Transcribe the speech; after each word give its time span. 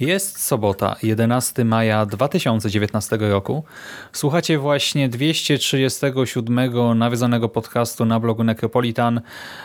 Jest 0.00 0.40
sobota, 0.40 0.96
11 1.02 1.64
maja 1.64 2.06
2019 2.06 3.16
roku. 3.16 3.64
Słuchacie 4.12 4.58
właśnie 4.58 5.08
237 5.08 6.98
nawiązanego 6.98 7.48
podcastu 7.48 8.04
na 8.04 8.20
blogu 8.20 8.44
Necropolitan, 8.44 9.20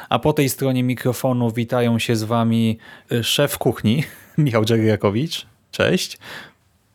a 0.10 0.20
po 0.20 0.34
tej 0.34 0.50
stronie 0.50 0.84
mikrofonu 0.84 1.52
witają 1.52 2.00
się 2.00 2.16
z 2.16 2.24
wami 2.24 2.78
y, 3.12 3.24
szef 3.24 3.58
kuchni, 3.58 4.04
Michał 4.38 4.66
Dżerjakowicz. 4.66 5.46
Cześć. 5.72 6.18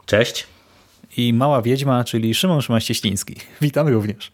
Cześć. 0.06 0.47
I 1.16 1.33
mała 1.33 1.62
wiedźma, 1.62 2.05
czyli 2.05 2.34
Szymon 2.34 2.62
Szymaścieśliński. 2.62 3.36
Witam 3.61 3.89
również. 3.89 4.33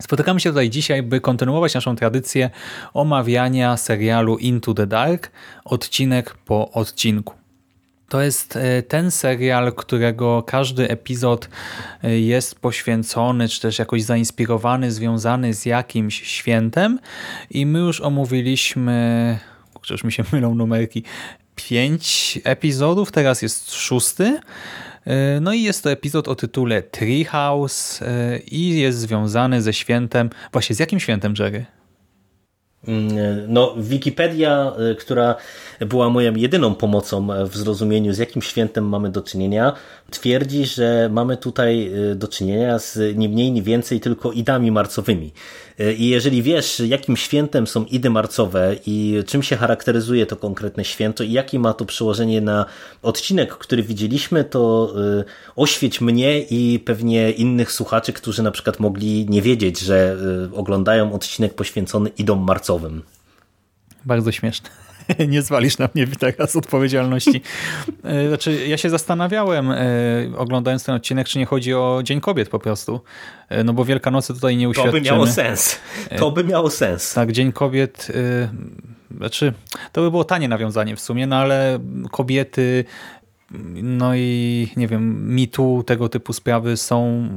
Spotykamy 0.00 0.40
się 0.40 0.50
tutaj 0.50 0.70
dzisiaj, 0.70 1.02
by 1.02 1.20
kontynuować 1.20 1.74
naszą 1.74 1.96
tradycję 1.96 2.50
omawiania 2.94 3.76
serialu 3.76 4.38
Into 4.38 4.74
the 4.74 4.86
Dark, 4.86 5.30
odcinek 5.64 6.34
po 6.44 6.70
odcinku. 6.70 7.41
To 8.12 8.22
jest 8.22 8.56
e, 8.56 8.82
ten 8.82 9.10
serial, 9.10 9.72
którego 9.72 10.42
każdy 10.42 10.88
epizod 10.88 11.48
e, 12.02 12.18
jest 12.18 12.60
poświęcony, 12.60 13.48
czy 13.48 13.60
też 13.60 13.78
jakoś 13.78 14.02
zainspirowany, 14.02 14.92
związany 14.92 15.54
z 15.54 15.66
jakimś 15.66 16.22
świętem 16.22 16.98
i 17.50 17.66
my 17.66 17.78
już 17.78 18.00
omówiliśmy, 18.00 19.38
już 19.90 20.04
mi 20.04 20.12
się 20.12 20.24
mylą 20.32 20.54
numerki, 20.54 21.02
pięć 21.56 22.38
epizodów, 22.44 23.12
teraz 23.12 23.42
jest 23.42 23.74
szósty. 23.74 24.40
E, 25.04 25.40
no 25.40 25.52
i 25.52 25.62
jest 25.62 25.82
to 25.82 25.90
epizod 25.90 26.28
o 26.28 26.34
tytule 26.34 26.82
Treehouse 26.82 28.00
i 28.46 28.78
jest 28.80 28.98
związany 28.98 29.62
ze 29.62 29.72
świętem, 29.72 30.30
właśnie 30.52 30.76
z 30.76 30.78
jakim 30.78 31.00
świętem, 31.00 31.34
Jerry? 31.38 31.66
Mm, 32.88 33.08
no, 33.48 33.74
Wikipedia, 33.76 34.72
która 34.98 35.34
była 35.80 36.10
moją 36.10 36.34
jedyną 36.34 36.74
pomocą 36.74 37.28
w 37.48 37.56
zrozumieniu, 37.56 38.12
z 38.12 38.18
jakim 38.18 38.42
świętem 38.42 38.88
mamy 38.88 39.10
do 39.10 39.22
czynienia, 39.22 39.72
twierdzi, 40.10 40.66
że 40.66 41.08
mamy 41.12 41.36
tutaj 41.36 41.92
do 42.14 42.28
czynienia 42.28 42.78
z 42.78 43.16
nie 43.16 43.28
mniej, 43.28 43.52
nie 43.52 43.62
więcej 43.62 44.00
tylko 44.00 44.32
idami 44.32 44.70
marcowymi. 44.70 45.32
I 45.98 46.08
jeżeli 46.08 46.42
wiesz, 46.42 46.80
jakim 46.80 47.16
świętem 47.16 47.66
są 47.66 47.84
idy 47.84 48.10
marcowe 48.10 48.76
i 48.86 49.22
czym 49.26 49.42
się 49.42 49.56
charakteryzuje 49.56 50.26
to 50.26 50.36
konkretne 50.36 50.84
święto 50.84 51.24
i 51.24 51.32
jakie 51.32 51.58
ma 51.58 51.72
to 51.72 51.84
przełożenie 51.84 52.40
na 52.40 52.66
odcinek, 53.02 53.54
który 53.54 53.82
widzieliśmy, 53.82 54.44
to 54.44 54.94
oświeć 55.56 56.00
mnie 56.00 56.40
i 56.40 56.80
pewnie 56.84 57.30
innych 57.30 57.72
słuchaczy, 57.72 58.12
którzy 58.12 58.42
na 58.42 58.50
przykład 58.50 58.80
mogli 58.80 59.26
nie 59.28 59.42
wiedzieć, 59.42 59.80
że 59.80 60.16
oglądają 60.54 61.12
odcinek 61.12 61.54
poświęcony 61.54 62.10
idom 62.18 62.38
marcowym. 62.38 63.02
Bardzo 64.04 64.32
śmieszne. 64.32 64.70
nie 65.28 65.42
zwalisz 65.42 65.78
na 65.78 65.88
mnie 65.94 66.06
teraz 66.06 66.56
odpowiedzialności. 66.56 67.42
Znaczy, 68.28 68.66
ja 68.68 68.76
się 68.76 68.90
zastanawiałem, 68.90 69.72
oglądając 70.36 70.84
ten 70.84 70.94
odcinek, 70.94 71.28
czy 71.28 71.38
nie 71.38 71.46
chodzi 71.46 71.74
o 71.74 72.00
Dzień 72.04 72.20
Kobiet 72.20 72.48
po 72.48 72.58
prostu. 72.58 73.00
No 73.64 73.72
bo 73.72 73.84
Wielkanocy 73.84 74.34
tutaj 74.34 74.56
nie 74.56 74.68
uświadczymy. 74.68 74.98
To 74.98 75.04
by 75.04 75.10
miało 75.10 75.26
sens. 75.26 75.78
To 76.16 76.30
by 76.30 76.44
miało 76.44 76.70
sens. 76.70 77.14
Tak, 77.14 77.32
Dzień 77.32 77.52
Kobiet, 77.52 78.12
znaczy, 79.16 79.52
to 79.92 80.00
by 80.02 80.10
było 80.10 80.24
tanie 80.24 80.48
nawiązanie 80.48 80.96
w 80.96 81.00
sumie, 81.00 81.26
no 81.26 81.36
ale 81.36 81.78
kobiety, 82.10 82.84
no 83.82 84.14
i 84.14 84.68
nie 84.76 84.88
wiem, 84.88 85.34
mitu, 85.34 85.84
tego 85.86 86.08
typu 86.08 86.32
sprawy 86.32 86.76
są 86.76 87.28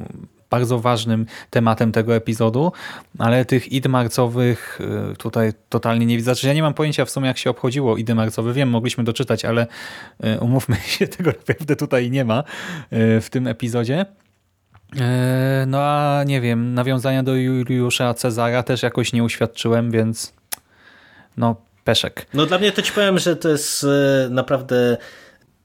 bardzo 0.55 0.79
ważnym 0.79 1.25
tematem 1.49 1.91
tego 1.91 2.15
epizodu, 2.15 2.71
ale 3.19 3.45
tych 3.45 3.71
id 3.71 3.87
marcowych 3.87 4.79
y, 5.11 5.15
tutaj 5.17 5.53
totalnie 5.69 6.05
nie 6.05 6.17
widzę. 6.17 6.35
Znaczy, 6.35 6.47
ja 6.47 6.53
nie 6.53 6.61
mam 6.61 6.73
pojęcia 6.73 7.05
w 7.05 7.09
sumie 7.09 7.27
jak 7.27 7.37
się 7.37 7.49
obchodziło 7.49 7.97
idy 7.97 8.15
marcowe. 8.15 8.53
Wiem, 8.53 8.69
mogliśmy 8.69 9.03
doczytać, 9.03 9.45
ale 9.45 9.67
y, 10.25 10.39
umówmy 10.39 10.75
się, 10.97 11.07
tego 11.07 11.31
naprawdę 11.47 11.75
tutaj 11.75 12.11
nie 12.11 12.25
ma 12.25 12.39
y, 12.39 13.21
w 13.21 13.27
tym 13.29 13.47
epizodzie. 13.47 14.05
No 15.67 15.77
a 15.81 16.23
nie 16.23 16.41
wiem, 16.41 16.73
nawiązania 16.73 17.23
do 17.23 17.35
Juliusza 17.35 18.13
Cezara 18.13 18.63
też 18.63 18.83
jakoś 18.83 19.13
nie 19.13 19.23
uświadczyłem, 19.23 19.91
więc 19.91 20.33
no 21.37 21.55
peszek. 21.83 22.25
No 22.33 22.45
dla 22.45 22.57
mnie 22.57 22.71
to 22.71 22.81
ci 22.81 22.91
powiem, 22.91 23.19
że 23.19 23.35
to 23.35 23.49
jest 23.49 23.85
naprawdę 24.29 24.97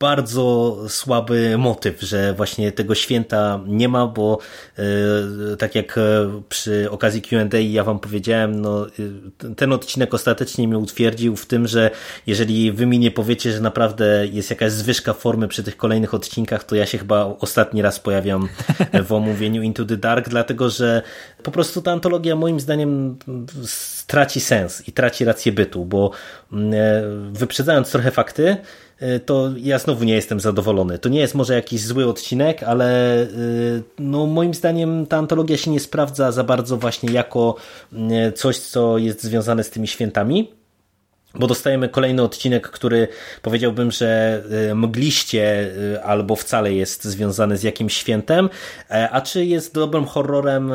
bardzo 0.00 0.77
słaby 0.88 1.59
motyw, 1.59 2.00
że 2.00 2.34
właśnie 2.34 2.72
tego 2.72 2.94
święta 2.94 3.61
nie 3.66 3.88
ma, 3.88 4.06
bo 4.06 4.38
e, 4.78 5.56
tak 5.56 5.75
jak 5.75 5.99
e, 5.99 6.00
przy 6.49 6.91
okazji 6.91 7.22
Q&A 7.22 7.59
ja 7.59 7.84
wam 7.84 7.99
powiedziałem, 7.99 8.61
no 8.61 8.87
e, 8.87 9.55
ten 9.55 9.72
odcinek 9.72 10.15
ostatecznie 10.15 10.69
mnie 10.69 10.78
utwierdził 10.78 11.37
w 11.37 11.47
tym, 11.47 11.66
że 11.66 11.91
jeżeli 12.27 12.72
wy 12.72 12.87
mi 12.87 12.99
nie 12.99 13.11
powiecie, 13.11 13.53
że 13.53 13.61
naprawdę 13.61 14.27
jest 14.27 14.50
jakaś 14.50 14.72
zwyżka 14.72 15.12
formy 15.12 15.49
przy 15.49 15.62
tych 15.62 15.77
kolejnych 15.77 16.15
odcinkach, 16.15 16.65
to 16.65 16.77
ja 16.77 16.87
się 16.87 16.99
chyba 16.99 17.25
ostatni 17.25 17.82
raz 17.82 18.00
pojawiam 18.00 18.49
w 19.09 19.12
omówieniu 19.12 19.62
Into 19.62 19.84
the 19.84 19.97
Dark, 19.97 20.28
dlatego 20.28 20.71
że 20.71 21.03
po 21.43 21.50
prostu 21.50 21.82
ta 21.82 21.93
antologia 21.93 22.37
moim 22.37 22.61
zdaniem 22.61 23.19
traci 24.06 24.41
sens 24.41 24.88
i 24.88 24.93
traci 24.93 25.25
rację 25.25 25.53
bytu, 25.53 25.84
bo 25.84 26.11
mm, 26.53 26.72
wyprzedzając 27.32 27.91
trochę 27.91 28.11
fakty, 28.11 28.56
to 29.27 29.50
ja 29.56 29.78
znowu 29.78 30.05
nie 30.05 30.15
jestem 30.15 30.41
zadowolony. 30.41 30.99
To 30.99 31.09
nie 31.09 31.20
jest 31.20 31.35
może 31.35 31.55
jakiś 31.55 31.85
zły 31.85 32.08
odcinek, 32.08 32.62
ale 32.62 33.23
y, 33.23 33.82
no 33.99 34.26
moim 34.26 34.55
zdaniem 34.55 35.06
ta 35.06 35.17
antologia 35.17 35.56
się 35.56 35.70
nie 35.70 35.81
sprawdza 35.81 36.32
za 36.32 36.44
bardzo 36.44 36.76
właśnie 36.76 37.12
jako 37.12 37.56
y, 37.93 38.32
coś, 38.32 38.58
co 38.58 38.99
jest 38.99 39.23
związane 39.23 39.64
z 39.64 39.70
tymi 39.70 39.88
świętami. 39.88 40.50
Bo 41.35 41.47
dostajemy 41.47 41.88
kolejny 41.88 42.23
odcinek, 42.23 42.69
który 42.69 43.08
powiedziałbym, 43.43 43.91
że 43.91 44.43
mgliście 44.75 45.73
albo 46.05 46.37
wcale 46.37 46.73
jest 46.73 47.05
związany 47.05 47.56
z 47.56 47.62
jakimś 47.62 47.94
świętem, 47.94 48.49
a 49.11 49.20
czy 49.20 49.44
jest 49.44 49.75
dobrym 49.75 50.05
horrorem, 50.06 50.73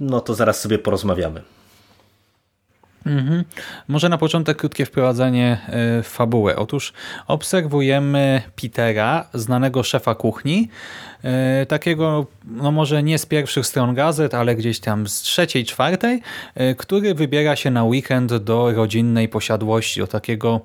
no 0.00 0.20
to 0.20 0.34
zaraz 0.34 0.60
sobie 0.60 0.78
porozmawiamy. 0.78 1.55
Mhm. 3.06 3.44
Może 3.88 4.08
na 4.08 4.18
początek 4.18 4.56
krótkie 4.56 4.86
wprowadzenie 4.86 5.58
e, 5.66 6.02
w 6.02 6.06
fabułę. 6.08 6.56
Otóż 6.56 6.92
obserwujemy 7.26 8.42
Petera, 8.62 9.28
znanego 9.34 9.82
szefa 9.82 10.14
kuchni, 10.14 10.68
e, 11.22 11.66
takiego, 11.66 12.26
no 12.44 12.72
może 12.72 13.02
nie 13.02 13.18
z 13.18 13.26
pierwszych 13.26 13.66
stron 13.66 13.94
gazet, 13.94 14.34
ale 14.34 14.56
gdzieś 14.56 14.80
tam 14.80 15.08
z 15.08 15.20
trzeciej, 15.20 15.64
czwartej, 15.64 16.22
e, 16.54 16.74
który 16.74 17.14
wybiera 17.14 17.56
się 17.56 17.70
na 17.70 17.84
weekend 17.84 18.34
do 18.36 18.72
rodzinnej 18.72 19.28
posiadłości, 19.28 20.00
do 20.00 20.06
takiego 20.06 20.60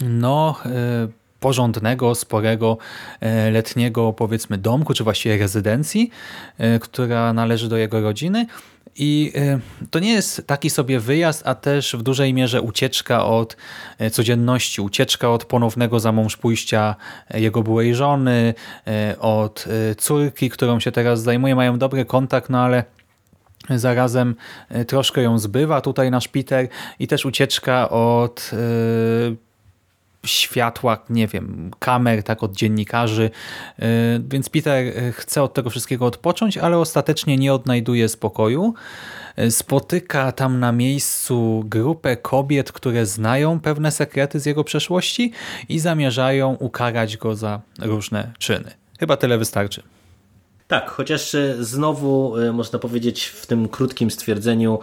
no 0.00 0.56
porządnego, 1.40 2.14
sporego, 2.14 2.78
letniego 3.52 4.12
powiedzmy 4.12 4.58
domku, 4.58 4.94
czy 4.94 5.04
właściwie 5.04 5.38
rezydencji, 5.38 6.10
która 6.80 7.32
należy 7.32 7.68
do 7.68 7.76
jego 7.76 8.00
rodziny 8.00 8.46
i 8.96 9.32
y, 9.82 9.88
to 9.90 9.98
nie 9.98 10.12
jest 10.12 10.46
taki 10.46 10.70
sobie 10.70 11.00
wyjazd, 11.00 11.42
a 11.46 11.54
też 11.54 11.96
w 11.96 12.02
dużej 12.02 12.34
mierze 12.34 12.62
ucieczka 12.62 13.24
od 13.26 13.56
y, 14.00 14.10
codzienności, 14.10 14.80
ucieczka 14.80 15.30
od 15.30 15.44
ponownego 15.44 16.00
zamąż 16.00 16.36
pójścia 16.36 16.96
y, 17.34 17.40
jego 17.40 17.62
byłej 17.62 17.94
żony, 17.94 18.54
od 19.20 19.64
córki, 19.98 20.50
którą 20.50 20.80
się 20.80 20.92
teraz 20.92 21.22
zajmuje. 21.22 21.54
Mają 21.54 21.78
dobry 21.78 22.04
kontakt, 22.04 22.50
no 22.50 22.58
ale 22.60 22.84
zarazem 23.70 24.34
troszkę 24.86 25.22
ją 25.22 25.38
zbywa 25.38 25.80
tutaj 25.80 26.10
nasz 26.10 26.28
Peter 26.28 26.68
i 26.98 27.06
też 27.06 27.24
ucieczka 27.24 27.90
od 27.90 28.50
światła, 30.26 30.98
nie 31.10 31.26
wiem, 31.26 31.70
kamer, 31.78 32.22
tak 32.22 32.42
od 32.42 32.56
dziennikarzy. 32.56 33.30
Y, 33.78 33.82
więc 34.28 34.48
Peter 34.48 34.84
chce 35.12 35.42
od 35.42 35.54
tego 35.54 35.70
wszystkiego 35.70 36.06
odpocząć, 36.06 36.58
ale 36.58 36.78
ostatecznie 36.78 37.36
nie 37.36 37.54
odnajduje 37.54 38.08
spokoju. 38.08 38.74
Y, 39.38 39.50
spotyka 39.50 40.32
tam 40.32 40.60
na 40.60 40.72
miejscu 40.72 41.64
grupę 41.66 42.16
kobiet, 42.16 42.72
które 42.72 43.06
znają 43.06 43.60
pewne 43.60 43.90
sekrety 43.90 44.40
z 44.40 44.46
jego 44.46 44.64
przeszłości 44.64 45.32
i 45.68 45.78
zamierzają 45.78 46.54
ukarać 46.54 47.16
go 47.16 47.36
za 47.36 47.60
różne 47.78 48.32
czyny. 48.38 48.70
Chyba 49.00 49.16
tyle 49.16 49.38
wystarczy. 49.38 49.82
Tak, 50.68 50.90
chociaż 50.90 51.36
znowu 51.60 52.34
można 52.52 52.78
powiedzieć 52.78 53.24
w 53.24 53.46
tym 53.46 53.68
krótkim 53.68 54.10
stwierdzeniu, 54.10 54.78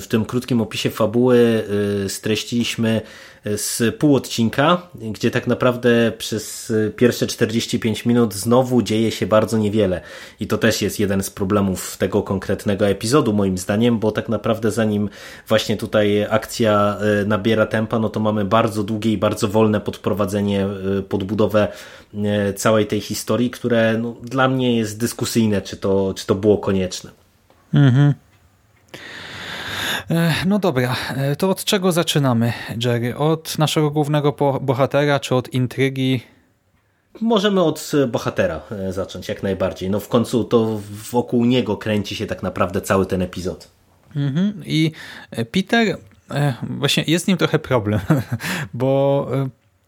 w 0.00 0.04
tym 0.08 0.24
krótkim 0.24 0.60
opisie 0.60 0.90
fabuły 0.90 1.64
streściliśmy 2.08 3.00
z 3.44 3.96
pół 3.96 4.16
odcinka, 4.16 4.82
gdzie 4.94 5.30
tak 5.30 5.46
naprawdę 5.46 6.12
przez 6.18 6.72
pierwsze 6.96 7.26
45 7.26 8.06
minut 8.06 8.34
znowu 8.34 8.82
dzieje 8.82 9.10
się 9.10 9.26
bardzo 9.26 9.58
niewiele. 9.58 10.00
I 10.40 10.46
to 10.46 10.58
też 10.58 10.82
jest 10.82 11.00
jeden 11.00 11.22
z 11.22 11.30
problemów 11.30 11.96
tego 11.96 12.22
konkretnego 12.22 12.88
epizodu, 12.88 13.32
moim 13.32 13.58
zdaniem, 13.58 13.98
bo 13.98 14.12
tak 14.12 14.28
naprawdę 14.28 14.70
zanim 14.70 15.08
właśnie 15.48 15.76
tutaj 15.76 16.26
akcja 16.30 16.96
nabiera 17.26 17.66
tempa, 17.66 17.98
no 17.98 18.08
to 18.08 18.20
mamy 18.20 18.44
bardzo 18.44 18.82
długie 18.82 19.12
i 19.12 19.18
bardzo 19.18 19.48
wolne 19.48 19.80
podprowadzenie, 19.80 20.66
podbudowę 21.08 21.68
całej 22.56 22.86
tej 22.86 23.00
historii, 23.00 23.50
które 23.50 23.98
no, 23.98 24.16
dla 24.22 24.48
mnie 24.48 24.76
jest 24.76 24.98
dyskusyjne, 24.98 25.62
czy 25.62 25.76
to, 25.76 26.14
czy 26.16 26.26
to 26.26 26.34
było 26.34 26.58
konieczne. 26.58 27.10
Mhm. 27.74 28.14
No 30.46 30.58
dobra, 30.58 30.96
e, 31.16 31.36
to 31.36 31.50
od 31.50 31.64
czego 31.64 31.92
zaczynamy, 31.92 32.52
Jerry? 32.84 33.16
Od 33.16 33.58
naszego 33.58 33.90
głównego 33.90 34.32
bohatera, 34.60 35.20
czy 35.20 35.34
od 35.34 35.48
intrygi? 35.48 36.20
Możemy 37.20 37.62
od 37.62 37.92
bohatera 38.08 38.60
e, 38.70 38.92
zacząć, 38.92 39.28
jak 39.28 39.42
najbardziej. 39.42 39.90
No 39.90 40.00
w 40.00 40.08
końcu 40.08 40.44
to 40.44 40.80
wokół 41.10 41.44
niego 41.44 41.76
kręci 41.76 42.16
się 42.16 42.26
tak 42.26 42.42
naprawdę 42.42 42.80
cały 42.80 43.06
ten 43.06 43.22
epizod. 43.22 43.68
Mhm. 44.16 44.62
I 44.66 44.92
Peter, 45.50 45.96
właśnie 46.70 47.04
jest 47.06 47.28
nim 47.28 47.36
trochę 47.36 47.58
problem, 47.58 48.00
bo 48.74 49.28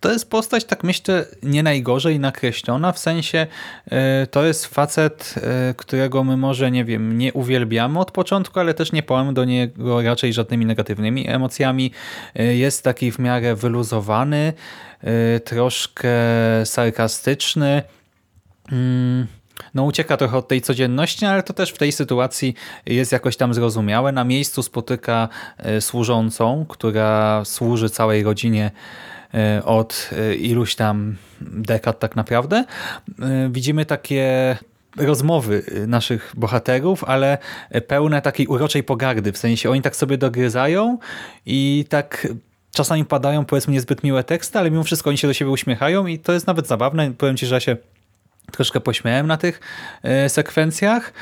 to 0.05 0.13
jest 0.13 0.31
postać, 0.31 0.65
tak 0.65 0.85
myślę, 0.85 1.27
nie 1.43 1.63
najgorzej 1.63 2.21
nakreślona, 2.21 2.93
w 2.93 2.99
sensie 2.99 3.47
e, 3.91 4.27
to 4.27 4.45
jest 4.45 4.67
facet, 4.67 5.35
e, 5.37 5.75
którego 5.75 6.25
my 6.25 6.37
może, 6.37 6.71
nie 6.71 6.85
wiem, 6.85 7.19
nie 7.19 7.33
uwielbiamy 7.33 7.99
od 7.99 8.11
początku, 8.11 8.61
ale 8.61 8.75
też 8.75 8.93
nie 8.93 9.03
pałamy 9.03 9.33
do 9.33 9.45
niego 9.45 10.03
raczej 10.03 10.33
żadnymi 10.33 10.67
negatywnymi 10.67 11.29
emocjami. 11.29 11.91
E, 12.35 12.45
jest 12.45 12.83
taki 12.83 13.13
w 13.13 13.19
miarę 13.19 13.55
wyluzowany, 13.55 14.53
troszkę 15.45 16.11
sarkastyczny, 16.65 17.83
mm, 18.73 19.27
no 19.75 19.85
ucieka 19.85 20.17
trochę 20.17 20.37
od 20.37 20.49
tej 20.49 20.61
codzienności, 20.61 21.27
ale 21.27 21.43
to 21.43 21.53
też 21.53 21.71
w 21.71 21.79
tej 21.79 21.93
sytuacji 21.93 22.55
jest 22.87 23.13
jakoś 23.13 23.37
tam 23.37 23.55
zrozumiałe. 23.55 24.13
Na 24.13 24.25
miejscu 24.25 24.63
spotyka 24.63 25.29
służącą, 25.81 26.67
która 26.69 27.43
służy 27.45 27.91
całej 27.91 28.23
rodzinie 28.23 28.71
od 29.65 30.11
e, 30.13 30.35
iluś 30.35 30.75
tam 30.75 31.17
dekad 31.41 31.99
tak 31.99 32.17
naprawdę. 32.17 32.65
E, 33.23 33.49
widzimy 33.51 33.87
takie 33.87 34.57
rozmowy 34.97 35.63
naszych 35.87 36.33
bohaterów, 36.37 37.05
ale 37.05 37.39
pełne 37.87 38.23
takiej 38.23 38.47
uroczej 38.47 38.83
pogardy, 38.83 39.33
w 39.33 39.39
sensie 39.39 39.71
oni 39.71 39.83
tak 39.83 39.97
sobie 39.97 40.19
dogryzają 40.19 40.99
i 41.47 41.85
tak 41.89 42.29
czasami 42.73 43.05
padają 43.05 43.45
powiedzmy 43.45 43.73
niezbyt 43.73 44.05
miłe 44.05 44.25
teksty, 44.25 44.59
ale 44.59 44.71
mimo 44.71 44.85
wszystko 44.85 45.11
oni 45.11 45.19
się 45.19 45.29
do 45.29 45.35
siebie 45.35 45.51
uśmiechają 45.51 46.07
i 46.07 46.19
to 46.19 46.33
jest 46.33 46.47
nawet 46.47 46.67
zabawne. 46.67 47.13
Powiem 47.13 47.37
Ci, 47.37 47.47
że 47.47 47.55
ja 47.55 47.61
się 47.61 47.77
troszkę 48.53 48.81
pośmiałem 48.81 49.27
na 49.27 49.37
tych 49.37 49.61
sekwencjach. 50.29 51.13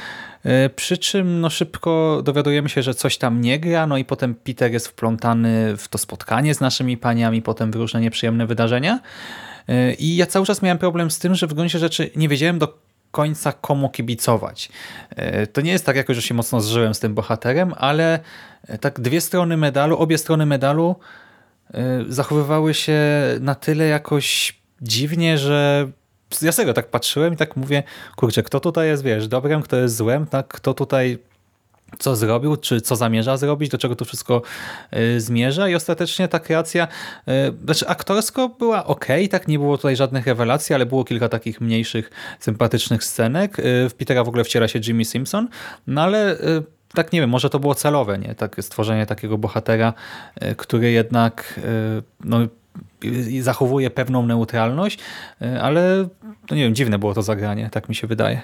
E, 0.44 0.68
przy 0.68 0.98
czym 0.98 1.40
no, 1.40 1.50
szybko 1.50 2.20
dowiadujemy 2.24 2.68
się, 2.68 2.82
że 2.82 2.94
coś 2.94 3.18
tam 3.18 3.40
nie 3.40 3.60
gra, 3.60 3.86
no 3.86 3.96
i 3.96 4.04
potem 4.04 4.34
Peter 4.34 4.72
jest 4.72 4.88
wplątany 4.88 5.76
w 5.76 5.88
to 5.88 5.98
spotkanie 5.98 6.54
z 6.54 6.60
naszymi 6.60 6.96
paniami, 6.96 7.42
potem 7.42 7.72
w 7.72 7.74
różne 7.74 8.00
nieprzyjemne 8.00 8.46
wydarzenia. 8.46 9.00
E, 9.68 9.94
I 9.94 10.16
ja 10.16 10.26
cały 10.26 10.46
czas 10.46 10.62
miałem 10.62 10.78
problem 10.78 11.10
z 11.10 11.18
tym, 11.18 11.34
że 11.34 11.46
w 11.46 11.54
gruncie 11.54 11.78
rzeczy 11.78 12.10
nie 12.16 12.28
wiedziałem 12.28 12.58
do 12.58 12.78
końca 13.10 13.52
komu 13.52 13.90
kibicować. 13.90 14.68
E, 15.10 15.46
to 15.46 15.60
nie 15.60 15.72
jest 15.72 15.86
tak 15.86 15.96
jakoś, 15.96 16.16
że 16.16 16.22
się 16.22 16.34
mocno 16.34 16.60
zżyłem 16.60 16.94
z 16.94 17.00
tym 17.00 17.14
bohaterem, 17.14 17.74
ale 17.76 18.20
tak 18.80 19.00
dwie 19.00 19.20
strony 19.20 19.56
medalu, 19.56 19.98
obie 19.98 20.18
strony 20.18 20.46
medalu 20.46 20.96
zachowywały 22.08 22.74
się 22.74 23.00
na 23.40 23.54
tyle 23.54 23.84
jakoś 23.84 24.58
dziwnie, 24.82 25.38
że 25.38 25.88
ja 26.43 26.52
serio 26.52 26.73
tak 26.73 26.90
patrzyłem 26.90 27.34
i 27.34 27.37
tak 27.37 27.56
mówię, 27.56 27.82
kurczę, 28.17 28.43
kto 28.43 28.61
tutaj 28.61 28.88
jest, 28.88 29.02
wiesz, 29.02 29.29
dobrem, 29.29 29.62
kto 29.62 29.76
jest 29.76 29.96
złem, 29.96 30.26
tak, 30.26 30.49
kto 30.49 30.75
tutaj 30.75 31.19
co 31.99 32.17
zrobił, 32.17 32.56
czy 32.56 32.81
co 32.81 32.96
zamierza 32.96 33.37
zrobić, 33.37 33.70
do 33.70 33.79
czego 33.79 33.96
to 33.96 34.05
wszystko 34.05 34.43
y, 34.96 35.20
zmierza 35.20 35.69
i 35.69 35.75
ostatecznie 35.75 36.29
ta 36.29 36.40
kreacja, 36.40 36.88
y, 37.29 37.64
znaczy 37.64 37.88
aktorsko 37.88 38.49
była 38.49 38.87
ok, 38.87 39.06
tak, 39.31 39.49
nie 39.49 39.58
było 39.58 39.76
tutaj 39.76 39.96
żadnych 39.96 40.26
rewelacji, 40.26 40.75
ale 40.75 40.87
było 40.87 41.05
kilka 41.05 41.29
takich 41.29 41.61
mniejszych, 41.61 42.11
sympatycznych 42.40 43.05
scenek. 43.05 43.58
Y, 43.58 43.88
w 43.88 43.94
Petera 43.94 44.25
w 44.25 44.28
ogóle 44.28 44.44
wciela 44.44 44.69
się 44.69 44.81
Jimmy 44.87 45.05
Simpson, 45.05 45.49
no 45.87 46.02
ale 46.02 46.37
tak 46.94 47.12
nie 47.12 47.20
wiem, 47.20 47.31
może 47.31 47.50
to 47.50 47.58
było 47.58 47.75
celowe, 47.75 48.19
nie? 48.19 48.35
Tak, 48.35 48.56
stworzenie 48.61 49.06
takiego 49.06 49.38
bohatera, 49.38 49.93
który 50.56 50.90
jednak 50.90 51.61
no, 52.25 52.38
zachowuje 53.40 53.90
pewną 53.90 54.26
neutralność, 54.26 54.98
e, 55.42 55.62
ale 55.62 56.08
no 56.50 56.56
nie 56.56 56.62
wiem, 56.62 56.74
dziwne 56.74 56.98
było 56.98 57.14
to 57.14 57.22
zagranie, 57.22 57.70
tak 57.73 57.88
mi 57.88 57.94
się 57.94 58.06
wydaje. 58.06 58.42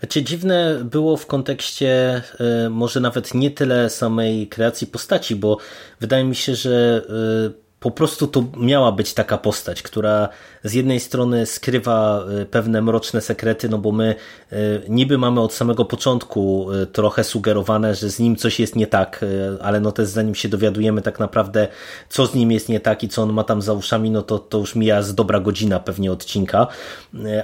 Znaczy, 0.00 0.22
dziwne 0.22 0.80
było 0.84 1.16
w 1.16 1.26
kontekście 1.26 2.22
e, 2.40 2.70
może 2.70 3.00
nawet 3.00 3.34
nie 3.34 3.50
tyle 3.50 3.90
samej 3.90 4.48
kreacji 4.48 4.86
postaci, 4.86 5.36
bo 5.36 5.58
wydaje 6.00 6.24
mi 6.24 6.34
się, 6.34 6.54
że 6.54 7.02
e, 7.08 7.68
po 7.80 7.90
prostu 7.90 8.26
to 8.26 8.44
miała 8.56 8.92
być 8.92 9.14
taka 9.14 9.38
postać, 9.38 9.82
która 9.82 10.28
z 10.64 10.72
jednej 10.72 11.00
strony 11.00 11.46
skrywa 11.46 12.24
e, 12.40 12.44
pewne 12.44 12.82
mroczne 12.82 13.20
sekrety, 13.20 13.68
no 13.68 13.78
bo 13.78 13.92
my 13.92 14.14
e, 14.52 14.56
niby 14.88 15.18
mamy 15.18 15.40
od 15.40 15.54
samego 15.54 15.84
początku 15.84 16.72
e, 16.72 16.86
trochę 16.86 17.24
sugerowane, 17.24 17.94
że 17.94 18.10
z 18.10 18.18
nim 18.18 18.36
coś 18.36 18.60
jest 18.60 18.76
nie 18.76 18.86
tak, 18.86 19.24
ale 19.60 19.80
no 19.80 19.92
też 19.92 20.08
zanim 20.08 20.34
się 20.34 20.48
dowiadujemy 20.48 21.02
tak 21.02 21.18
naprawdę, 21.20 21.68
co 22.08 22.26
z 22.26 22.34
nim 22.34 22.52
jest 22.52 22.68
nie 22.68 22.80
tak 22.80 23.02
i 23.02 23.08
co 23.08 23.22
on 23.22 23.32
ma 23.32 23.44
tam 23.44 23.62
za 23.62 23.72
uszami, 23.72 24.10
no 24.10 24.22
to, 24.22 24.38
to 24.38 24.58
już 24.58 24.74
mija 24.74 25.02
z 25.02 25.14
dobra 25.14 25.40
godzina 25.40 25.80
pewnie 25.80 26.12
odcinka, 26.12 26.66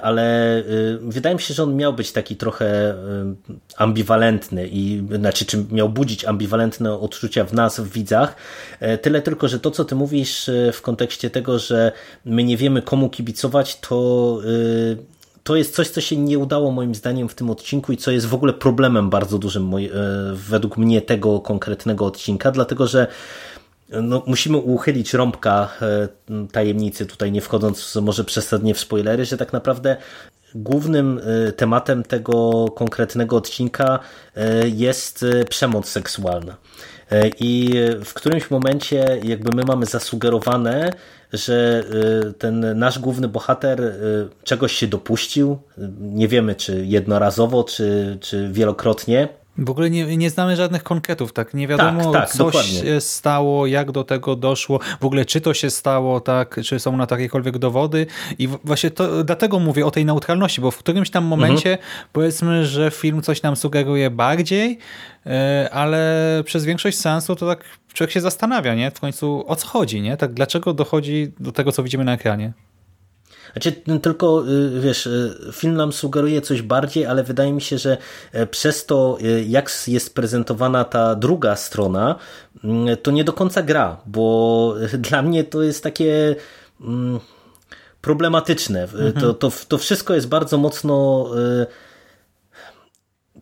ale 0.03 0.63
wydaje 1.01 1.35
mi 1.35 1.43
się, 1.43 1.55
że 1.55 1.63
on 1.63 1.77
miał 1.77 1.93
być 1.93 2.13
taki 2.13 2.37
trochę 2.37 2.95
ambiwalentny 3.77 4.69
i 4.73 5.03
znaczy, 5.19 5.47
czy 5.47 5.65
miał 5.71 5.89
budzić 5.89 6.25
ambiwalentne 6.25 6.99
odczucia 6.99 7.45
w 7.45 7.53
nas, 7.53 7.81
w 7.81 7.93
widzach, 7.93 8.37
tyle 9.03 9.23
tylko, 9.23 9.49
że 9.49 9.61
to, 9.61 9.71
co 9.71 9.85
ty 9.85 9.95
mówisz, 9.95 10.51
w 10.73 10.83
kontekście 10.83 11.31
tego, 11.31 11.59
że 11.59 11.93
my 12.25 12.45
nie 12.45 12.57
wiemy 12.57 12.83
komu 12.83 13.04
kibicować, 13.11 13.81
to 13.81 14.41
e, 14.45 15.15
to 15.45 15.57
jest 15.57 15.75
coś, 15.75 15.89
co 15.89 16.01
się 16.01 16.17
nie 16.17 16.39
udało 16.39 16.71
moim 16.71 16.95
zdaniem 16.95 17.29
w 17.29 17.35
tym 17.35 17.51
odcinku 17.51 17.93
i 17.93 17.97
co 17.97 18.11
jest 18.11 18.27
w 18.27 18.35
ogóle 18.35 18.53
problemem 18.53 19.11
bardzo 19.11 19.39
dużym 19.39 19.75
e, 19.75 19.79
według 20.33 20.77
mnie 20.77 21.03
tego 21.03 21.41
konkretnego 21.41 22.07
odcinka, 22.07 22.51
dlatego 22.51 22.87
że 22.87 23.07
no, 24.03 24.23
musimy 24.27 24.57
uchylić 24.57 25.15
rąbka 25.15 25.69
tajemnicy, 26.53 27.07
tutaj 27.07 27.33
nie 27.33 27.41
wchodząc 27.41 27.97
może 28.03 28.25
przesadnie 28.25 28.75
w 28.75 28.81
spoilery, 28.81 29.25
że 29.25 29.37
tak 29.37 29.53
naprawdę 29.53 29.97
głównym 30.55 31.21
tematem 31.57 32.03
tego 32.03 32.69
konkretnego 32.75 33.37
odcinka 33.37 33.99
jest 34.65 35.25
przemoc 35.49 35.89
seksualna. 35.89 36.57
E, 37.11 37.29
I 37.41 37.75
w 38.05 38.15
którymś 38.15 38.51
momencie 38.51 39.21
jakby 39.23 39.57
my 39.57 39.63
mamy 39.65 39.87
zasugerowane, 39.87 40.93
że 41.33 41.85
e, 42.29 42.33
ten 42.33 42.79
nasz 42.79 42.99
główny 42.99 43.29
bohater 43.29 43.83
e, 43.83 43.95
czegoś 44.45 44.73
się 44.73 44.87
dopuścił. 44.87 45.59
Nie 46.01 46.29
wiemy, 46.29 46.55
czy 46.55 46.87
jednorazowo, 46.87 47.65
czy, 47.65 48.19
czy 48.21 48.49
wielokrotnie. 48.53 49.29
W 49.59 49.71
ogóle 49.71 49.91
nie, 49.91 50.17
nie 50.17 50.31
znamy 50.31 50.57
żadnych 50.57 50.83
konkretów, 50.83 51.33
tak? 51.33 51.55
Nie 51.55 51.69
wiadomo, 51.69 52.13
tak, 52.13 52.23
tak, 52.23 52.31
co 52.31 52.45
dokładnie. 52.45 52.73
się 52.73 53.01
stało, 53.01 53.67
jak 53.67 53.93
do 53.93 54.05
tego 54.05 54.37
doszło, 54.37 54.81
w 55.01 55.05
ogóle 55.05 55.25
czy 55.25 55.41
to 55.41 55.55
się 55.55 55.71
stało, 55.71 56.21
tak? 56.21 56.61
Czy 56.65 56.81
są 56.81 56.97
na 56.97 57.07
to 57.07 57.15
jakiekolwiek 57.15 57.59
dowody. 57.59 58.07
I 58.39 58.49
właśnie 58.49 58.91
to, 58.91 59.25
dlatego 59.25 59.59
mówię 59.59 59.87
o 59.87 59.91
tej 59.91 60.05
neutralności, 60.05 60.61
bo 60.61 60.71
w 60.71 60.79
którymś 60.79 61.11
tam 61.11 61.25
momencie 61.25 61.73
mhm. 61.73 61.89
powiedzmy, 62.13 62.67
że 62.67 62.91
film 62.91 63.23
coś 63.23 63.43
nam 63.43 63.57
sugeruje 63.57 64.11
bardziej, 64.11 64.79
e, 65.27 65.69
ale 65.73 66.43
przez 66.45 66.65
większość 66.65 66.99
sensu 66.99 67.37
to 67.37 67.47
tak 67.47 67.65
człowiek 67.93 68.13
się 68.13 68.21
zastanawia, 68.21 68.75
nie? 68.75 68.91
W 68.91 69.01
końcu 69.01 69.45
o 69.47 69.57
co 69.57 69.67
chodzi, 69.67 70.01
nie? 70.01 70.17
Tak, 70.17 70.33
dlaczego 70.33 70.75
dochodzi 70.75 71.33
do 71.41 71.53
tego, 71.53 71.73
co 71.73 71.83
widzimy 71.83 72.05
na 72.05 72.13
ekranie? 72.13 72.53
Znaczy, 73.55 73.73
tylko 74.03 74.45
wiesz, 74.81 75.09
film 75.53 75.75
nam 75.75 75.93
sugeruje 75.93 76.41
coś 76.41 76.63
bardziej, 76.63 77.07
ale 77.07 77.25
wydaje 77.25 77.53
mi 77.53 77.61
się, 77.61 77.79
że 77.79 77.97
przez 78.51 78.87
to, 78.87 79.19
jak 79.47 79.71
jest 79.87 80.15
prezentowana 80.15 80.85
ta 80.85 81.15
druga 81.15 81.57
strona, 81.57 82.17
mm, 82.65 82.97
to 82.97 83.11
nie 83.11 83.25
do 83.25 83.33
końca 83.33 83.63
gra, 83.63 83.97
bo 84.07 84.75
dla 84.99 85.23
mnie 85.23 85.45
to 85.45 85.63
jest 85.63 85.83
takie 85.83 86.37
mm, 86.81 87.21
problematyczne. 88.01 88.83
Mhm. 88.83 89.13
To, 89.13 89.35
to, 89.35 89.53
to 89.69 89.79
wszystko 89.79 90.15
jest 90.15 90.29
bardzo 90.29 90.59
mocno 90.59 91.27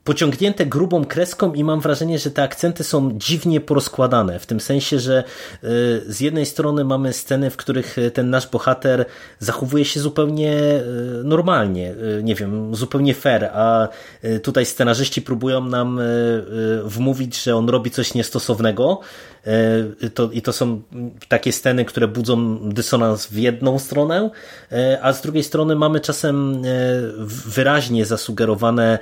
pociągnięte 0.04 0.66
grubą 0.66 1.04
kreską 1.04 1.52
i 1.52 1.64
mam 1.64 1.80
wrażenie, 1.80 2.18
że 2.18 2.30
te 2.30 2.42
akcenty 2.42 2.84
są 2.84 3.18
dziwnie 3.18 3.60
porozkładane, 3.60 4.38
w 4.38 4.46
tym 4.46 4.60
sensie, 4.60 4.98
że 4.98 5.24
y, 5.64 5.68
z 6.06 6.20
jednej 6.20 6.46
strony 6.46 6.84
mamy 6.84 7.12
sceny, 7.12 7.50
w 7.50 7.56
których 7.56 7.98
y, 7.98 8.10
ten 8.10 8.30
nasz 8.30 8.48
bohater 8.48 9.04
zachowuje 9.38 9.84
się 9.84 10.00
zupełnie 10.00 10.52
y, 10.52 11.24
normalnie, 11.24 11.94
nie 12.22 12.34
wiem, 12.34 12.74
zupełnie 12.74 13.14
fair, 13.14 13.44
a 13.44 13.88
tutaj 14.42 14.66
scenarzyści 14.66 15.22
próbują 15.22 15.64
nam 15.64 16.00
wmówić, 16.84 17.42
że 17.42 17.56
on 17.56 17.68
robi 17.68 17.90
coś 17.90 18.14
niestosownego 18.14 19.00
to, 20.14 20.30
i 20.32 20.42
to 20.42 20.52
są 20.52 20.82
takie 21.28 21.52
sceny, 21.52 21.84
które 21.84 22.08
budzą 22.08 22.58
dysonans 22.70 23.26
w 23.26 23.36
jedną 23.38 23.78
stronę, 23.78 24.30
a 25.02 25.12
z 25.12 25.22
drugiej 25.22 25.42
strony 25.42 25.76
mamy 25.76 26.00
czasem 26.00 26.62
wyraźnie 27.46 28.06
zasugerowane, 28.06 28.98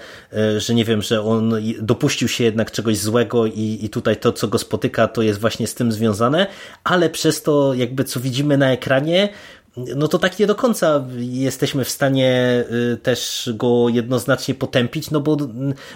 że 0.58 0.74
nie 0.74 0.84
wiem, 0.84 0.90
wiem, 0.90 1.02
że 1.02 1.22
on 1.22 1.54
dopuścił 1.82 2.28
się 2.28 2.44
jednak 2.44 2.70
czegoś 2.70 2.98
złego 2.98 3.46
i, 3.46 3.78
i 3.82 3.88
tutaj 3.88 4.16
to, 4.16 4.32
co 4.32 4.48
go 4.48 4.58
spotyka, 4.58 5.08
to 5.08 5.22
jest 5.22 5.40
właśnie 5.40 5.66
z 5.66 5.74
tym 5.74 5.92
związane, 5.92 6.46
ale 6.84 7.10
przez 7.10 7.42
to 7.42 7.74
jakby 7.74 8.04
co 8.04 8.20
widzimy 8.20 8.58
na 8.58 8.72
ekranie, 8.72 9.28
no 9.76 10.08
to 10.08 10.18
tak 10.18 10.38
nie 10.38 10.46
do 10.46 10.54
końca 10.54 11.04
jesteśmy 11.18 11.84
w 11.84 11.88
stanie 11.90 12.64
y, 12.92 12.96
też 12.96 13.50
go 13.54 13.88
jednoznacznie 13.88 14.54
potępić, 14.54 15.10
no 15.10 15.20
bo 15.20 15.36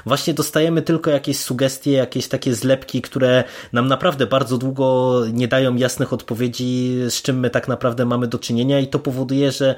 właśnie 0.06 0.34
dostajemy 0.34 0.82
tylko 0.82 1.10
jakieś 1.10 1.38
sugestie, 1.38 1.92
jakieś 1.92 2.28
takie 2.28 2.54
zlepki, 2.54 3.02
które 3.02 3.44
nam 3.72 3.88
naprawdę 3.88 4.26
bardzo 4.26 4.58
długo 4.58 5.20
nie 5.32 5.48
dają 5.48 5.76
jasnych 5.76 6.12
odpowiedzi, 6.12 6.96
z 7.08 7.22
czym 7.22 7.40
my 7.40 7.50
tak 7.50 7.68
naprawdę 7.68 8.04
mamy 8.06 8.26
do 8.26 8.38
czynienia 8.38 8.80
i 8.80 8.86
to 8.86 8.98
powoduje, 8.98 9.52
że 9.52 9.74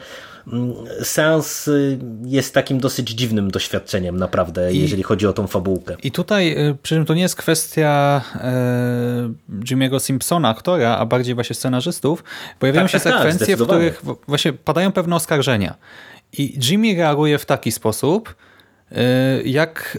mm, 0.46 0.74
seans 1.02 1.68
y, 1.68 1.98
jest 2.24 2.54
takim 2.54 2.80
dosyć 2.80 3.08
dziwnym 3.08 3.50
doświadczeniem 3.50 4.16
naprawdę, 4.16 4.72
I, 4.72 4.80
jeżeli 4.80 5.02
chodzi 5.02 5.26
o 5.26 5.32
tą 5.32 5.46
fabułkę. 5.46 5.96
I 6.02 6.12
tutaj, 6.12 6.68
y, 6.68 6.76
przy 6.82 6.94
czym 6.94 7.04
to 7.04 7.14
nie 7.14 7.22
jest 7.22 7.36
kwestia 7.36 8.22
e, 8.34 9.32
Jimmy'ego 9.50 10.00
Simpsona, 10.00 10.48
aktora, 10.48 10.96
a 10.96 11.06
bardziej 11.06 11.34
właśnie 11.34 11.56
scenarzystów, 11.56 12.24
pojawiają 12.58 12.84
tak, 12.84 12.92
się 12.92 13.00
tak, 13.00 13.12
tak 13.12 13.22
sekwencje, 13.22 13.56
tak, 13.56 13.64
w 13.64 13.68
których 13.68 13.85
których 13.90 14.20
właśnie 14.28 14.52
padają 14.52 14.92
pewne 14.92 15.16
oskarżenia. 15.16 15.74
I 16.32 16.58
Jimmy 16.70 16.94
reaguje 16.94 17.38
w 17.38 17.46
taki 17.46 17.72
sposób, 17.72 18.34
y, 18.92 18.96
jak 19.44 19.98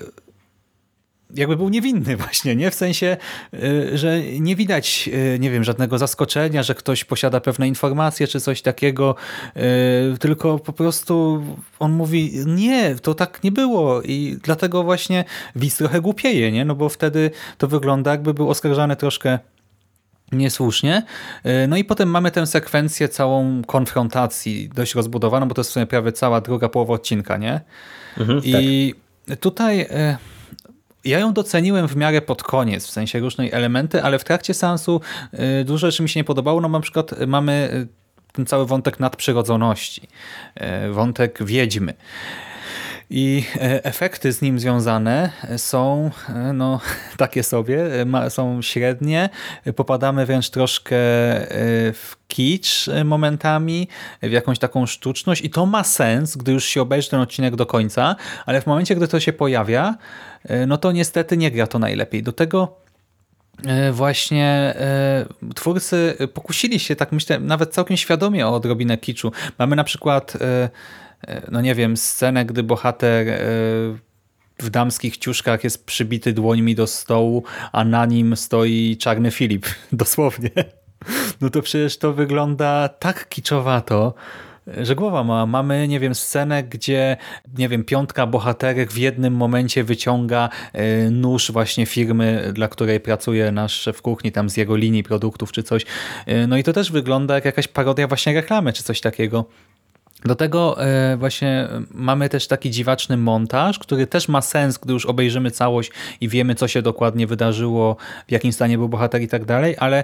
jakby 1.36 1.56
był 1.56 1.70
niewinny 1.70 2.17
właśnie, 2.24 2.56
nie? 2.56 2.72
W 2.72 2.75
sensie, 2.75 3.17
y, 3.53 3.98
że 3.98 4.22
nie 4.22 4.56
widać, 4.56 5.10
y, 5.13 5.39
nie 5.39 5.51
wiem, 5.51 5.63
żadnego 5.63 5.98
zaskoczenia, 5.98 6.63
że 6.63 6.75
ktoś 6.75 7.03
posiada 7.03 7.39
pewne 7.41 7.67
informacje 7.67 8.27
czy 8.27 8.41
coś 8.41 8.62
takiego, 8.62 9.15
tylko 10.20 10.60
po 10.60 10.74
prostu 10.74 11.44
on 11.79 11.91
mówi, 11.91 12.32
nie, 12.46 12.96
to 12.96 13.13
tak 13.13 13.44
nie 13.44 13.51
było 13.51 14.01
i 14.01 14.38
dlatego 14.44 14.84
właśnie 14.84 15.25
widz 15.56 15.77
trochę 15.77 16.01
głupieje, 16.01 16.51
nie? 16.51 16.65
No 16.65 16.75
bo 16.75 16.89
wtedy 16.89 17.32
to 17.58 17.67
wygląda 17.67 18.12
jakby 18.12 18.34
był 18.34 18.50
oskarżany 18.50 18.96
troszkę 18.96 19.39
niesłusznie. 20.31 21.03
E, 21.43 21.67
no 21.67 21.77
i 21.77 21.84
potem 21.84 22.10
mamy 22.10 22.31
tę 22.31 22.48
sekwencję 22.48 23.10
całą 23.10 23.63
konfrontacji 23.63 24.69
dość 24.69 24.96
rozbudowaną, 24.96 25.48
bo 25.48 25.55
to 25.55 25.62
jest 25.62 25.69
w 25.69 25.74
sumie 25.74 25.86
prawie 25.86 26.12
cała 26.12 26.41
druga 26.41 26.69
połowa 26.69 26.93
odcinka, 26.93 27.38
nie? 27.38 27.62
Mhm, 28.17 28.41
I 28.43 28.93
tak. 29.27 29.39
tutaj 29.39 29.81
e, 29.81 30.17
ja 31.05 31.19
ją 31.19 31.34
doceniłem 31.34 31.88
w 31.88 31.96
miarę 31.96 32.22
pod 32.22 32.43
koniec, 32.43 32.88
w 32.88 32.91
sensie 32.91 33.19
różnej 33.19 33.51
elementy, 33.51 34.03
ale 34.03 34.19
w 34.19 34.24
trakcie 34.24 34.53
seansu 34.53 35.01
e, 35.31 35.63
dużo 35.63 35.88
rzeczy 35.88 36.03
mi 36.03 36.10
się 36.10 36.19
nie 36.19 36.24
podobało. 36.24 36.62
No 36.62 36.69
na 36.69 36.79
przykład 36.79 37.27
mamy 37.27 37.88
ten 38.34 38.46
cały 38.46 38.65
wątek 38.65 39.00
nadprzyrodzoności, 39.00 40.07
wątek 40.91 41.43
wiedźmy. 41.43 41.93
I 43.09 43.43
e, 43.55 43.83
efekty 43.83 44.31
z 44.31 44.41
nim 44.41 44.59
związane 44.59 45.31
są 45.57 46.11
e, 46.29 46.53
no, 46.53 46.81
takie 47.17 47.43
sobie, 47.43 48.01
e, 48.01 48.29
są 48.29 48.61
średnie, 48.61 49.29
popadamy 49.75 50.25
wręcz 50.25 50.49
troszkę 50.49 50.95
w 51.93 52.15
kicz 52.27 52.89
momentami, 53.05 53.87
w 54.23 54.31
jakąś 54.31 54.59
taką 54.59 54.85
sztuczność 54.85 55.41
i 55.41 55.49
to 55.49 55.65
ma 55.65 55.83
sens, 55.83 56.37
gdy 56.37 56.51
już 56.51 56.65
się 56.65 56.81
obejrzy 56.81 57.09
ten 57.09 57.19
odcinek 57.19 57.55
do 57.55 57.65
końca, 57.65 58.15
ale 58.45 58.61
w 58.61 58.65
momencie, 58.65 58.95
gdy 58.95 59.07
to 59.07 59.19
się 59.19 59.33
pojawia, 59.33 59.95
no 60.67 60.77
to 60.77 60.91
niestety 60.91 61.37
nie 61.37 61.51
gra 61.51 61.67
to 61.67 61.79
najlepiej. 61.79 62.23
Do 62.23 62.31
tego 62.31 62.77
właśnie 63.91 64.75
twórcy 65.55 66.17
pokusili 66.33 66.79
się, 66.79 66.95
tak 66.95 67.11
myślę, 67.11 67.39
nawet 67.39 67.73
całkiem 67.73 67.97
świadomie 67.97 68.47
o 68.47 68.55
odrobinę 68.55 68.97
kiczu. 68.97 69.31
Mamy 69.59 69.75
na 69.75 69.83
przykład 69.83 70.37
no 71.51 71.62
nie 71.62 71.75
wiem, 71.75 71.97
scenę, 71.97 72.45
gdy 72.45 72.63
bohater 72.63 73.29
e, 73.29 73.38
w 74.59 74.69
damskich 74.69 75.17
ciuszkach 75.17 75.63
jest 75.63 75.86
przybity 75.86 76.33
dłońmi 76.33 76.75
do 76.75 76.88
stołu, 76.88 77.43
a 77.71 77.83
na 77.83 78.05
nim 78.05 78.36
stoi 78.36 78.97
czarny 79.00 79.31
Filip, 79.31 79.65
dosłownie. 79.91 80.51
No 81.41 81.50
to 81.50 81.62
przecież 81.62 81.97
to 81.97 82.13
wygląda 82.13 82.89
tak 82.89 83.29
kiczowato, 83.29 84.13
że 84.81 84.95
głowa 84.95 85.24
ma. 85.24 85.45
Mamy, 85.45 85.88
nie 85.88 86.00
wiem, 86.00 86.15
scenę, 86.15 86.63
gdzie, 86.63 87.17
nie 87.57 87.69
wiem, 87.69 87.83
piątka 87.83 88.27
bohaterek 88.27 88.91
w 88.91 88.97
jednym 88.97 89.33
momencie 89.33 89.83
wyciąga 89.83 90.50
e, 90.74 91.09
nóż 91.09 91.51
właśnie 91.51 91.86
firmy, 91.86 92.51
dla 92.53 92.67
której 92.67 93.00
pracuje 93.00 93.51
nasz 93.51 93.74
szef 93.74 94.01
kuchni, 94.01 94.31
tam 94.31 94.50
z 94.50 94.57
jego 94.57 94.75
linii 94.75 95.03
produktów 95.03 95.51
czy 95.51 95.63
coś. 95.63 95.86
No 96.47 96.57
i 96.57 96.63
to 96.63 96.74
też 96.74 96.91
wygląda 96.91 97.36
jak 97.36 97.45
jakaś 97.45 97.67
parodia 97.67 98.07
właśnie 98.07 98.33
reklamy 98.33 98.74
czy 98.74 98.83
coś 98.83 99.01
takiego. 99.01 99.45
Do 100.27 100.36
tego 100.36 100.86
e, 100.86 101.17
właśnie 101.17 101.67
mamy 101.91 102.29
też 102.29 102.48
taki 102.48 102.72
dziwaczny 102.72 103.17
montaż, 103.17 103.79
który 103.79 104.07
też 104.07 104.27
ma 104.27 104.41
sens, 104.41 104.77
gdy 104.77 104.93
już 104.93 105.05
obejrzymy 105.05 105.51
całość 105.51 105.91
i 106.22 106.29
wiemy, 106.29 106.55
co 106.55 106.67
się 106.67 106.81
dokładnie 106.81 107.27
wydarzyło, 107.27 107.96
w 108.27 108.31
jakim 108.31 108.53
stanie 108.53 108.77
był 108.77 108.89
bohater 108.89 109.22
i 109.22 109.27
tak 109.27 109.46
dalej, 109.46 109.75
ale 109.79 110.03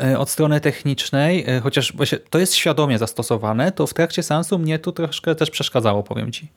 e, 0.00 0.18
od 0.18 0.30
strony 0.30 0.60
technicznej, 0.60 1.44
e, 1.46 1.60
chociaż 1.60 1.92
właśnie 1.92 2.18
to 2.18 2.38
jest 2.38 2.54
świadomie 2.54 2.98
zastosowane, 2.98 3.72
to 3.72 3.86
w 3.86 3.94
trakcie 3.94 4.22
sensu 4.22 4.58
mnie 4.58 4.78
tu 4.78 4.92
troszkę 4.92 5.34
też 5.34 5.50
przeszkadzało, 5.50 6.02
powiem 6.02 6.32
Ci. 6.32 6.48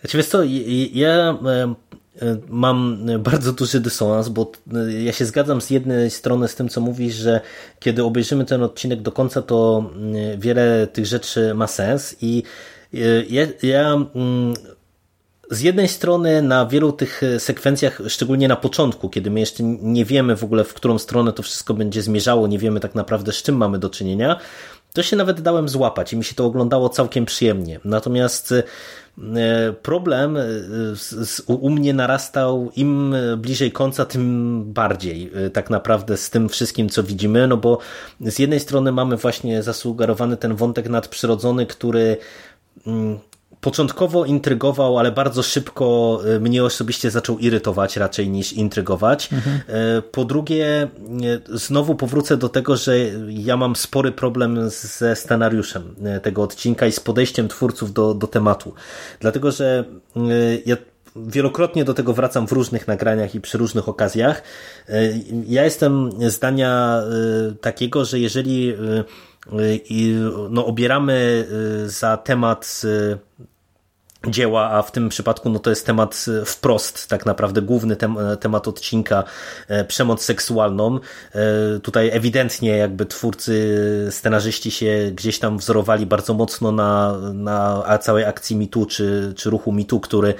Znaczy, 0.00 0.16
wiesz 0.16 0.26
co, 0.26 0.38
ja 0.92 1.38
E, 1.46 1.74
mam 2.48 3.06
bardzo 3.18 3.52
duży 3.52 3.80
dysonans, 3.80 4.28
bo 4.28 4.52
e, 4.74 5.02
ja 5.02 5.12
się 5.12 5.24
zgadzam 5.24 5.60
z 5.60 5.70
jednej 5.70 6.10
strony 6.10 6.48
z 6.48 6.54
tym, 6.54 6.68
co 6.68 6.80
mówisz, 6.80 7.14
że 7.14 7.40
kiedy 7.80 8.04
obejrzymy 8.04 8.44
ten 8.44 8.62
odcinek 8.62 9.02
do 9.02 9.12
końca, 9.12 9.42
to 9.42 9.90
mm, 9.96 10.40
wiele 10.40 10.86
tych 10.86 11.06
rzeczy 11.06 11.54
ma 11.54 11.66
sens 11.66 12.16
i 12.20 12.42
e, 12.94 12.98
ja, 13.30 13.46
ja 13.62 13.92
mm, 13.92 14.54
z 15.50 15.60
jednej 15.60 15.88
strony 15.88 16.42
na 16.42 16.66
wielu 16.66 16.92
tych 16.92 17.22
sekwencjach, 17.38 18.00
szczególnie 18.08 18.48
na 18.48 18.56
początku, 18.56 19.08
kiedy 19.08 19.30
my 19.30 19.40
jeszcze 19.40 19.62
nie 19.62 20.04
wiemy 20.04 20.36
w 20.36 20.44
ogóle, 20.44 20.64
w 20.64 20.74
którą 20.74 20.98
stronę 20.98 21.32
to 21.32 21.42
wszystko 21.42 21.74
będzie 21.74 22.02
zmierzało, 22.02 22.46
nie 22.46 22.58
wiemy 22.58 22.80
tak 22.80 22.94
naprawdę, 22.94 23.32
z 23.32 23.42
czym 23.42 23.56
mamy 23.56 23.78
do 23.78 23.90
czynienia, 23.90 24.40
to 24.92 25.02
się 25.02 25.16
nawet 25.16 25.40
dałem 25.40 25.68
złapać 25.68 26.12
i 26.12 26.16
mi 26.16 26.24
się 26.24 26.34
to 26.34 26.44
oglądało 26.44 26.88
całkiem 26.88 27.24
przyjemnie. 27.24 27.80
Natomiast 27.84 28.54
E, 29.18 29.72
problem 29.82 30.36
e, 30.36 30.42
u 31.46 31.70
mnie 31.70 31.94
narastał 31.94 32.70
im 32.76 33.14
bliżej 33.36 33.72
końca, 33.72 34.04
tym 34.04 34.64
bardziej 34.72 35.30
e, 35.34 35.50
tak 35.50 35.70
naprawdę 35.70 36.16
z 36.16 36.30
tym 36.30 36.48
wszystkim, 36.48 36.88
co 36.88 37.02
widzimy, 37.02 37.46
no 37.46 37.56
bo 37.56 37.78
z 38.20 38.38
jednej 38.38 38.60
strony 38.60 38.92
mamy 38.92 39.16
właśnie 39.16 39.62
zasugerowany 39.62 40.36
ten 40.36 40.56
wątek 40.56 40.88
nadprzyrodzony, 40.88 41.66
który 41.66 42.16
mm, 42.86 43.18
początkowo 43.62 44.24
intrygował, 44.24 44.98
ale 44.98 45.12
bardzo 45.12 45.42
szybko 45.42 46.20
e, 46.36 46.40
mnie 46.40 46.64
osobiście 46.64 47.10
zaczął 47.10 47.38
irytować 47.38 47.96
raczej 47.96 48.28
niż 48.28 48.52
intrygować. 48.52 49.32
Mhm. 49.32 49.60
E, 49.68 50.02
po 50.02 50.24
drugie, 50.24 50.66
e, 50.66 50.88
znowu 51.58 51.94
powrócę 51.94 52.36
do 52.36 52.48
tego, 52.48 52.76
że 52.76 52.98
ja 53.28 53.56
mam 53.56 53.76
spory 53.76 54.12
problem 54.12 54.70
ze 54.70 55.16
scenariuszem 55.16 55.94
tego 56.22 56.42
odcinka 56.42 56.86
i 56.86 56.92
z 56.92 57.00
podejściem 57.00 57.48
twórców 57.48 57.92
do, 57.92 58.14
do 58.14 58.26
tematu. 58.26 58.74
Dlatego, 59.20 59.50
że 59.52 59.84
ja 60.66 60.76
wielokrotnie 61.16 61.84
do 61.84 61.94
tego 61.94 62.12
wracam 62.12 62.46
w 62.46 62.52
różnych 62.52 62.88
nagraniach 62.88 63.34
i 63.34 63.40
przy 63.40 63.58
różnych 63.58 63.88
okazjach. 63.88 64.42
Ja 65.46 65.64
jestem 65.64 66.10
zdania 66.30 67.02
takiego, 67.60 68.04
że 68.04 68.18
jeżeli 68.18 68.74
no, 70.50 70.66
obieramy 70.66 71.46
za 71.86 72.16
temat 72.16 72.82
dzieła, 74.28 74.70
a 74.70 74.82
w 74.82 74.92
tym 74.92 75.08
przypadku 75.08 75.50
no 75.50 75.58
to 75.58 75.70
jest 75.70 75.86
temat 75.86 76.24
e, 76.42 76.44
wprost, 76.44 77.08
tak 77.08 77.26
naprawdę 77.26 77.62
główny 77.62 77.96
tem 77.96 78.16
temat 78.40 78.68
odcinka, 78.68 79.24
e, 79.68 79.84
przemoc 79.84 80.24
seksualną. 80.24 80.98
E, 81.34 81.78
tutaj 81.80 82.10
ewidentnie 82.12 82.76
jakby 82.76 83.06
twórcy, 83.06 84.08
scenarzyści 84.10 84.70
się 84.70 85.10
gdzieś 85.14 85.38
tam 85.38 85.58
wzorowali 85.58 86.06
bardzo 86.06 86.34
mocno 86.34 86.72
na, 86.72 87.18
na 87.34 87.98
całej 87.98 88.24
akcji 88.24 88.56
MeToo, 88.56 88.86
czy, 88.86 89.32
czy 89.36 89.50
ruchu 89.50 89.72
MeToo, 89.72 90.00
który 90.00 90.34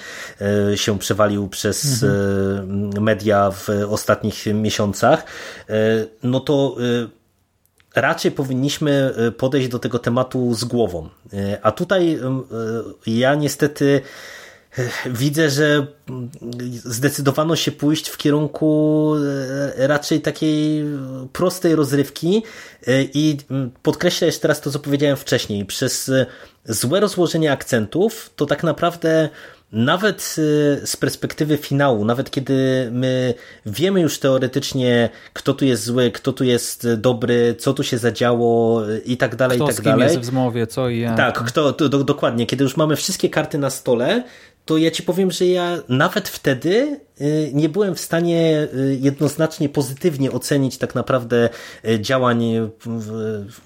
się 0.74 0.98
przewalił 0.98 1.48
przez 1.48 2.02
mhm. 2.02 3.02
media 3.02 3.50
w 3.50 3.68
ostatnich 3.88 4.46
miesiącach. 4.46 5.24
No 6.22 6.40
to 6.40 6.76
raczej 7.94 8.30
powinniśmy 8.32 9.14
e, 9.16 9.30
podejść 9.30 9.68
do 9.68 9.78
tego 9.78 9.98
tematu 9.98 10.54
z 10.54 10.64
głową. 10.64 11.08
E, 11.32 11.58
a 11.62 11.72
tutaj 11.72 12.14
e, 12.14 12.42
ja 13.06 13.34
niestety 13.34 14.00
widzę, 15.06 15.50
że 15.50 15.86
zdecydowano 16.84 17.56
się 17.56 17.72
pójść 17.72 18.08
w 18.08 18.16
kierunku 18.16 19.12
raczej 19.76 20.20
takiej 20.20 20.84
prostej 21.32 21.74
rozrywki 21.74 22.42
i 23.14 23.36
podkreślę 23.82 24.26
jeszcze 24.26 24.42
teraz 24.42 24.60
to, 24.60 24.70
co 24.70 24.78
powiedziałem 24.78 25.16
wcześniej. 25.16 25.64
Przez 25.64 26.10
złe 26.64 27.00
rozłożenie 27.00 27.52
akcentów 27.52 28.30
to 28.36 28.46
tak 28.46 28.62
naprawdę 28.62 29.28
nawet 29.72 30.34
y, 30.38 30.86
z 30.86 30.96
perspektywy 30.96 31.56
finału, 31.56 32.04
nawet 32.04 32.30
kiedy 32.30 32.88
my 32.92 33.34
wiemy 33.66 34.00
już 34.00 34.18
teoretycznie, 34.18 35.10
kto 35.32 35.54
tu 35.54 35.64
jest 35.64 35.84
zły, 35.84 36.10
kto 36.10 36.32
tu 36.32 36.44
jest 36.44 36.94
dobry, 36.94 37.54
co 37.58 37.74
tu 37.74 37.82
się 37.82 37.98
zadziało 37.98 38.82
y, 38.90 38.98
i 38.98 39.16
tak 39.16 39.36
dalej, 39.36 39.58
kto 39.58 39.70
i 39.70 39.74
tak 39.74 39.84
dalej. 39.84 40.04
jest 40.04 40.18
w 40.18 40.24
zmowie, 40.24 40.66
co 40.66 40.88
i 40.88 41.00
jak. 41.00 41.16
Tak, 41.16 41.44
kto, 41.44 41.72
to, 41.72 41.88
do, 41.88 42.04
dokładnie. 42.04 42.46
Kiedy 42.46 42.64
już 42.64 42.76
mamy 42.76 42.96
wszystkie 42.96 43.30
karty 43.30 43.58
na 43.58 43.70
stole, 43.70 44.22
to 44.64 44.76
ja 44.76 44.90
ci 44.90 45.02
powiem, 45.02 45.30
że 45.30 45.46
ja 45.46 45.78
nawet 45.88 46.28
wtedy 46.28 47.00
nie 47.52 47.68
byłem 47.68 47.94
w 47.94 48.00
stanie 48.00 48.68
y, 48.74 48.98
jednoznacznie 49.00 49.68
pozytywnie 49.68 50.32
ocenić 50.32 50.78
tak 50.78 50.94
naprawdę 50.94 51.48
y, 51.88 52.00
działań 52.00 52.42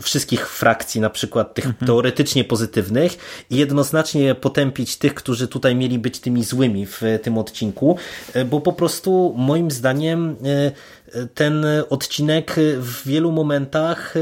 wszystkich 0.02 0.48
frakcji, 0.48 1.00
na 1.00 1.10
przykład 1.10 1.54
tych 1.54 1.66
mhm. 1.66 1.86
teoretycznie 1.86 2.44
pozytywnych 2.44 3.18
i 3.50 3.56
jednoznacznie 3.56 4.34
potępić 4.34 4.96
tych, 4.96 5.14
którzy 5.14 5.48
tutaj 5.48 5.74
mieli 5.74 5.98
być 5.98 6.20
tymi 6.20 6.44
złymi 6.44 6.86
w 6.86 7.02
tym 7.22 7.38
odcinku, 7.38 7.96
bo 8.46 8.60
po 8.60 8.72
prostu 8.72 9.34
moim 9.36 9.70
zdaniem 9.70 10.36
ten 11.34 11.66
odcinek 11.90 12.56
w 12.78 13.06
wielu 13.06 13.32
momentach 13.32 14.14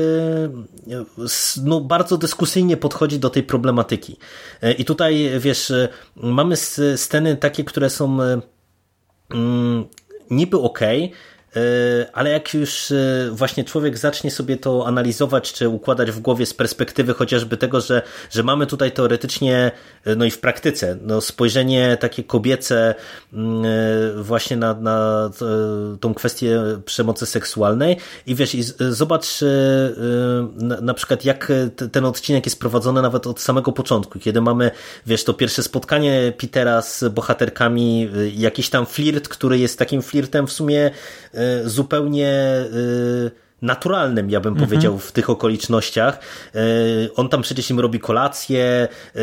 no, 1.65 1.81
bardzo 1.81 2.19
dyskusyjnie 2.19 2.77
podchodzi 2.77 3.19
do 3.19 3.31
tej 3.31 3.43
problematyki. 3.43 4.17
I 4.79 4.85
tutaj, 4.85 5.31
wiesz, 5.39 5.73
mamy 6.17 6.57
sceny 6.97 7.37
takie, 7.37 7.65
które 7.65 7.91
są 7.91 8.19
niby 10.31 10.57
ok, 10.57 10.83
E, 10.83 11.13
ale 12.13 12.31
jak 12.31 12.55
już 12.55 12.91
e, 12.91 13.31
właśnie 13.33 13.65
człowiek 13.65 13.99
zacznie 13.99 14.31
sobie 14.31 14.57
to 14.57 14.87
analizować, 14.87 15.53
czy 15.53 15.69
układać 15.69 16.11
w 16.11 16.21
głowie 16.21 16.47
z 16.47 16.55
perspektywy 16.55 17.15
chociażby 17.15 17.57
tego, 17.57 17.81
że, 17.81 18.03
że 18.31 18.43
mamy 18.43 18.67
tutaj 18.67 18.93
teoretycznie, 18.93 19.73
e, 20.05 20.17
no 20.17 20.25
i 20.25 20.31
w 20.31 20.41
praktyce, 20.41 20.97
no 21.03 21.21
spojrzenie 21.21 21.97
takie 22.01 22.25
kobiece 22.25 22.95
mm, 23.33 23.65
właśnie 24.23 24.57
na, 24.57 24.75
na 24.75 25.31
tą 26.01 26.15
kwestię 26.15 26.61
przemocy 26.85 27.27
seksualnej 27.27 27.97
i 28.27 28.35
wiesz, 28.35 28.55
i 28.55 28.63
zobacz 28.91 29.45
na 30.83 30.95
przykład 30.95 31.25
jak 31.25 31.53
ten 31.93 32.05
odcinek 32.05 32.47
jest 32.47 32.61
prowadzony 32.61 33.03
nawet 33.03 33.27
od 33.27 33.41
samego 33.41 33.73
początku, 33.73 34.19
kiedy 34.19 34.41
mamy, 34.41 34.71
wiesz, 35.07 35.25
to 35.25 35.35
pierwsze 35.35 35.63
spotkanie 35.63 36.33
Petera 36.39 36.83
z 36.83 37.05
bohaterkami, 37.05 38.11
jakiś 38.37 38.71
tam 38.71 38.87
flirt, 38.87 39.29
który 39.29 39.59
jest 39.59 39.79
takim 39.79 40.03
flirtem 40.03 40.47
w 40.47 40.53
sumie 40.53 40.91
zupełnie 41.65 42.65
y, 42.73 43.44
naturalnym, 43.65 44.31
ja 44.31 44.41
bym 44.41 44.53
mhm. 44.53 44.69
powiedział, 44.69 44.99
w 44.99 45.13
tych 45.13 45.31
okolicznościach. 45.31 46.19
E, 46.55 46.61
on 47.17 47.29
tam 47.29 47.43
przecież 47.43 47.71
im 47.71 47.81
robi 47.81 48.01
kolację, 48.01 48.89
e, 49.15 49.19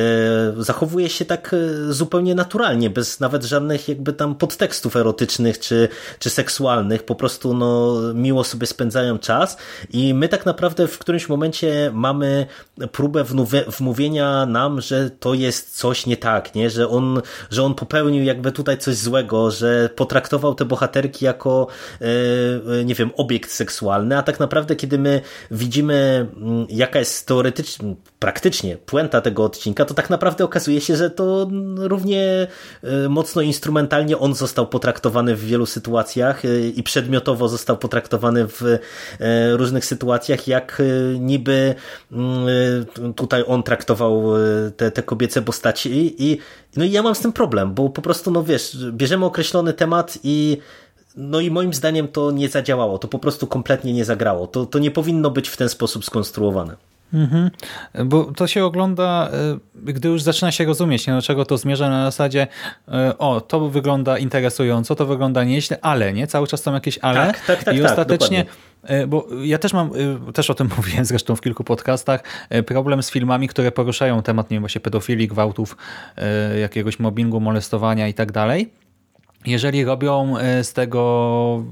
zachowuje 0.58 1.10
się 1.10 1.26
tak 1.26 1.54
e, 1.54 1.94
zupełnie 1.94 2.36
naturalnie, 2.36 2.90
bez 2.90 3.20
nawet 3.20 3.44
żadnych 3.44 3.90
jakby 3.90 4.14
tam 4.14 4.36
podtekstów 4.36 4.96
erotycznych 4.96 5.60
czy, 5.60 5.88
czy 6.20 6.30
seksualnych, 6.30 7.04
po 7.04 7.16
prostu 7.16 7.54
no, 7.54 8.00
miło 8.14 8.44
sobie 8.44 8.68
spędzają 8.68 9.20
czas 9.20 9.58
i 9.90 10.14
my 10.14 10.28
tak 10.30 10.46
naprawdę 10.46 10.88
w 10.88 10.98
którymś 11.00 11.30
momencie 11.30 11.92
mamy 11.94 12.46
próbę 12.92 13.24
wmówienia 13.68 14.46
nam, 14.46 14.82
że 14.82 15.10
to 15.10 15.34
jest 15.34 15.78
coś 15.78 16.06
nie 16.06 16.18
tak, 16.18 16.56
nie? 16.56 16.70
Że, 16.70 16.90
on, 16.90 17.22
że 17.50 17.64
on 17.64 17.76
popełnił 17.76 18.24
jakby 18.24 18.52
tutaj 18.52 18.78
coś 18.78 18.96
złego, 18.96 19.52
że 19.52 19.90
potraktował 19.96 20.56
te 20.56 20.66
bohaterki 20.66 21.26
jako 21.26 21.68
nie 22.86 22.96
wiem, 22.96 23.12
obiekt 23.18 23.52
seksualny, 23.52 24.18
a 24.18 24.24
tak 24.24 24.31
naprawdę, 24.40 24.76
kiedy 24.76 24.98
my 24.98 25.22
widzimy, 25.52 26.28
mm, 26.38 26.66
jaka 26.70 27.00
jest 27.00 27.28
teoretycznie, 27.28 27.96
praktycznie 28.20 28.78
puenta 28.78 29.22
tego 29.22 29.44
odcinka, 29.44 29.86
to 29.86 29.94
tak 29.94 30.10
naprawdę 30.10 30.44
okazuje 30.44 30.82
się, 30.82 30.96
że 30.96 31.10
to 31.10 31.48
równie 31.78 32.48
y, 32.84 33.10
mocno 33.10 33.42
instrumentalnie 33.42 34.18
on 34.18 34.34
został 34.34 34.68
potraktowany 34.68 35.36
w 35.36 35.46
wielu 35.46 35.66
sytuacjach 35.66 36.46
y, 36.46 36.74
i 36.76 36.84
przedmiotowo 36.84 37.50
został 37.50 37.78
potraktowany 37.78 38.48
w 38.48 38.62
y, 38.62 38.80
różnych 39.58 39.86
sytuacjach, 39.86 40.48
jak 40.48 40.82
niby 41.20 41.76
mm, 42.12 43.16
tutaj 43.16 43.44
on 43.48 43.64
traktował 43.64 44.24
te, 44.78 44.92
te 44.92 45.04
kobiece 45.04 45.42
postaci. 45.42 46.16
I 46.24 46.38
no 46.76 46.86
i 46.86 46.92
ja 46.92 47.04
mam 47.04 47.16
z 47.16 47.20
tym 47.20 47.34
problem, 47.34 47.74
bo 47.74 47.90
po 47.90 48.02
prostu, 48.02 48.32
no 48.32 48.44
wiesz, 48.44 48.78
bierzemy 48.92 49.26
określony 49.26 49.74
temat 49.74 50.18
i 50.24 50.58
no 51.16 51.40
i 51.40 51.52
moim 51.52 51.74
zdaniem 51.74 52.08
to 52.08 52.32
nie 52.32 52.50
zadziałało, 52.50 52.98
to 52.98 53.08
po 53.08 53.20
prostu 53.20 53.48
kompletnie 53.48 53.94
nie 53.94 54.06
zagrało. 54.06 54.48
To, 54.48 54.66
to 54.66 54.80
nie 54.80 54.92
powinno 54.92 55.32
być 55.32 55.50
w 55.50 55.58
ten 55.58 55.70
sposób 55.70 56.06
skonstruowane. 56.06 56.76
Mhm. 57.14 57.52
Bo 58.06 58.24
to 58.24 58.48
się 58.48 58.66
ogląda, 58.66 59.30
e, 59.34 59.58
gdy 59.94 60.10
już 60.10 60.22
zaczyna 60.22 60.52
się 60.52 60.66
rozumieć, 60.66 61.08
nie, 61.08 61.14
do 61.14 61.22
czego 61.22 61.46
to 61.46 61.58
zmierza 61.58 61.90
na 61.90 62.06
zasadzie 62.06 62.48
e, 62.88 63.18
o, 63.18 63.42
to 63.42 63.70
wygląda 63.70 64.18
interesująco, 64.18 64.96
to 64.96 65.06
wygląda 65.06 65.44
nieźle, 65.44 65.80
ale, 65.82 66.14
nie? 66.14 66.28
Cały 66.28 66.48
czas 66.48 66.64
są 66.64 66.74
jakieś 66.74 66.98
ale 66.98 67.28
tak, 67.28 67.46
tak, 67.46 67.64
tak, 67.64 67.76
i 67.76 67.82
tak, 67.82 67.92
ostatecznie 67.92 68.46
tak, 68.46 69.08
bo 69.08 69.28
ja 69.44 69.58
też 69.58 69.74
mam, 69.74 69.92
też 70.34 70.50
o 70.50 70.54
tym 70.54 70.70
mówiłem 70.78 71.06
zresztą 71.06 71.36
w 71.36 71.42
kilku 71.42 71.64
podcastach, 71.64 72.24
problem 72.66 73.04
z 73.04 73.12
filmami, 73.12 73.48
które 73.48 73.72
poruszają 73.72 74.22
temat, 74.22 74.50
nie 74.50 74.56
wiem, 74.56 74.62
właśnie 74.62 74.82
pedofilii, 74.82 75.28
gwałtów, 75.28 75.78
jakiegoś 76.62 77.00
mobbingu, 77.00 77.40
molestowania 77.40 78.08
i 78.08 78.14
tak 78.14 78.32
dalej 78.32 78.72
jeżeli 79.46 79.86
robią 79.86 80.38
e, 80.38 80.64
z 80.64 80.74
tego, 80.74 81.64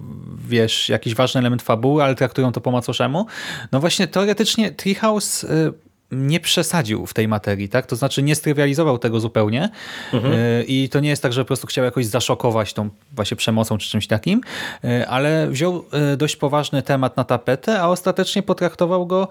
wiesz, 0.47 0.89
jakiś 0.89 1.15
ważny 1.15 1.39
element 1.39 1.61
fabuły, 1.61 2.03
ale 2.03 2.15
traktują 2.15 2.51
to 2.51 2.61
po 2.61 2.71
macoszemu, 2.71 3.25
no 3.71 3.79
właśnie 3.79 4.07
teoretycznie 4.07 4.71
Treehouse 4.71 5.43
e, 5.43 5.71
nie 6.11 6.39
przesadził 6.39 7.05
w 7.05 7.13
tej 7.13 7.27
materii, 7.27 7.69
tak? 7.69 7.85
To 7.85 7.95
znaczy 7.95 8.23
nie 8.23 8.35
strywializował 8.35 8.97
tego 8.97 9.19
zupełnie 9.19 9.69
mhm. 10.13 10.33
E, 10.33 10.63
i 10.63 10.89
to 10.89 10.99
nie 10.99 11.09
jest 11.09 11.23
tak, 11.23 11.33
że 11.33 11.41
po 11.41 11.47
prostu 11.47 11.67
chciał 11.67 11.85
jakoś 11.85 12.05
zaszokować 12.05 12.73
tą 12.73 12.89
właśnie 13.11 13.37
przemocą 13.37 13.77
czy 13.77 13.89
czymś 13.89 14.07
takim, 14.07 14.41
ale 15.07 15.47
wziął 15.49 15.85
dość 16.17 16.35
poważny 16.35 16.81
temat 16.81 17.17
na 17.17 17.23
tapetę, 17.23 17.81
a 17.81 17.87
ostatecznie 17.87 18.43
potraktował 18.43 19.07
go 19.07 19.27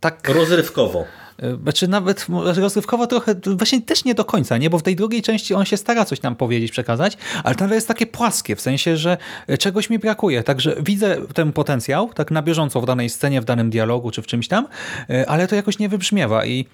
tak... 0.00 0.28
Rozrywkowo. 0.28 1.04
E, 1.38 1.56
znaczy 1.62 1.88
nawet 1.88 2.26
rozrywkowo 2.56 3.06
trochę, 3.06 3.34
właśnie 3.46 3.82
też 3.82 4.04
nie 4.04 4.14
do 4.14 4.24
końca, 4.24 4.58
nie? 4.58 4.70
bo 4.70 4.78
w 4.78 4.82
tej 4.82 4.96
drugiej 4.96 5.22
części 5.22 5.54
on 5.54 5.64
się 5.64 5.76
stara 5.76 6.04
coś 6.04 6.22
nam 6.22 6.36
powiedzieć, 6.36 6.72
przekazać, 6.72 7.16
ale 7.44 7.54
to 7.54 7.74
jest 7.74 7.88
takie 7.88 8.06
płaskie, 8.06 8.56
w 8.56 8.60
sensie, 8.60 8.96
że 8.96 9.16
czegoś 9.58 9.90
mi 9.90 9.98
brakuje, 9.98 10.42
także 10.42 10.76
widzę 10.80 11.16
ten 11.34 11.52
potencjał, 11.52 12.10
tak 12.14 12.30
na 12.30 12.42
bieżąco 12.42 12.80
w 12.80 12.86
danej 12.86 13.10
scenie, 13.10 13.40
w 13.40 13.44
danym 13.44 13.70
dialogu, 13.70 14.10
czy 14.10 14.22
w 14.22 14.26
czymś 14.26 14.48
tam, 14.48 14.68
e, 15.10 15.30
ale 15.30 15.48
to 15.48 15.54
jakoś 15.54 15.78
nie 15.78 15.88
wybrzmiewa 15.88 16.46
i 16.46 16.66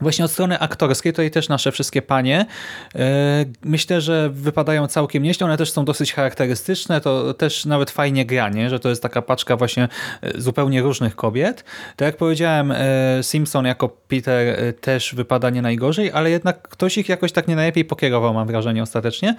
Właśnie 0.00 0.24
od 0.24 0.30
strony 0.30 0.58
aktorskiej, 0.58 1.12
tutaj 1.12 1.30
też 1.30 1.48
nasze 1.48 1.72
wszystkie 1.72 2.02
panie, 2.02 2.46
e, 2.94 3.44
myślę, 3.64 4.00
że 4.00 4.30
wypadają 4.30 4.86
całkiem 4.86 5.22
nieźle, 5.22 5.46
one 5.46 5.56
też 5.56 5.72
są 5.72 5.84
dosyć 5.84 6.12
charakterystyczne, 6.12 7.00
to 7.00 7.34
też 7.34 7.64
nawet 7.64 7.90
fajnie 7.90 8.26
granie, 8.26 8.70
że 8.70 8.80
to 8.80 8.88
jest 8.88 9.02
taka 9.02 9.22
paczka 9.22 9.56
właśnie 9.56 9.88
e, 10.22 10.40
zupełnie 10.40 10.82
różnych 10.82 11.16
kobiet. 11.16 11.64
Tak 11.96 12.06
jak 12.06 12.16
powiedziałem, 12.16 12.72
e, 12.72 12.76
Simpson 13.22 13.64
jako 13.64 13.88
Peter 13.88 14.74
też 14.80 15.14
wypada 15.14 15.50
nie 15.50 15.62
najgorzej, 15.62 16.12
ale 16.12 16.30
jednak 16.30 16.68
ktoś 16.68 16.98
ich 16.98 17.08
jakoś 17.08 17.32
tak 17.32 17.48
nie 17.48 17.56
najlepiej 17.56 17.84
pokierował, 17.84 18.34
mam 18.34 18.46
wrażenie 18.46 18.82
ostatecznie, 18.82 19.36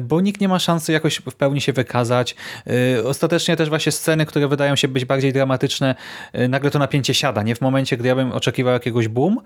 bo 0.00 0.20
nikt 0.20 0.40
nie 0.40 0.48
ma 0.48 0.58
szansy 0.58 0.92
jakoś 0.92 1.16
w 1.16 1.34
pełni 1.34 1.60
się 1.60 1.72
wykazać. 1.72 2.36
Ostatecznie 3.04 3.56
też 3.56 3.68
właśnie 3.68 3.92
sceny, 3.92 4.26
które 4.26 4.48
wydają 4.48 4.76
się 4.76 4.88
być 4.88 5.04
bardziej 5.04 5.32
dramatyczne, 5.32 5.94
nagle 6.48 6.70
to 6.70 6.78
napięcie 6.78 7.14
siada, 7.14 7.42
nie 7.42 7.54
w 7.54 7.60
momencie, 7.60 7.96
gdy 7.96 8.08
ja 8.08 8.14
bym 8.14 8.32
oczekiwał 8.32 8.72
jakiegoś 8.72 9.08
boom, 9.08 9.40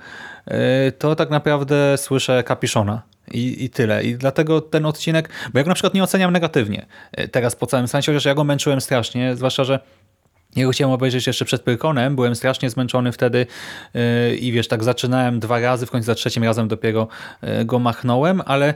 to 0.99 1.17
tak 1.17 1.31
naprawdę 1.31 1.99
słyszę 1.99 2.43
kapiszona. 2.45 3.03
I, 3.33 3.65
I 3.65 3.71
tyle. 3.71 4.05
I 4.05 4.15
dlatego 4.15 4.61
ten 4.61 4.87
odcinek, 4.87 5.29
bo 5.53 5.59
ja 5.59 5.65
go 5.65 5.69
na 5.69 5.75
przykład 5.75 5.95
nie 5.95 6.03
oceniam 6.03 6.33
negatywnie 6.33 6.87
e, 7.13 7.29
teraz 7.29 7.57
po 7.57 7.67
całym 7.67 7.89
sensie, 7.89 8.13
chociaż 8.13 8.25
ja 8.25 8.35
go 8.35 8.45
męczyłem 8.45 8.81
strasznie, 8.81 9.37
zwłaszcza, 9.37 9.65
że 9.65 9.81
Ja 10.57 10.65
go 10.65 10.71
chciałem 10.71 10.95
obejrzeć 10.95 11.27
jeszcze 11.27 11.45
przed 11.45 11.63
Pyrkonem, 11.63 12.17
byłem 12.17 12.35
strasznie 12.35 12.71
zmęczony 12.71 13.13
wtedy 13.13 13.47
yy, 13.95 14.37
i 14.37 14.53
wiesz, 14.53 14.69
tak 14.69 14.85
zaczynałem 14.85 15.41
dwa 15.41 15.61
razy, 15.61 15.87
w 15.87 15.91
końcu 15.91 16.07
za 16.07 16.15
trzecim 16.15 16.45
razem 16.45 16.69
dopiero 16.69 17.09
go 17.65 17.79
machnąłem, 17.79 18.43
ale 18.47 18.75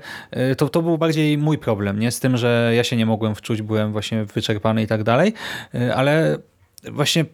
to, 0.57 0.69
to 0.69 0.83
był 0.83 0.99
bardziej 0.99 1.39
mój 1.39 1.59
problem, 1.59 1.99
nie 1.99 2.11
z 2.11 2.21
tym, 2.21 2.37
że 2.37 2.73
ja 2.75 2.85
się 2.85 2.97
nie 2.97 3.07
mogłem 3.07 3.35
wczuć, 3.35 3.63
byłem 3.63 3.93
właśnie 3.93 4.25
wyczerpany 4.25 4.83
i 4.83 4.87
tak 4.87 5.03
dalej, 5.03 5.33
ale 5.95 6.39
właśnie 6.93 7.25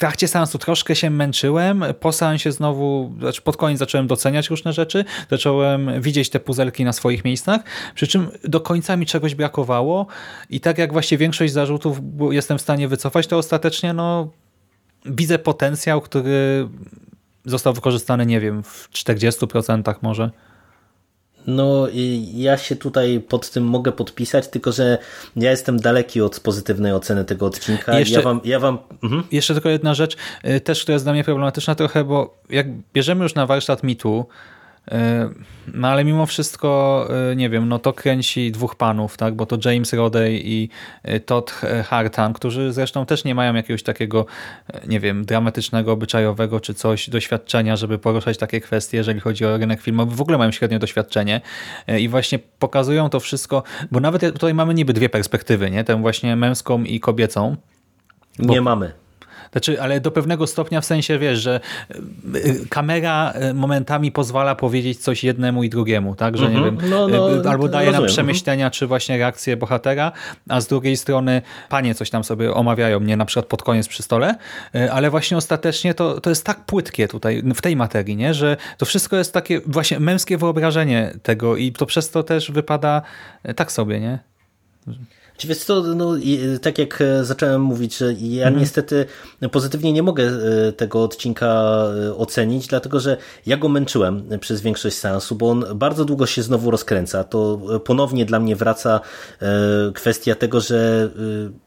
trakcie 0.00 0.28
seansu 0.28 0.58
troszkę 0.58 0.96
się 0.96 1.10
męczyłem, 1.10 1.84
po 2.00 2.12
seansie 2.12 2.52
znowu, 2.52 3.14
znaczy 3.18 3.42
pod 3.42 3.56
koniec 3.56 3.78
zacząłem 3.78 4.06
doceniać 4.06 4.50
różne 4.50 4.72
rzeczy, 4.72 5.04
zacząłem 5.30 6.02
widzieć 6.02 6.30
te 6.30 6.40
puzelki 6.40 6.84
na 6.84 6.92
swoich 6.92 7.24
miejscach, 7.24 7.60
przy 7.94 8.06
czym 8.06 8.28
do 8.44 8.60
końca 8.60 8.96
mi 8.96 9.06
czegoś 9.06 9.34
brakowało 9.34 10.06
i 10.50 10.60
tak 10.60 10.78
jak 10.78 10.92
właśnie 10.92 11.18
większość 11.18 11.52
zarzutów 11.52 11.98
jestem 12.30 12.58
w 12.58 12.60
stanie 12.60 12.88
wycofać, 12.88 13.26
to 13.26 13.38
ostatecznie 13.38 13.92
no 13.92 14.30
widzę 15.04 15.38
potencjał, 15.38 16.00
który 16.00 16.68
został 17.44 17.72
wykorzystany, 17.72 18.26
nie 18.26 18.40
wiem, 18.40 18.62
w 18.62 18.88
40% 18.92 19.94
może. 20.02 20.30
No, 21.46 21.86
ja 22.34 22.56
się 22.56 22.76
tutaj 22.76 23.20
pod 23.28 23.50
tym 23.50 23.64
mogę 23.64 23.92
podpisać, 23.92 24.48
tylko 24.48 24.72
że 24.72 24.98
ja 25.36 25.50
jestem 25.50 25.80
daleki 25.80 26.20
od 26.20 26.40
pozytywnej 26.40 26.92
oceny 26.92 27.24
tego 27.24 27.46
odcinka. 27.46 27.98
Jeszcze, 27.98 28.16
ja 28.16 28.22
wam, 28.22 28.40
ja 28.44 28.58
wam... 28.58 28.78
Mhm. 29.02 29.22
jeszcze 29.32 29.54
tylko 29.54 29.68
jedna 29.68 29.94
rzecz, 29.94 30.16
y, 30.44 30.60
też, 30.60 30.82
która 30.82 30.92
jest 30.92 31.04
dla 31.04 31.12
mnie 31.12 31.24
problematyczna 31.24 31.74
trochę, 31.74 32.04
bo 32.04 32.38
jak 32.50 32.66
bierzemy 32.94 33.22
już 33.22 33.34
na 33.34 33.46
warsztat 33.46 33.82
mitu, 33.82 34.26
no 35.74 35.88
ale 35.88 36.04
mimo 36.04 36.26
wszystko, 36.26 37.08
e, 37.30 37.36
nie 37.36 37.50
wiem, 37.50 37.68
no 37.68 37.78
to 37.78 37.92
kręci 37.92 38.52
dwóch 38.52 38.74
panów, 38.74 39.16
tak? 39.16 39.34
bo 39.34 39.46
to 39.46 39.70
James 39.70 39.92
Rodey 39.92 40.42
i 40.44 40.68
e, 41.02 41.20
Todd 41.20 41.60
Hartan, 41.84 42.32
którzy 42.32 42.72
zresztą 42.72 43.06
też 43.06 43.24
nie 43.24 43.34
mają 43.34 43.54
jakiegoś 43.54 43.82
takiego, 43.82 44.26
nie 44.86 45.00
wiem, 45.00 45.24
dramatycznego, 45.24 45.92
obyczajowego 45.92 46.60
czy 46.60 46.74
coś, 46.74 47.10
doświadczenia, 47.10 47.76
żeby 47.76 47.98
poruszać 47.98 48.38
takie 48.38 48.60
kwestie, 48.60 48.96
jeżeli 48.96 49.20
chodzi 49.20 49.44
o 49.44 49.56
rynek 49.56 49.80
filmowy. 49.80 50.16
W 50.16 50.20
ogóle 50.20 50.38
mają 50.38 50.52
średnie 50.52 50.78
doświadczenie 50.78 51.40
i 51.98 52.08
właśnie 52.08 52.38
pokazują 52.38 53.08
to 53.08 53.20
wszystko, 53.20 53.62
bo 53.90 54.00
nawet 54.00 54.22
tutaj 54.32 54.54
mamy 54.54 54.74
niby 54.74 54.92
dwie 54.92 55.08
perspektywy, 55.08 55.70
nie? 55.70 55.84
tę 55.84 56.00
właśnie 56.00 56.36
męską 56.36 56.84
i 56.84 57.00
kobiecą. 57.00 57.56
Bo... 58.38 58.52
Nie 58.52 58.60
mamy. 58.60 58.92
Znaczy, 59.52 59.82
ale 59.82 60.00
do 60.00 60.10
pewnego 60.10 60.46
stopnia 60.46 60.80
w 60.80 60.84
sensie, 60.84 61.18
wiesz, 61.18 61.38
że 61.38 61.60
y, 62.34 62.68
kamera 62.68 63.32
y, 63.50 63.54
momentami 63.54 64.12
pozwala 64.12 64.54
powiedzieć 64.54 64.98
coś 64.98 65.24
jednemu 65.24 65.62
i 65.62 65.70
drugiemu, 65.70 66.14
tak? 66.14 66.36
Że 66.36 66.50
nie 66.50 66.56
mhm. 66.56 66.78
wiem, 66.78 66.90
no, 66.90 67.08
no, 67.08 67.42
y, 67.42 67.48
albo 67.48 67.68
daje 67.68 67.92
nam 67.92 68.06
przemyślenia, 68.06 68.70
czy 68.70 68.86
właśnie 68.86 69.18
reakcję 69.18 69.56
bohatera, 69.56 70.12
a 70.48 70.60
z 70.60 70.66
drugiej 70.66 70.96
strony 70.96 71.42
panie 71.68 71.94
coś 71.94 72.10
tam 72.10 72.24
sobie 72.24 72.54
omawiają 72.54 73.00
mnie 73.00 73.16
na 73.16 73.24
przykład 73.24 73.46
pod 73.46 73.62
koniec 73.62 73.88
przy 73.88 74.02
stole, 74.02 74.34
ale 74.92 75.10
właśnie 75.10 75.36
ostatecznie 75.36 75.94
to, 75.94 76.20
to 76.20 76.30
jest 76.30 76.46
tak 76.46 76.64
płytkie 76.64 77.08
tutaj, 77.08 77.42
w 77.54 77.60
tej 77.60 77.76
materii, 77.76 78.16
nie? 78.16 78.34
że 78.34 78.56
to 78.78 78.86
wszystko 78.86 79.16
jest 79.16 79.34
takie 79.34 79.60
właśnie 79.66 80.00
męskie 80.00 80.38
wyobrażenie 80.38 81.12
tego 81.22 81.56
i 81.56 81.72
to 81.72 81.86
przez 81.86 82.10
to 82.10 82.22
też 82.22 82.50
wypada 82.50 83.02
tak 83.56 83.72
sobie, 83.72 84.00
nie? 84.00 84.18
Wiesz 85.46 85.58
co, 85.58 85.82
no, 85.82 86.14
tak 86.62 86.78
jak 86.78 87.00
e, 87.00 87.24
zacząłem 87.24 87.62
mówić, 87.62 87.96
że 87.96 88.12
ja 88.12 88.46
mhm. 88.46 88.58
niestety 88.58 89.06
pozytywnie 89.50 89.92
nie 89.92 90.02
mogę 90.02 90.24
e, 90.24 90.72
tego 90.72 91.02
odcinka 91.02 91.46
e, 92.06 92.16
ocenić, 92.16 92.66
dlatego 92.66 93.00
że 93.00 93.16
ja 93.46 93.56
go 93.56 93.68
męczyłem 93.68 94.38
przez 94.40 94.60
większość 94.60 94.96
seansu, 94.96 95.34
bo 95.34 95.50
on 95.50 95.64
bardzo 95.74 96.04
długo 96.04 96.26
się 96.26 96.42
znowu 96.42 96.70
rozkręca. 96.70 97.24
To 97.24 97.60
ponownie 97.84 98.24
dla 98.24 98.40
mnie 98.40 98.56
wraca 98.56 99.00
kwestia 99.94 100.34
tego, 100.34 100.60
że 100.60 101.10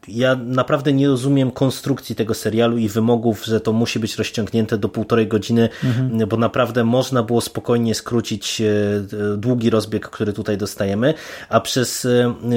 ja 0.08 0.36
naprawdę 0.36 0.92
nie 0.92 1.08
rozumiem 1.08 1.50
konstrukcji 1.50 2.16
tego 2.16 2.34
serialu 2.34 2.78
i 2.78 2.88
wymogów, 2.88 3.44
że 3.44 3.60
to 3.60 3.72
musi 3.72 3.98
być 3.98 4.16
rozciągnięte 4.16 4.78
do 4.78 4.88
półtorej 4.88 5.26
godziny, 5.26 5.68
mhm. 5.84 6.28
bo 6.28 6.36
naprawdę 6.36 6.84
można 6.84 7.22
było 7.22 7.40
spokojnie 7.40 7.94
skrócić 7.94 8.62
długi 9.36 9.70
rozbieg, 9.70 10.08
który 10.08 10.32
tutaj 10.32 10.56
dostajemy, 10.58 11.14
a 11.48 11.60
przez 11.60 12.06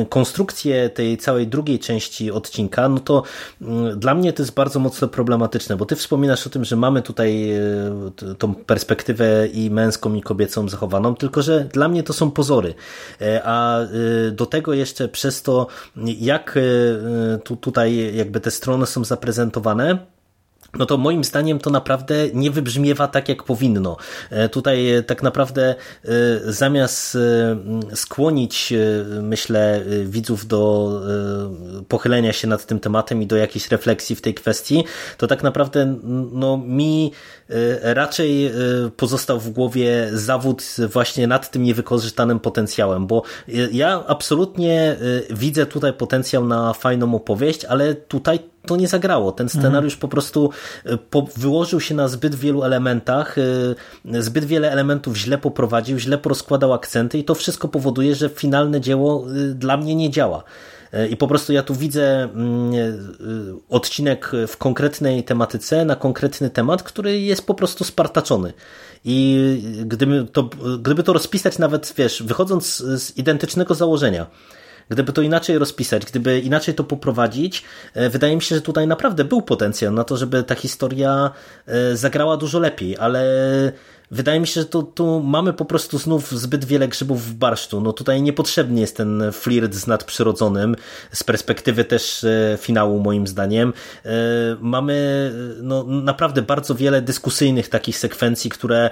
konstrukcję 0.10 0.90
tej 0.90 1.07
tej 1.08 1.18
całej 1.18 1.48
drugiej 1.48 1.80
części 1.80 2.32
odcinka, 2.32 2.90
no 2.90 3.00
to 3.00 3.24
mm, 3.62 4.00
dla 4.00 4.16
mnie 4.16 4.34
to 4.34 4.44
jest 4.44 4.54
bardzo 4.54 4.80
mocno 4.80 5.08
problematyczne, 5.08 5.78
bo 5.78 5.86
ty 5.86 5.96
wspominasz 5.96 6.48
o 6.48 6.50
tym, 6.50 6.66
że 6.66 6.76
mamy 6.76 7.02
tutaj 7.02 7.52
e, 7.52 7.60
tą 8.38 8.56
perspektywę 8.56 9.48
i 9.48 9.70
męską 9.70 10.14
i 10.14 10.22
kobiecą 10.22 10.70
zachowaną, 10.70 11.16
tylko 11.16 11.42
że 11.42 11.64
dla 11.64 11.88
mnie 11.88 12.04
to 12.04 12.14
są 12.14 12.32
pozory. 12.32 12.74
E, 13.22 13.42
a 13.44 13.80
e, 13.82 13.88
do 14.32 14.46
tego 14.46 14.74
jeszcze 14.74 15.08
przez 15.08 15.42
to, 15.42 15.68
jak 16.20 16.60
tu, 17.44 17.56
tutaj 17.56 18.16
jakby 18.16 18.40
te 18.40 18.52
strony 18.52 18.86
są 18.86 19.04
zaprezentowane, 19.04 19.98
no 20.78 20.86
to 20.86 20.98
moim 20.98 21.24
zdaniem 21.24 21.60
to 21.60 21.70
naprawdę 21.70 22.16
nie 22.34 22.52
wybrzmiewa 22.52 23.08
tak, 23.08 23.30
jak 23.30 23.44
powinno. 23.44 23.98
E, 24.30 24.50
tutaj 24.50 24.92
e, 24.92 25.04
tak 25.04 25.24
naprawdę 25.24 25.76
e, 26.06 26.08
zamiast 26.46 27.18
skłonić, 27.96 28.74
myślę, 29.22 29.82
widzów 30.06 30.48
do 30.48 31.02
pochylenia 31.88 32.34
się 32.34 32.48
nad 32.48 32.66
tym 32.66 32.80
tematem 32.80 33.22
i 33.22 33.28
do 33.28 33.36
jakiejś 33.36 33.72
refleksji 33.72 34.16
w 34.16 34.22
tej 34.22 34.34
kwestii, 34.34 34.84
to 35.18 35.28
tak 35.28 35.44
naprawdę 35.44 35.98
no, 36.32 36.58
mi 36.58 37.12
raczej 37.82 38.52
pozostał 38.98 39.40
w 39.40 39.50
głowie 39.50 40.10
zawód 40.14 40.64
właśnie 40.94 41.28
nad 41.28 41.52
tym 41.52 41.64
niewykorzystanym 41.64 42.40
potencjałem, 42.40 43.08
bo 43.08 43.24
ja 43.72 44.04
absolutnie 44.08 44.96
widzę 45.30 45.66
tutaj 45.66 45.94
potencjał 45.94 46.46
na 46.46 46.74
fajną 46.74 47.16
opowieść, 47.16 47.66
ale 47.66 47.96
tutaj 47.96 48.40
to 48.68 48.76
nie 48.76 48.88
zagrało. 48.88 49.32
Ten 49.32 49.50
scenariusz 49.50 49.94
mhm. 49.94 50.02
po 50.02 50.08
prostu 50.08 50.50
e, 50.86 50.98
wyłożył 51.38 51.80
się 51.80 51.96
na 51.96 52.08
zbyt 52.08 52.36
wielu 52.36 52.64
elementach, 52.64 53.36
e, 53.38 54.22
zbyt 54.22 54.46
wiele 54.46 54.72
elementów 54.72 55.18
źle 55.18 55.38
poprowadził, 55.38 56.00
źle 56.00 56.18
porozkładał 56.18 56.74
akcenty 56.74 57.18
i 57.18 57.24
to 57.24 57.36
wszystko 57.36 57.68
powoduje, 57.68 58.16
że 58.16 58.30
finalne 58.30 58.82
dzieło 58.82 59.26
e, 59.26 59.54
dla 59.54 59.78
mnie 59.78 59.96
nie 59.96 60.10
działa. 60.10 60.44
I 61.10 61.18
po 61.18 61.28
prostu 61.28 61.54
ja 61.54 61.64
tu 61.64 61.76
widzę 61.76 62.24
mm, 62.24 62.72
odcinek 63.70 64.32
w 64.48 64.58
konkretnej 64.58 65.24
tematyce, 65.24 65.86
na 65.86 65.96
konkretny 65.96 66.50
temat, 66.50 66.84
który 66.84 67.20
jest 67.22 67.46
po 67.48 67.54
prostu 67.54 67.84
spartaczony. 67.84 68.54
I 69.06 69.62
gdyby 69.86 70.28
to, 70.34 70.50
gdyby 70.80 71.04
to 71.04 71.14
rozpisać 71.14 71.60
nawet, 71.60 71.94
wiesz, 71.98 72.24
wychodząc 72.24 72.78
z 72.78 73.18
identycznego 73.18 73.76
założenia, 73.76 74.28
Gdyby 74.90 75.14
to 75.14 75.22
inaczej 75.22 75.58
rozpisać, 75.58 76.06
gdyby 76.06 76.40
inaczej 76.40 76.76
to 76.76 76.84
poprowadzić, 76.84 77.64
e, 77.94 78.10
wydaje 78.10 78.36
mi 78.36 78.42
się, 78.42 78.56
że 78.56 78.62
tutaj 78.62 78.88
naprawdę 78.88 79.24
był 79.24 79.42
potencjał 79.42 79.94
na 79.94 80.04
to, 80.04 80.18
żeby 80.18 80.44
ta 80.44 80.56
historia 80.56 81.32
e, 81.66 81.98
zagrała 81.98 82.38
dużo 82.38 82.60
lepiej, 82.60 82.98
ale 82.98 83.22
Wydaje 84.12 84.40
mi 84.40 84.48
się, 84.48 84.62
że 84.62 84.68
tu, 84.68 84.84
tu 84.84 85.24
mamy 85.24 85.54
po 85.54 85.66
prostu 85.66 85.98
znów 85.98 86.32
zbyt 86.32 86.66
wiele 86.66 86.88
grzybów 86.88 87.24
w 87.24 87.34
barszczu. 87.34 87.82
No 87.82 87.94
tutaj 87.94 88.22
niepotrzebny 88.22 88.80
jest 88.80 88.98
ten 88.98 89.24
flirt 89.32 89.74
z 89.74 89.88
nadprzyrodzonym, 89.88 90.76
z 91.12 91.24
perspektywy 91.24 91.84
też 91.84 92.24
e, 92.24 92.58
finału 92.62 93.00
moim 93.00 93.28
zdaniem. 93.28 93.74
E, 94.06 94.10
mamy 94.60 95.32
no, 95.62 95.84
naprawdę 95.84 96.42
bardzo 96.42 96.76
wiele 96.76 97.02
dyskusyjnych 97.02 97.70
takich 97.70 97.98
sekwencji, 97.98 98.50
które 98.50 98.90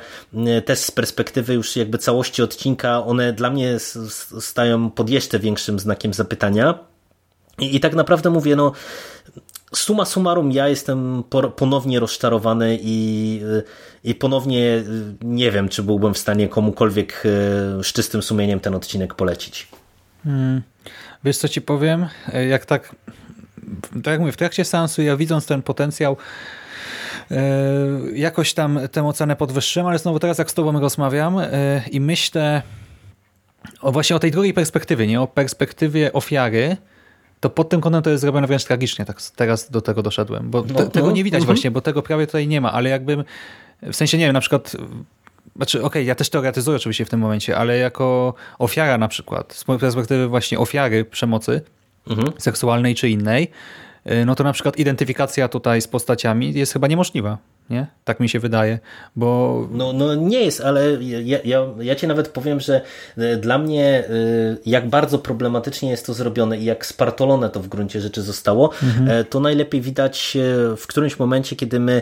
też 0.65 0.79
z 0.79 0.91
perspektywy 0.91 1.53
już 1.53 1.75
jakby 1.75 1.97
całości 1.97 2.43
odcinka, 2.43 3.05
one 3.05 3.33
dla 3.33 3.49
mnie 3.49 3.77
stają 4.39 4.91
pod 4.91 5.09
jeszcze 5.09 5.39
większym 5.39 5.79
znakiem 5.79 6.13
zapytania. 6.13 6.79
I, 7.59 7.75
i 7.75 7.79
tak 7.79 7.95
naprawdę 7.95 8.29
mówię, 8.29 8.55
no 8.55 8.71
suma 9.77 10.05
summarum 10.05 10.51
ja 10.51 10.67
jestem 10.67 11.23
ponownie 11.55 11.99
rozczarowany 11.99 12.79
i, 12.81 13.41
i 14.03 14.15
ponownie 14.15 14.83
nie 15.21 15.51
wiem, 15.51 15.69
czy 15.69 15.83
byłbym 15.83 16.13
w 16.13 16.17
stanie 16.17 16.47
komukolwiek 16.47 17.23
e, 17.79 17.83
z 17.83 17.93
czystym 17.93 18.21
sumieniem 18.23 18.59
ten 18.59 18.75
odcinek 18.75 19.13
polecić. 19.13 19.67
Hmm. 20.23 20.61
Wiesz 21.23 21.37
co 21.37 21.47
ci 21.47 21.61
powiem? 21.61 22.07
E, 22.33 22.45
jak 22.45 22.65
tak, 22.65 22.95
tak 23.93 24.11
jak 24.11 24.19
mówię, 24.19 24.31
w 24.31 24.37
trakcie 24.37 24.65
seansu 24.65 25.01
ja 25.01 25.17
widząc 25.17 25.45
ten 25.45 25.61
potencjał 25.61 26.17
e, 27.31 27.37
jakoś 28.13 28.53
tam 28.53 28.79
tę 28.91 29.07
ocenę 29.07 29.35
podwyższyłem, 29.35 29.87
ale 29.87 29.99
znowu 29.99 30.19
teraz 30.19 30.37
jak 30.37 30.51
z 30.51 30.53
tobą 30.53 30.79
rozmawiam 30.79 31.37
i 31.91 32.01
myślę 32.01 32.61
o 33.81 33.91
właśnie 33.91 34.15
o 34.15 34.19
tej 34.19 34.31
drugiej 34.31 34.53
perspektywie, 34.53 35.07
nie 35.07 35.21
o 35.21 35.27
perspektywie 35.27 36.13
ofiary, 36.13 36.77
to 37.45 37.49
pod 37.49 37.69
tym 37.69 37.81
kątem 37.81 38.01
to 38.01 38.09
jest 38.09 38.21
zrobione 38.21 38.47
wręcz 38.47 38.63
tragicznie. 38.63 39.05
Tak 39.05 39.21
teraz 39.35 39.71
do 39.71 39.81
tego 39.81 40.03
doszedłem, 40.03 40.49
bo 40.49 40.63
te, 40.63 40.73
no, 40.73 40.85
tego 40.85 41.11
nie 41.11 41.23
widać 41.23 41.41
mhm. 41.41 41.55
właśnie, 41.55 41.71
bo 41.71 41.81
tego 41.81 42.01
prawie 42.01 42.25
tutaj 42.25 42.47
nie 42.47 42.61
ma, 42.61 42.71
ale 42.71 42.89
jakbym, 42.89 43.23
w 43.81 43.95
sensie 43.95 44.17
nie 44.17 44.25
wiem, 44.25 44.33
na 44.33 44.39
przykład 44.39 44.75
znaczy, 45.55 45.77
okej, 45.77 45.87
okay, 45.87 46.03
ja 46.03 46.15
też 46.15 46.29
teoretyzuję 46.29 46.77
oczywiście 46.77 47.05
w 47.05 47.09
tym 47.09 47.19
momencie, 47.19 47.57
ale 47.57 47.77
jako 47.77 48.33
ofiara 48.59 48.97
na 48.97 49.07
przykład, 49.07 49.53
z 49.53 49.63
perspektywy 49.63 50.27
właśnie 50.27 50.59
ofiary 50.59 51.05
przemocy 51.05 51.61
mhm. 52.09 52.27
seksualnej 52.37 52.95
czy 52.95 53.09
innej, 53.09 53.51
y, 54.11 54.25
no 54.25 54.35
to 54.35 54.43
na 54.43 54.53
przykład 54.53 54.77
identyfikacja 54.77 55.47
tutaj 55.47 55.81
z 55.81 55.87
postaciami 55.87 56.53
jest 56.53 56.73
chyba 56.73 56.87
niemożliwa. 56.87 57.37
Nie? 57.69 57.87
Tak 58.03 58.19
mi 58.19 58.29
się 58.29 58.39
wydaje, 58.39 58.79
bo... 59.15 59.67
No, 59.71 59.93
no 59.93 60.15
nie 60.15 60.41
jest, 60.41 60.61
ale 60.61 61.03
ja, 61.03 61.39
ja, 61.45 61.65
ja 61.79 61.95
ci 61.95 62.07
nawet 62.07 62.27
powiem, 62.27 62.59
że 62.59 62.81
e, 63.17 63.37
dla 63.37 63.57
mnie 63.57 63.83
e, 63.85 64.11
jak 64.65 64.89
bardzo 64.89 65.19
problematycznie 65.19 65.89
jest 65.89 66.05
to 66.05 66.13
zrobione 66.13 66.57
i 66.57 66.65
jak 66.65 66.85
spartolone 66.85 67.49
to 67.49 67.59
w 67.59 67.67
gruncie 67.67 68.01
rzeczy 68.01 68.21
zostało, 68.21 68.69
mhm. 68.83 69.25
to 69.25 69.39
najlepiej 69.39 69.81
widać 69.81 70.37
w 70.77 70.87
którymś 70.87 71.19
momencie, 71.19 71.55
kiedy 71.55 71.79
my 71.79 72.01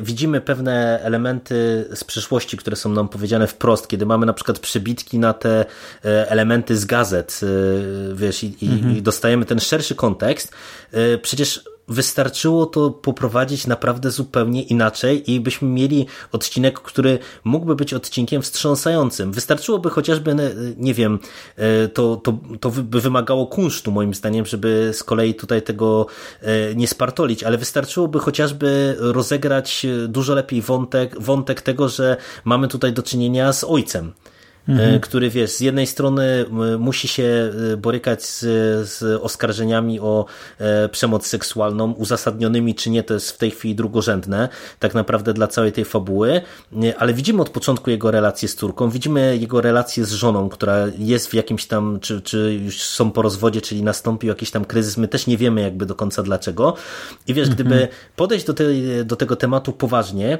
widzimy 0.00 0.40
pewne 0.40 1.00
elementy 1.02 1.88
z 1.94 2.04
przeszłości, 2.04 2.56
które 2.56 2.76
są 2.76 2.88
nam 2.88 3.08
powiedziane 3.08 3.46
wprost, 3.46 3.88
kiedy 3.88 4.06
mamy 4.06 4.26
na 4.26 4.32
przykład 4.32 4.58
przebitki 4.58 5.18
na 5.18 5.32
te 5.32 5.64
elementy 6.02 6.76
z 6.76 6.84
gazet, 6.84 7.40
wiesz, 8.14 8.44
i, 8.44 8.56
mhm. 8.62 8.96
i 8.96 9.02
dostajemy 9.02 9.44
ten 9.44 9.60
szerszy 9.60 9.94
kontekst, 9.94 10.52
przecież 11.22 11.73
wystarczyło 11.88 12.66
to 12.66 12.90
poprowadzić 12.90 13.66
naprawdę 13.66 14.10
zupełnie 14.10 14.62
inaczej 14.62 15.30
i 15.32 15.40
byśmy 15.40 15.68
mieli 15.68 16.06
odcinek, 16.32 16.80
który 16.80 17.18
mógłby 17.44 17.74
być 17.76 17.94
odcinkiem 17.94 18.42
wstrząsającym. 18.42 19.32
Wystarczyłoby 19.32 19.90
chociażby, 19.90 20.36
nie 20.76 20.94
wiem, 20.94 21.18
e, 21.56 21.88
to, 21.88 22.16
to, 22.16 22.38
to 22.60 22.70
by 22.70 23.00
wymagało 23.00 23.46
kunsztu 23.46 23.92
moim 23.92 24.14
zdaniem, 24.14 24.46
żeby 24.46 24.90
z 24.94 25.02
kolei 25.02 25.34
tutaj 25.34 25.62
tego 25.62 26.06
e, 26.42 26.74
nie 26.74 26.88
spartolić, 26.88 27.44
ale 27.44 27.58
wystarczyłoby 27.58 28.18
chociażby 28.18 28.96
rozegrać 28.98 29.86
dużo 30.08 30.34
lepiej 30.34 30.62
wątek, 30.62 31.20
wątek 31.20 31.62
tego, 31.62 31.88
że 31.88 32.16
mamy 32.44 32.68
tutaj 32.68 32.92
do 32.92 33.02
czynienia 33.02 33.52
z 33.52 33.64
ojcem 33.64 34.12
mhm. 34.68 35.00
który 35.00 35.30
wiesz, 35.30 35.50
z 35.50 35.60
jednej 35.60 35.86
strony 35.86 36.44
musi 36.78 37.08
się 37.08 37.50
e, 37.72 37.76
borykać 37.76 38.24
z, 38.24 38.40
z 38.88 39.22
oskarżeniami 39.22 40.00
o 40.00 40.26
e, 40.58 40.88
przemoc 40.88 41.26
seksualną, 41.26 41.92
uzasadnionymi 41.92 42.74
czy 42.74 42.90
nie, 42.90 43.02
to 43.02 43.14
jest 43.14 43.30
w 43.30 43.38
tej 43.38 43.50
chwili 43.50 43.74
drugorzędne, 43.74 44.48
tak 44.78 44.94
naprawdę 44.94 45.34
dla 45.34 45.46
całej 45.46 45.72
tej 45.72 45.84
fabuły, 45.84 46.40
ale 46.98 47.14
widzimy 47.14 47.42
od 47.42 47.50
początku 47.50 47.90
jego 47.90 48.10
relację 48.10 48.48
z 48.48 48.54
córką, 48.54 48.90
widzimy 48.90 49.36
jego 49.40 49.60
relację 49.60 50.04
z 50.04 50.12
żoną, 50.12 50.48
która 50.48 50.76
jest 50.98 51.26
w 51.26 51.34
jakimś 51.34 51.66
tam, 51.66 51.98
czy, 52.00 52.20
czy 52.20 52.60
już 52.64 52.82
są 52.82 53.10
po 53.10 53.22
rozwodzie, 53.22 53.60
czyli 53.60 53.82
nastąpił 53.82 54.28
jakiś 54.28 54.50
tam 54.50 54.64
kryzys, 54.64 54.96
my 54.96 55.08
też 55.08 55.26
nie 55.26 55.36
wiemy 55.36 55.60
jakby 55.60 55.86
do 55.86 55.94
końca 55.94 56.22
dlaczego. 56.22 56.74
I 57.26 57.34
wiesz, 57.34 57.48
mhm. 57.48 57.54
gdyby 57.54 57.88
podejść 58.16 58.46
do, 58.46 58.54
tej, 58.54 59.06
do 59.06 59.16
tego 59.16 59.36
tematu 59.36 59.72
poważnie, 59.72 60.38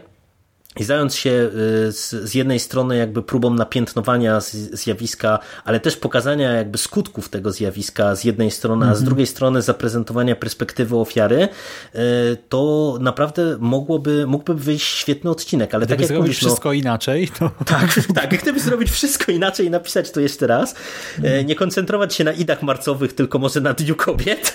i 0.81 0.85
zając 0.85 1.17
się 1.17 1.31
y, 1.31 1.51
z, 1.93 2.11
z, 2.11 2.35
jednej 2.35 2.61
strony 2.61 2.97
jakby 2.97 3.23
próbą 3.23 3.55
napiętnowania 3.55 4.41
zjawiska, 4.73 5.39
ale 5.65 5.81
też 5.81 5.97
pokazania 5.97 6.53
jakby 6.53 6.79
skutków 6.79 7.29
tego 7.29 7.53
zjawiska 7.53 8.15
z 8.17 8.25
jednej 8.25 8.51
strony, 8.51 8.85
a 8.85 8.89
z 8.89 8.91
mhm. 8.91 9.05
drugiej 9.05 9.27
strony 9.27 9.63
zaprezentowania 9.63 10.37
perspektywy 10.37 10.97
ofiary, 10.97 11.49
y, 11.95 11.99
to 12.49 12.97
naprawdę 13.01 13.57
mogłoby, 13.61 14.27
mógłby 14.27 14.55
wyjść 14.55 14.87
świetny 14.87 15.31
odcinek. 15.31 15.75
Ale 15.75 15.87
gdyby 15.87 15.97
tak 15.97 16.01
jak 16.01 16.09
zrobić 16.09 16.27
mówisz, 16.27 16.43
no- 16.43 16.49
wszystko 16.49 16.69
no, 16.69 16.73
inaczej, 16.73 17.29
to... 17.39 17.51
Tak, 17.65 18.01
tak, 18.15 18.43
gdyby 18.43 18.61
zrobić 18.61 18.91
wszystko 18.91 19.33
inaczej 19.33 19.67
i 19.67 19.71
napisać 19.71 20.11
to 20.11 20.21
jeszcze 20.21 20.47
raz, 20.47 20.75
mm. 21.19 21.47
nie 21.47 21.55
koncentrować 21.55 22.15
się 22.15 22.25
na 22.25 22.33
idach 22.33 22.63
marcowych, 22.63 23.13
tylko 23.13 23.39
może 23.39 23.61
na 23.61 23.73
Dniu 23.73 23.97
Kobiet, 23.97 24.55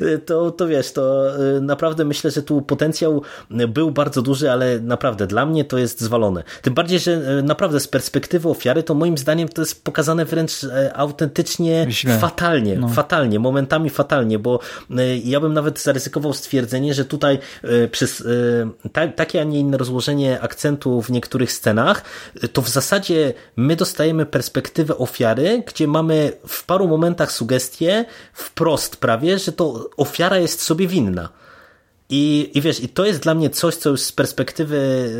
to, 0.26 0.50
to 0.50 0.66
wiesz, 0.66 0.92
to 0.92 1.22
naprawdę 1.60 2.04
myślę, 2.04 2.30
że 2.30 2.42
tu 2.42 2.62
potencjał 2.62 3.22
był 3.68 3.90
bardzo 3.90 4.22
duży, 4.22 4.50
ale 4.50 4.80
naprawdę 4.80 5.26
dla 5.26 5.46
mnie 5.46 5.64
to 5.64 5.78
jest 5.78 6.00
zwalone. 6.00 6.42
Tym 6.62 6.74
bardziej, 6.74 6.98
że 6.98 7.12
e, 7.12 7.42
naprawdę 7.42 7.80
z 7.80 7.88
perspektywy 7.88 8.48
ofiary, 8.48 8.82
to 8.82 8.94
moim 8.94 9.18
zdaniem 9.18 9.48
to 9.48 9.62
jest 9.62 9.84
pokazane 9.84 10.24
wręcz 10.24 10.64
e, 10.64 10.96
autentycznie 10.96 11.86
Źle. 11.90 12.18
fatalnie, 12.18 12.76
no. 12.76 12.88
fatalnie, 12.88 13.38
momentami 13.38 13.90
fatalnie, 13.90 14.38
bo 14.38 14.60
e, 14.90 15.18
ja 15.18 15.40
bym 15.40 15.52
nawet 15.52 15.80
zaryzykował 15.80 16.32
stwierdzenie, 16.32 16.94
że 16.94 17.04
tutaj 17.04 17.38
przez 17.90 18.24
takie, 19.16 19.40
a 19.40 19.44
nie 19.44 19.58
inne 19.58 19.78
rozłożenie 19.78 20.40
akcentu 20.40 21.02
w 21.02 21.10
niektórych 21.10 21.52
scenach, 21.52 22.04
to 22.52 22.62
w 22.62 22.68
zasadzie 22.68 23.34
my 23.56 23.76
dostajemy 23.76 24.26
perspektywę 24.26 24.98
ofiary, 24.98 25.62
gdzie 25.66 25.86
mamy 25.88 26.32
w 26.46 26.64
paru 26.66 26.88
momentach 26.88 27.32
sugestię 27.32 28.04
wprost 28.32 28.96
prawie, 28.96 29.38
że 29.38 29.52
to 29.52 29.81
ofiara 29.96 30.38
jest 30.38 30.62
sobie 30.62 30.88
winna. 30.88 31.28
I, 32.14 32.50
I 32.54 32.60
wiesz, 32.60 32.80
i 32.80 32.88
to 32.88 33.04
jest 33.04 33.20
dla 33.20 33.34
mnie 33.34 33.50
coś, 33.50 33.74
co 33.74 33.90
już 33.90 34.00
z 34.00 34.12
perspektywy 34.12 35.10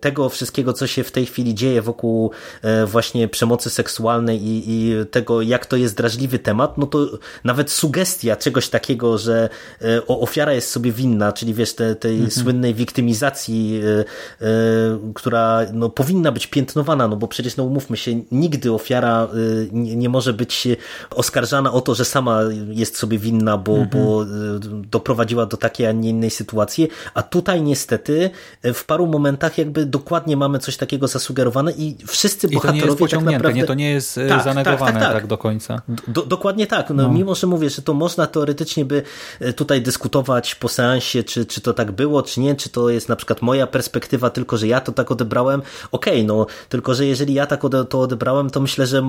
tego 0.00 0.28
wszystkiego, 0.28 0.72
co 0.72 0.86
się 0.86 1.04
w 1.04 1.12
tej 1.12 1.26
chwili 1.26 1.54
dzieje 1.54 1.82
wokół 1.82 2.30
e, 2.62 2.86
właśnie 2.86 3.28
przemocy 3.28 3.70
seksualnej 3.70 4.42
i, 4.46 4.62
i 4.66 5.06
tego, 5.06 5.42
jak 5.42 5.66
to 5.66 5.76
jest 5.76 5.96
drażliwy 5.96 6.38
temat, 6.38 6.78
no 6.78 6.86
to 6.86 7.08
nawet 7.44 7.70
sugestia 7.70 8.36
czegoś 8.36 8.68
takiego, 8.68 9.18
że 9.18 9.48
e, 9.82 10.06
ofiara 10.06 10.52
jest 10.52 10.70
sobie 10.70 10.92
winna, 10.92 11.32
czyli 11.32 11.54
wiesz, 11.54 11.74
te, 11.74 11.94
tej 11.94 12.12
mhm. 12.12 12.30
słynnej 12.30 12.74
wiktymizacji, 12.74 13.80
która 15.14 15.60
no, 15.72 15.90
powinna 15.90 16.32
być 16.32 16.46
piętnowana, 16.46 17.08
no 17.08 17.16
bo 17.16 17.28
przecież, 17.28 17.56
no 17.56 17.64
umówmy 17.64 17.96
się, 17.96 18.20
nigdy 18.32 18.72
ofiara 18.72 19.28
nie, 19.72 19.96
nie 19.96 20.08
może 20.08 20.32
być 20.32 20.68
oskarżana 21.10 21.72
o 21.72 21.80
to, 21.80 21.94
że 21.94 22.04
sama 22.04 22.40
jest 22.68 22.96
sobie 22.96 23.18
winna, 23.18 23.58
bo, 23.58 23.76
mhm. 23.76 23.90
bo 23.90 24.24
doprowadziła 24.90 25.46
do 25.46 25.56
takiej 25.56 25.89
a 25.90 25.92
nie 25.92 26.08
innej 26.08 26.30
sytuacji, 26.30 26.88
a 27.14 27.22
tutaj 27.22 27.62
niestety 27.62 28.30
e, 28.62 28.72
w 28.72 28.84
paru 28.84 29.06
momentach 29.06 29.58
jakby 29.58 29.86
dokładnie 29.86 30.36
mamy 30.36 30.58
coś 30.58 30.76
takiego 30.76 31.08
zasugerowane 31.08 31.72
i 31.72 31.96
wszyscy 32.06 32.46
I 32.46 32.50
bohaterowie 32.50 32.80
to 32.80 32.84
nie 32.84 32.90
jest 32.90 32.98
pociągnięte, 32.98 33.32
tak 33.32 33.42
naprawdę... 33.42 33.60
nie, 33.60 33.66
to 33.66 33.74
nie 33.74 33.90
jest 33.90 34.18
e, 34.18 34.28
tak, 34.28 34.44
zanegowane 34.44 34.92
tak, 34.92 35.02
tak, 35.02 35.12
tak, 35.12 35.26
do 35.26 35.38
końca. 35.38 35.82
Do, 36.08 36.22
dokładnie 36.22 36.66
tak, 36.66 36.90
no, 36.90 37.02
no, 37.02 37.08
mimo 37.08 37.34
że 37.34 37.46
mówię, 37.46 37.70
że 37.70 37.82
to 37.82 37.94
można 37.94 38.26
teoretycznie 38.26 38.84
by 38.84 39.02
e, 39.40 39.52
tutaj 39.52 39.82
dyskutować 39.82 40.54
po 40.54 40.68
seansie, 40.68 41.22
czy, 41.24 41.46
czy 41.46 41.60
to 41.60 41.72
tak 41.72 41.92
było, 41.92 42.22
czy 42.22 42.40
nie, 42.40 42.54
czy 42.54 42.68
to 42.68 42.90
jest 42.90 43.08
na 43.08 43.16
przykład 43.16 43.42
moja 43.42 43.66
perspektywa, 43.66 44.30
tylko 44.30 44.56
że 44.56 44.66
ja 44.66 44.80
to 44.80 44.92
tak 44.92 45.10
odebrałem, 45.10 45.62
okej, 45.90 46.14
okay, 46.14 46.24
no, 46.24 46.46
tylko 46.68 46.94
że 46.94 47.06
jeżeli 47.06 47.34
ja 47.34 47.46
tak 47.46 47.60
to 47.88 48.00
odebrałem, 48.00 48.50
to 48.50 48.60
myślę, 48.60 48.86
że 48.86 49.02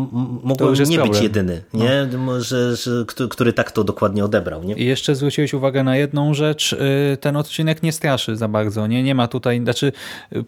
mogłem 0.43 0.73
nie 0.73 0.85
problem. 0.85 1.09
być 1.09 1.21
jedyny, 1.21 1.63
nie? 1.73 2.07
No. 2.25 2.41
Że, 2.41 2.75
że, 2.75 3.05
który 3.29 3.53
tak 3.53 3.71
to 3.71 3.83
dokładnie 3.83 4.25
odebrał. 4.25 4.63
Nie? 4.63 4.75
I 4.75 4.85
jeszcze 4.85 5.15
zwróciłeś 5.15 5.53
uwagę 5.53 5.83
na 5.83 5.97
jedną 5.97 6.33
rzecz, 6.33 6.70
Y, 6.73 7.17
ten 7.17 7.36
odcinek 7.36 7.84
nie 7.84 7.91
straszy 7.91 8.36
za 8.36 8.47
bardzo. 8.47 8.88
Nie, 8.88 9.03
nie 9.03 9.15
ma 9.15 9.27
tutaj, 9.27 9.60
znaczy 9.60 9.91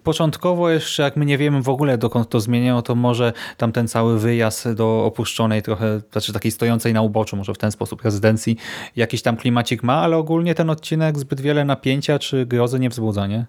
początkowo 0.04 0.70
jeszcze 0.70 1.04
jak 1.04 1.18
my 1.18 1.26
nie 1.26 1.38
wiemy 1.38 1.62
w 1.62 1.70
ogóle 1.70 1.98
dokąd 1.98 2.30
to 2.30 2.40
zmieniają, 2.40 2.82
to 2.82 2.96
może 2.96 3.34
tam 3.58 3.72
ten 3.72 3.88
cały 3.88 4.20
wyjazd 4.20 4.72
do 4.72 5.06
opuszczonej 5.06 5.62
trochę, 5.62 6.02
znaczy 6.12 6.34
takiej 6.34 6.52
stojącej 6.52 6.94
na 6.94 7.02
uboczu, 7.02 7.38
może 7.38 7.54
w 7.54 7.58
ten 7.58 7.72
sposób 7.72 8.02
rezydencji, 8.02 8.58
jakiś 8.96 9.22
tam 9.22 9.38
klimacik 9.38 9.84
ma, 9.84 9.96
ale 9.96 10.18
ogólnie 10.18 10.56
ten 10.56 10.70
odcinek 10.70 11.20
zbyt 11.20 11.42
wiele 11.42 11.66
napięcia 11.66 12.20
czy 12.20 12.46
grozy 12.46 12.80
nie 12.80 12.90
wzbudza, 12.90 13.28
nie? 13.28 13.46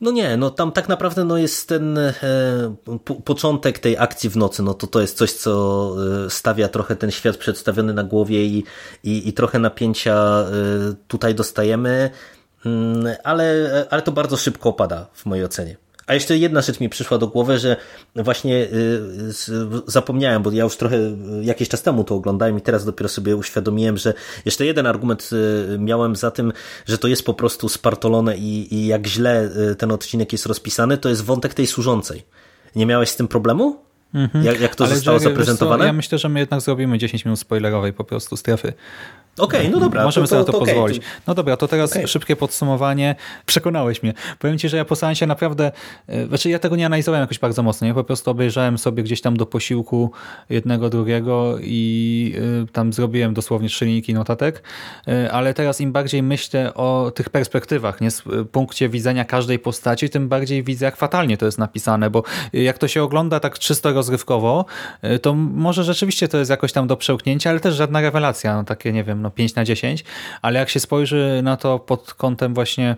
No 0.00 0.10
nie, 0.10 0.36
no 0.36 0.50
tam 0.50 0.72
tak 0.72 0.88
naprawdę 0.88 1.24
no 1.24 1.36
jest 1.36 1.68
ten 1.68 1.98
e, 1.98 2.12
po, 3.04 3.14
początek 3.14 3.78
tej 3.78 3.98
akcji 3.98 4.30
w 4.30 4.36
nocy, 4.36 4.62
no 4.62 4.74
to 4.74 4.86
to 4.86 5.00
jest 5.00 5.16
coś, 5.16 5.32
co 5.32 5.94
e, 6.26 6.30
stawia 6.30 6.68
trochę 6.68 6.96
ten 6.96 7.10
świat 7.10 7.36
przedstawiony 7.36 7.94
na 7.94 8.04
głowie 8.04 8.44
i, 8.44 8.64
i, 9.04 9.28
i 9.28 9.32
trochę 9.32 9.58
napięcia 9.58 10.14
e, 10.14 10.44
tutaj 11.08 11.34
dostajemy, 11.34 12.10
mm, 12.66 13.16
ale, 13.24 13.86
ale 13.90 14.02
to 14.02 14.12
bardzo 14.12 14.36
szybko 14.36 14.68
opada 14.68 15.06
w 15.14 15.26
mojej 15.26 15.44
ocenie. 15.44 15.76
A 16.06 16.14
jeszcze 16.14 16.38
jedna 16.38 16.60
rzecz 16.60 16.80
mi 16.80 16.88
przyszła 16.88 17.18
do 17.18 17.28
głowy, 17.28 17.58
że 17.58 17.76
właśnie 18.16 18.64
y, 18.64 19.32
zapomniałem, 19.86 20.42
bo 20.42 20.50
ja 20.50 20.64
już 20.64 20.76
trochę 20.76 20.96
y, 20.96 21.14
jakiś 21.42 21.68
czas 21.68 21.82
temu 21.82 22.04
to 22.04 22.14
oglądałem 22.14 22.58
i 22.58 22.60
teraz 22.60 22.84
dopiero 22.84 23.08
sobie 23.08 23.36
uświadomiłem, 23.36 23.96
że 23.96 24.14
jeszcze 24.44 24.66
jeden 24.66 24.86
argument 24.86 25.30
y, 25.32 25.78
miałem 25.78 26.16
za 26.16 26.30
tym, 26.30 26.52
że 26.86 26.98
to 26.98 27.08
jest 27.08 27.24
po 27.24 27.34
prostu 27.34 27.68
spartolone 27.68 28.36
i, 28.36 28.74
i 28.74 28.86
jak 28.86 29.06
źle 29.06 29.50
ten 29.78 29.92
odcinek 29.92 30.32
jest 30.32 30.46
rozpisany, 30.46 30.98
to 30.98 31.08
jest 31.08 31.24
wątek 31.24 31.54
tej 31.54 31.66
służącej. 31.66 32.22
Nie 32.76 32.86
miałeś 32.86 33.08
z 33.08 33.16
tym 33.16 33.28
problemu? 33.28 33.86
Mhm. 34.16 34.44
Jak, 34.44 34.60
jak 34.60 34.74
to 34.74 34.84
Ale 34.84 34.94
zostało 34.94 35.18
Jerry, 35.18 35.30
zaprezentowane? 35.30 35.82
Co, 35.82 35.86
ja 35.86 35.92
myślę, 35.92 36.18
że 36.18 36.28
my 36.28 36.40
jednak 36.40 36.60
zrobimy 36.60 36.98
10 36.98 37.24
minut 37.24 37.40
spoilerowej 37.40 37.92
po 37.92 38.04
prostu 38.04 38.36
strefy. 38.36 38.72
Okej, 39.38 39.60
okay, 39.60 39.72
no 39.72 39.80
dobra. 39.80 40.04
Możemy 40.04 40.26
to, 40.26 40.30
sobie 40.30 40.44
to, 40.44 40.52
to 40.52 40.58
pozwolić. 40.58 40.98
Okay. 40.98 41.10
No 41.26 41.34
dobra, 41.34 41.56
to 41.56 41.68
teraz 41.68 41.92
okay. 41.92 42.08
szybkie 42.08 42.36
podsumowanie. 42.36 43.14
Przekonałeś 43.46 44.02
mnie. 44.02 44.14
Powiem 44.38 44.58
Ci, 44.58 44.68
że 44.68 44.76
ja 44.76 44.84
po 44.84 44.96
seansie 44.96 45.26
naprawdę, 45.26 45.72
e, 46.08 46.26
znaczy 46.26 46.50
ja 46.50 46.58
tego 46.58 46.76
nie 46.76 46.86
analizowałem 46.86 47.20
jakoś 47.20 47.38
bardzo 47.38 47.62
mocno, 47.62 47.86
ja 47.86 47.94
po 47.94 48.04
prostu 48.04 48.30
obejrzałem 48.30 48.78
sobie 48.78 49.02
gdzieś 49.02 49.20
tam 49.20 49.36
do 49.36 49.46
posiłku 49.46 50.10
jednego, 50.50 50.90
drugiego 50.90 51.56
i 51.60 52.34
e, 52.62 52.72
tam 52.72 52.92
zrobiłem 52.92 53.34
dosłownie 53.34 53.68
trzy 53.68 53.84
linijki 53.84 54.14
notatek, 54.14 54.62
e, 55.08 55.32
ale 55.32 55.54
teraz 55.54 55.80
im 55.80 55.92
bardziej 55.92 56.22
myślę 56.22 56.74
o 56.74 57.12
tych 57.14 57.30
perspektywach, 57.30 58.00
nie 58.00 58.10
z 58.10 58.22
punkcie 58.52 58.88
widzenia 58.88 59.24
każdej 59.24 59.58
postaci, 59.58 60.10
tym 60.10 60.28
bardziej 60.28 60.62
widzę 60.62 60.84
jak 60.84 60.96
fatalnie 60.96 61.36
to 61.36 61.46
jest 61.46 61.58
napisane, 61.58 62.10
bo 62.10 62.22
jak 62.52 62.78
to 62.78 62.88
się 62.88 63.02
ogląda 63.02 63.40
tak 63.40 63.58
czysto 63.58 63.88
rozrywkowo, 64.06 64.64
to 65.22 65.34
może 65.34 65.84
rzeczywiście 65.84 66.28
to 66.28 66.38
jest 66.38 66.50
jakoś 66.50 66.72
tam 66.72 66.86
do 66.86 66.96
przełknięcia, 66.96 67.50
ale 67.50 67.60
też 67.60 67.74
żadna 67.74 68.00
rewelacja, 68.00 68.54
no 68.54 68.64
takie 68.64 68.92
nie 68.92 69.04
wiem, 69.04 69.22
no 69.22 69.30
5 69.30 69.54
na 69.54 69.64
10, 69.64 70.04
ale 70.42 70.58
jak 70.58 70.68
się 70.68 70.80
spojrzy 70.80 71.40
na 71.42 71.56
to 71.56 71.78
pod 71.78 72.14
kątem 72.14 72.54
właśnie 72.54 72.96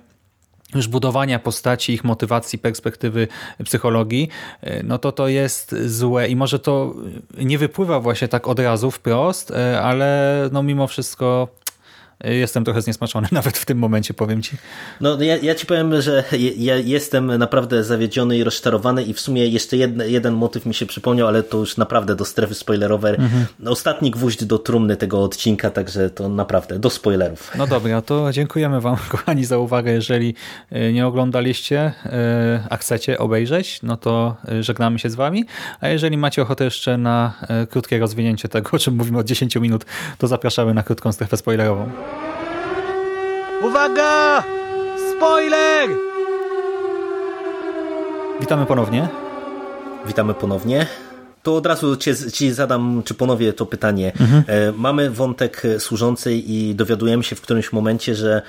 już 0.75 0.89
budowania 0.89 1.39
postaci, 1.39 1.93
ich 1.93 2.05
motywacji, 2.05 2.59
perspektywy 2.59 3.29
psychologii, 3.65 4.29
no 4.85 4.99
to 4.99 5.13
to 5.13 5.29
jest 5.29 5.75
złe 5.87 6.29
i 6.29 6.37
może 6.37 6.59
to 6.59 6.95
nie 7.39 7.59
wypływa 7.59 8.01
właśnie 8.01 8.29
tak 8.29 8.49
od 8.49 8.59
razu 8.61 8.91
wprost, 8.91 9.53
ale 9.83 10.49
no 10.53 10.63
mimo 10.63 10.87
wszystko 10.87 11.49
Jestem 12.25 12.65
trochę 12.65 12.83
zniesmaczony 12.83 13.29
nawet 13.33 13.59
w 13.59 13.65
tym 13.65 13.79
momencie, 13.79 14.15
powiem 14.15 14.43
ci. 14.43 14.57
No 15.01 15.23
ja, 15.23 15.37
ja 15.37 15.55
ci 15.55 15.67
powiem, 15.67 16.03
że 16.03 16.25
ja 16.57 16.77
jestem 16.77 17.39
naprawdę 17.39 17.85
zawiedziony 17.85 18.39
i 18.39 18.45
rozczarowany 18.45 19.03
i 19.03 19.15
w 19.15 19.21
sumie 19.21 19.47
jeszcze 19.47 19.77
jedne, 19.77 20.09
jeden 20.09 20.35
motyw 20.35 20.67
mi 20.67 20.75
się 20.75 20.87
przypomniał, 20.87 21.29
ale 21.29 21.43
to 21.43 21.59
już 21.59 21.77
naprawdę 21.77 22.17
do 22.17 22.25
strefy 22.25 22.55
spoilerowej. 22.55 23.15
Mhm. 23.15 23.47
Ostatni 23.67 24.11
gwóźdź 24.11 24.45
do 24.45 24.59
trumny 24.59 24.97
tego 24.97 25.23
odcinka, 25.23 25.71
także 25.71 26.11
to 26.11 26.29
naprawdę 26.29 26.79
do 26.79 26.91
spoilerów. 26.91 27.53
No 27.59 27.67
dobra, 27.67 28.03
to 28.03 28.33
dziękujemy 28.33 28.81
wam 28.81 28.97
kochani 29.11 29.45
za 29.45 29.59
uwagę. 29.59 29.93
Jeżeli 29.93 30.35
e, 30.71 30.93
nie 30.93 31.07
oglądaliście, 31.07 31.93
e, 32.07 32.67
a 32.71 32.77
chcecie 32.77 33.19
obejrzeć, 33.19 33.83
no 33.83 33.97
to 33.97 34.37
e, 34.49 34.63
żegnamy 34.63 34.99
się 34.99 35.11
z 35.11 35.15
wami. 35.15 35.45
A 35.81 35.89
jeżeli 35.89 36.17
macie 36.17 36.43
ochotę 36.43 36.65
jeszcze 36.65 36.99
na 36.99 37.33
krótkie 37.71 37.99
rozwinięcie 37.99 38.49
tego, 38.49 38.71
o 38.73 38.79
czym 38.79 38.95
mówimy 38.97 39.19
od 39.19 39.27
10 39.27 39.57
minut, 39.57 39.85
to 40.19 40.27
zapraszamy 40.27 40.75
na 40.75 40.83
krótką 40.83 41.13
strefę 41.13 41.37
spoilerową. 41.37 41.91
Uwaga! 43.63 44.43
Spoiler! 45.11 45.89
Witamy 48.41 48.67
ponownie. 48.67 49.09
Witamy 50.07 50.35
ponownie 50.35 50.87
to 51.49 51.57
od 51.57 51.67
razu 51.67 51.97
ci, 51.97 52.11
ci 52.33 52.53
zadam, 52.53 53.03
czy 53.05 53.15
ponowię 53.15 53.53
to 53.53 53.67
pytanie. 53.67 54.13
Mhm. 54.21 54.45
E, 54.47 54.73
mamy 54.73 55.11
wątek 55.11 55.63
służący 55.79 56.35
i 56.35 56.75
dowiadujemy 56.75 57.25
się 57.25 57.37
w 57.37 57.41
którymś 57.41 57.73
momencie, 57.73 58.15
że 58.15 58.43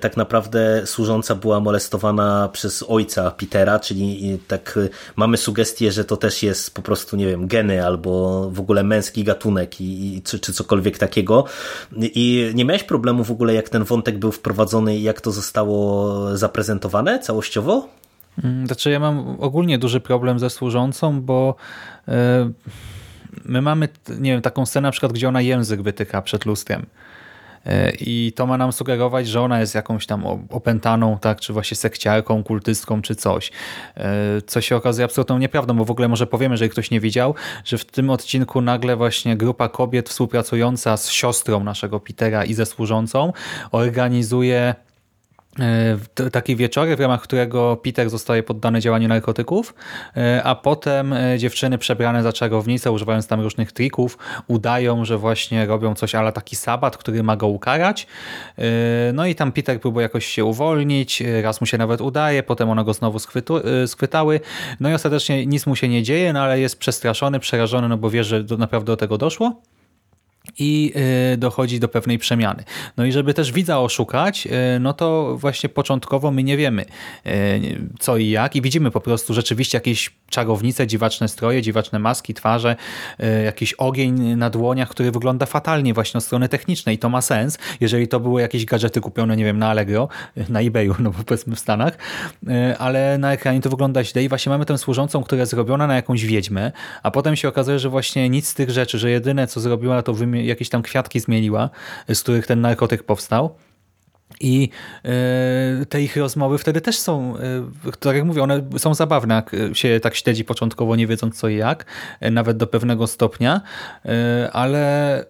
tak 0.00 0.16
naprawdę 0.16 0.86
służąca 0.86 1.34
była 1.34 1.60
molestowana 1.60 2.48
przez 2.52 2.84
ojca 2.88 3.30
Petera, 3.30 3.78
czyli 3.78 4.38
tak 4.48 4.78
mamy 5.16 5.36
sugestię, 5.36 5.92
że 5.92 6.04
to 6.04 6.16
też 6.16 6.42
jest 6.42 6.74
po 6.74 6.82
prostu, 6.82 7.16
nie 7.16 7.26
wiem, 7.26 7.46
geny 7.46 7.86
albo 7.86 8.50
w 8.50 8.60
ogóle 8.60 8.82
męski 8.82 9.24
gatunek 9.24 9.80
i, 9.80 10.16
i 10.16 10.22
czy, 10.22 10.38
czy 10.38 10.52
cokolwiek 10.52 10.98
takiego. 10.98 11.44
I 11.96 12.50
nie 12.54 12.64
miałeś 12.64 12.82
problemu 12.82 13.24
w 13.24 13.30
ogóle, 13.30 13.54
jak 13.54 13.68
ten 13.68 13.84
wątek 13.84 14.18
był 14.18 14.32
wprowadzony 14.32 14.96
i 14.96 15.02
jak 15.02 15.20
to 15.20 15.30
zostało 15.30 16.36
zaprezentowane 16.36 17.18
całościowo? 17.18 17.88
Mm, 18.44 18.66
znaczy 18.66 18.90
ja 18.90 19.00
mam 19.00 19.36
ogólnie 19.40 19.78
duży 19.78 20.00
problem 20.00 20.38
ze 20.38 20.50
służącą, 20.50 21.20
bo 21.20 21.54
e, 22.08 22.50
my 23.44 23.62
mamy, 23.62 23.88
nie 24.18 24.32
wiem, 24.32 24.42
taką 24.42 24.66
scenę 24.66 24.88
na 24.88 24.92
przykład, 24.92 25.12
gdzie 25.12 25.28
ona 25.28 25.40
język 25.40 25.82
wytyka 25.82 26.22
przed 26.22 26.46
lustrem. 26.46 26.86
E, 27.66 27.92
I 28.00 28.32
to 28.36 28.46
ma 28.46 28.58
nam 28.58 28.72
sugerować, 28.72 29.28
że 29.28 29.40
ona 29.40 29.60
jest 29.60 29.74
jakąś 29.74 30.06
tam 30.06 30.26
opętaną, 30.50 31.18
tak, 31.18 31.40
czy 31.40 31.52
właśnie 31.52 31.76
sekciarką, 31.76 32.44
kultystką, 32.44 33.02
czy 33.02 33.14
coś. 33.14 33.52
E, 33.96 34.42
co 34.46 34.60
się 34.60 34.76
okazuje 34.76 35.04
absolutną 35.04 35.38
nieprawdą, 35.38 35.76
bo 35.76 35.84
w 35.84 35.90
ogóle 35.90 36.08
może 36.08 36.26
powiemy, 36.26 36.52
jeżeli 36.52 36.70
ktoś 36.70 36.90
nie 36.90 37.00
widział, 37.00 37.34
że 37.64 37.78
w 37.78 37.84
tym 37.84 38.10
odcinku 38.10 38.60
nagle 38.60 38.96
właśnie 38.96 39.36
grupa 39.36 39.68
kobiet 39.68 40.08
współpracująca 40.08 40.96
z 40.96 41.10
siostrą 41.10 41.64
naszego 41.64 42.00
Petera 42.00 42.44
i 42.44 42.54
ze 42.54 42.66
służącą 42.66 43.32
organizuje 43.72 44.74
taki 46.32 46.56
wieczory, 46.56 46.96
w 46.96 47.00
ramach 47.00 47.22
którego 47.22 47.76
Peter 47.76 48.10
zostaje 48.10 48.42
poddany 48.42 48.80
działaniu 48.80 49.08
narkotyków, 49.08 49.74
e, 50.16 50.42
a 50.44 50.54
potem 50.54 51.12
e, 51.12 51.38
dziewczyny 51.38 51.78
przebrane 51.78 52.22
za 52.22 52.32
czarownice, 52.32 52.92
używając 52.92 53.26
tam 53.26 53.40
różnych 53.40 53.72
trików, 53.72 54.18
udają, 54.46 55.04
że 55.04 55.18
właśnie 55.18 55.66
robią 55.66 55.94
coś 55.94 56.14
ale 56.14 56.32
taki 56.32 56.56
sabat, 56.56 56.96
który 56.96 57.22
ma 57.22 57.36
go 57.36 57.46
ukarać. 57.46 58.06
No 59.12 59.26
i 59.26 59.34
tam 59.34 59.52
Peter 59.52 59.80
próbuje 59.80 60.02
jakoś 60.02 60.26
się 60.26 60.44
uwolnić, 60.44 61.22
raz 61.42 61.60
mu 61.60 61.66
się 61.66 61.78
nawet 61.78 62.00
udaje, 62.00 62.42
potem 62.42 62.70
one 62.70 62.84
go 62.84 62.94
znowu 62.94 63.18
schwytu, 63.18 63.60
schwytały, 63.86 64.40
no 64.80 64.90
i 64.90 64.94
ostatecznie 64.94 65.46
nic 65.46 65.66
mu 65.66 65.76
się 65.76 65.88
nie 65.88 66.02
dzieje, 66.02 66.32
no 66.32 66.42
ale 66.42 66.60
jest 66.60 66.78
przestraszony, 66.78 67.40
przerażony, 67.40 67.88
no 67.88 67.96
bo 67.96 68.10
wie, 68.10 68.24
że 68.24 68.44
do, 68.44 68.56
naprawdę 68.56 68.92
do 68.92 68.96
tego 68.96 69.18
doszło 69.18 69.62
i 70.58 70.92
e, 71.32 71.36
dochodzi 71.36 71.80
do 71.80 71.88
pewnej 71.88 72.18
przemiany. 72.18 72.64
No 72.96 73.04
i 73.04 73.12
żeby 73.12 73.34
też 73.34 73.52
widza 73.52 73.80
oszukać, 73.80 74.46
e, 74.50 74.78
no 74.78 74.92
to 74.92 75.36
właśnie 75.38 75.68
początkowo 75.68 76.30
my 76.30 76.42
nie 76.42 76.56
wiemy 76.56 76.84
e, 77.26 77.60
co 77.98 78.16
i 78.16 78.28
jak 78.28 78.56
i 78.56 78.62
widzimy 78.62 78.90
po 78.90 79.00
prostu 79.00 79.34
rzeczywiście 79.34 79.76
jakieś 79.76 80.10
czarownice, 80.30 80.86
dziwaczne 80.86 81.28
stroje, 81.28 81.62
dziwaczne 81.62 81.98
maski, 81.98 82.34
twarze, 82.34 82.76
jakiś 83.44 83.72
ogień 83.72 84.36
na 84.36 84.50
dłoniach, 84.50 84.88
który 84.88 85.10
wygląda 85.10 85.46
fatalnie 85.46 85.94
właśnie 85.94 86.18
od 86.18 86.24
strony 86.24 86.48
technicznej. 86.48 86.98
To 86.98 87.08
ma 87.08 87.20
sens, 87.20 87.58
jeżeli 87.80 88.08
to 88.08 88.20
były 88.20 88.40
jakieś 88.40 88.64
gadżety 88.64 89.00
kupione, 89.00 89.36
nie 89.36 89.44
wiem, 89.44 89.58
na 89.58 89.68
Allegro, 89.68 90.08
na 90.48 90.60
eBayu, 90.60 90.94
no 90.98 91.12
powiedzmy 91.26 91.56
w 91.56 91.58
Stanach, 91.58 91.98
ale 92.78 93.18
na 93.18 93.32
ekranie 93.32 93.60
to 93.60 93.70
wygląda 93.70 94.04
źle 94.04 94.24
i 94.24 94.28
właśnie 94.28 94.50
mamy 94.50 94.66
tę 94.66 94.78
służącą, 94.78 95.22
która 95.22 95.40
jest 95.40 95.50
zrobiona 95.50 95.86
na 95.86 95.96
jakąś 95.96 96.24
wiedźmę, 96.24 96.72
a 97.02 97.10
potem 97.10 97.36
się 97.36 97.48
okazuje, 97.48 97.78
że 97.78 97.88
właśnie 97.88 98.28
nic 98.28 98.48
z 98.48 98.54
tych 98.54 98.70
rzeczy, 98.70 98.98
że 98.98 99.10
jedyne 99.10 99.46
co 99.46 99.60
zrobiła 99.60 100.02
to 100.02 100.14
wymi 100.14 100.33
jakieś 100.34 100.68
tam 100.68 100.82
kwiatki 100.82 101.20
zmieniła, 101.20 101.70
z 102.08 102.22
których 102.22 102.46
ten 102.46 102.60
narkotyk 102.60 103.02
powstał. 103.02 103.56
I 104.40 104.68
e, 105.04 105.86
te 105.86 106.02
ich 106.02 106.16
rozmowy 106.16 106.58
wtedy 106.58 106.80
też 106.80 106.98
są, 106.98 107.36
e, 107.36 107.92
tak 108.00 108.16
jak 108.16 108.24
mówię, 108.24 108.42
one 108.42 108.62
są 108.78 108.94
zabawne, 108.94 109.34
jak 109.34 109.76
się 109.76 110.00
tak 110.00 110.14
śledzi 110.14 110.44
początkowo, 110.44 110.96
nie 110.96 111.06
wiedząc 111.06 111.38
co 111.38 111.48
i 111.48 111.56
jak, 111.56 111.84
e, 112.20 112.30
nawet 112.30 112.56
do 112.56 112.66
pewnego 112.66 113.06
stopnia, 113.06 113.60
ale 114.52 115.24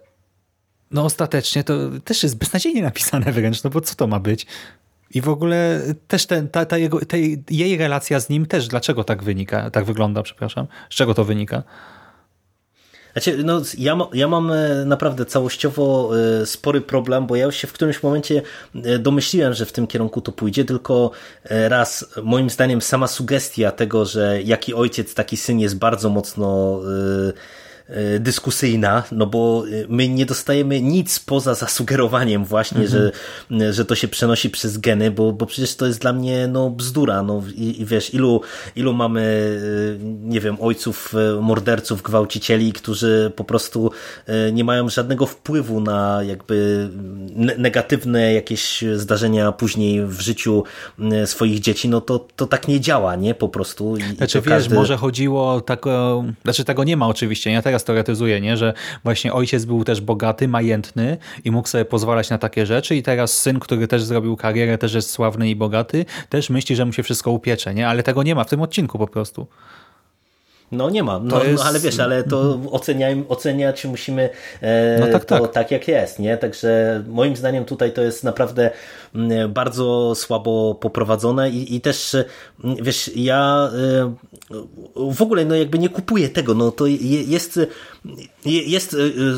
no 0.91 1.05
ostatecznie 1.05 1.63
to 1.63 1.73
też 2.03 2.23
jest 2.23 2.37
beznadziejnie 2.37 2.81
napisane 2.81 3.31
wręcz, 3.31 3.63
no 3.63 3.69
bo 3.69 3.81
co 3.81 3.95
to 3.95 4.07
ma 4.07 4.19
być? 4.19 4.47
I 5.11 5.21
w 5.21 5.29
ogóle 5.29 5.81
też 6.07 6.25
ten, 6.25 6.49
ta, 6.49 6.65
ta, 6.65 6.77
jego, 6.77 7.05
ta 7.05 7.17
jej 7.49 7.77
relacja 7.77 8.19
z 8.19 8.29
nim 8.29 8.45
też, 8.45 8.67
dlaczego 8.67 9.03
tak 9.03 9.23
wynika, 9.23 9.69
tak 9.69 9.85
wygląda, 9.85 10.23
przepraszam, 10.23 10.67
z 10.89 10.95
czego 10.95 11.13
to 11.13 11.23
wynika? 11.23 11.63
Znaczy, 13.15 13.43
no, 13.43 13.61
ja, 13.77 13.97
ja 14.13 14.27
mam 14.27 14.51
e, 14.51 14.85
naprawdę 14.85 15.25
całościowo 15.25 16.11
e, 16.41 16.45
spory 16.45 16.81
problem, 16.81 17.27
bo 17.27 17.35
ja 17.35 17.45
już 17.45 17.55
się 17.55 17.67
w 17.67 17.73
którymś 17.73 18.03
momencie 18.03 18.41
e, 18.75 18.99
domyśliłem, 18.99 19.53
że 19.53 19.65
w 19.65 19.71
tym 19.71 19.87
kierunku 19.87 20.21
to 20.21 20.31
pójdzie, 20.31 20.65
tylko 20.65 21.11
raz, 21.43 22.05
moim 22.23 22.49
zdaniem 22.49 22.81
sama 22.81 23.07
sugestia 23.07 23.71
tego, 23.71 24.05
że 24.05 24.41
jaki 24.41 24.73
ojciec, 24.73 25.13
taki 25.13 25.37
syn 25.37 25.59
jest 25.59 25.77
bardzo 25.77 26.09
mocno 26.09 26.79
E, 26.83 27.33
dyskusyjna, 28.19 29.03
no 29.11 29.25
bo 29.25 29.63
e, 29.67 29.85
my 29.89 30.09
nie 30.09 30.25
dostajemy 30.25 30.81
nic 30.81 31.19
poza 31.19 31.53
zasugerowaniem 31.53 32.45
właśnie, 32.45 32.81
mhm. 32.81 33.11
że, 33.49 33.73
że 33.73 33.85
to 33.85 33.95
się 33.95 34.07
przenosi 34.07 34.49
przez 34.49 34.77
geny, 34.77 35.11
bo, 35.11 35.33
bo 35.33 35.45
przecież 35.45 35.75
to 35.75 35.85
jest 35.85 36.01
dla 36.01 36.13
mnie 36.13 36.47
no 36.47 36.69
bzdura, 36.69 37.23
no 37.23 37.43
i, 37.55 37.81
i 37.81 37.85
wiesz, 37.85 38.13
ilu, 38.13 38.41
ilu 38.75 38.93
mamy 38.93 39.21
e, 40.01 40.03
nie 40.03 40.39
wiem, 40.39 40.57
ojców 40.61 41.13
morderców, 41.41 42.01
gwałcicieli, 42.01 42.73
którzy 42.73 43.31
po 43.35 43.43
prostu 43.43 43.91
nie 44.53 44.63
mają 44.63 44.89
żadnego 44.89 45.25
wpływu 45.25 45.81
na 45.81 46.23
jakby 46.23 46.89
negatywne 47.57 48.33
jakieś 48.33 48.83
zdarzenia 48.95 49.51
później 49.51 50.05
w 50.05 50.21
życiu 50.21 50.63
swoich 51.25 51.59
dzieci, 51.59 51.89
no 51.89 52.01
to, 52.01 52.27
to 52.35 52.47
tak 52.47 52.67
nie 52.67 52.79
działa, 52.79 53.15
nie? 53.15 53.35
Po 53.35 53.49
prostu. 53.49 53.97
I, 53.97 54.15
znaczy 54.15 54.41
wiesz, 54.41 54.49
każdy... 54.49 54.75
może 54.75 54.97
chodziło 54.97 55.61
tak, 55.61 55.85
znaczy 56.43 56.63
tego 56.63 56.83
nie 56.83 56.97
ma 56.97 57.07
oczywiście, 57.07 57.51
nie? 57.51 57.61
Teraz 57.75 57.83
teoretyzuje, 57.83 58.41
nie? 58.41 58.57
że 58.57 58.73
właśnie 59.03 59.33
ojciec 59.33 59.65
był 59.65 59.83
też 59.83 60.01
bogaty, 60.01 60.47
majętny 60.47 61.17
i 61.43 61.51
mógł 61.51 61.67
sobie 61.67 61.85
pozwalać 61.85 62.29
na 62.29 62.37
takie 62.37 62.65
rzeczy 62.65 62.95
i 62.95 63.03
teraz 63.03 63.37
syn, 63.37 63.59
który 63.59 63.87
też 63.87 64.03
zrobił 64.03 64.37
karierę, 64.37 64.77
też 64.77 64.93
jest 64.93 65.11
sławny 65.11 65.49
i 65.49 65.55
bogaty, 65.55 66.05
też 66.29 66.49
myśli, 66.49 66.75
że 66.75 66.85
mu 66.85 66.93
się 66.93 67.03
wszystko 67.03 67.31
upiecze, 67.31 67.73
nie? 67.73 67.87
ale 67.87 68.03
tego 68.03 68.23
nie 68.23 68.35
ma 68.35 68.43
w 68.43 68.49
tym 68.49 68.61
odcinku 68.61 68.97
po 68.97 69.07
prostu. 69.07 69.47
No 70.71 70.89
nie 70.89 71.03
ma, 71.03 71.19
no, 71.19 71.43
jest... 71.43 71.63
no, 71.63 71.69
ale 71.69 71.79
wiesz, 71.79 71.99
ale 71.99 72.23
to 72.23 72.41
mhm. 72.41 72.67
oceniaj, 72.73 73.23
oceniać 73.29 73.85
musimy 73.85 74.29
e, 74.61 74.99
no 74.99 75.07
tak, 75.07 75.25
to 75.25 75.39
tak. 75.39 75.51
tak 75.51 75.71
jak 75.71 75.87
jest, 75.87 76.19
nie? 76.19 76.37
Także 76.37 77.03
moim 77.07 77.35
zdaniem 77.35 77.65
tutaj 77.65 77.93
to 77.93 78.01
jest 78.01 78.23
naprawdę 78.23 78.71
mm, 79.15 79.53
bardzo 79.53 80.13
słabo 80.15 80.75
poprowadzone 80.75 81.49
i, 81.49 81.75
i 81.75 81.81
też 81.81 82.15
mm, 82.63 82.77
wiesz, 82.81 83.11
ja 83.15 83.69
e, 83.73 84.13
w 84.95 85.21
ogóle 85.21 85.45
no 85.45 85.55
jakby 85.55 85.79
nie 85.79 85.89
kupuję 85.89 86.29
tego, 86.29 86.53
no 86.53 86.71
to 86.71 86.85
jest 86.85 87.59
jest 88.45 88.91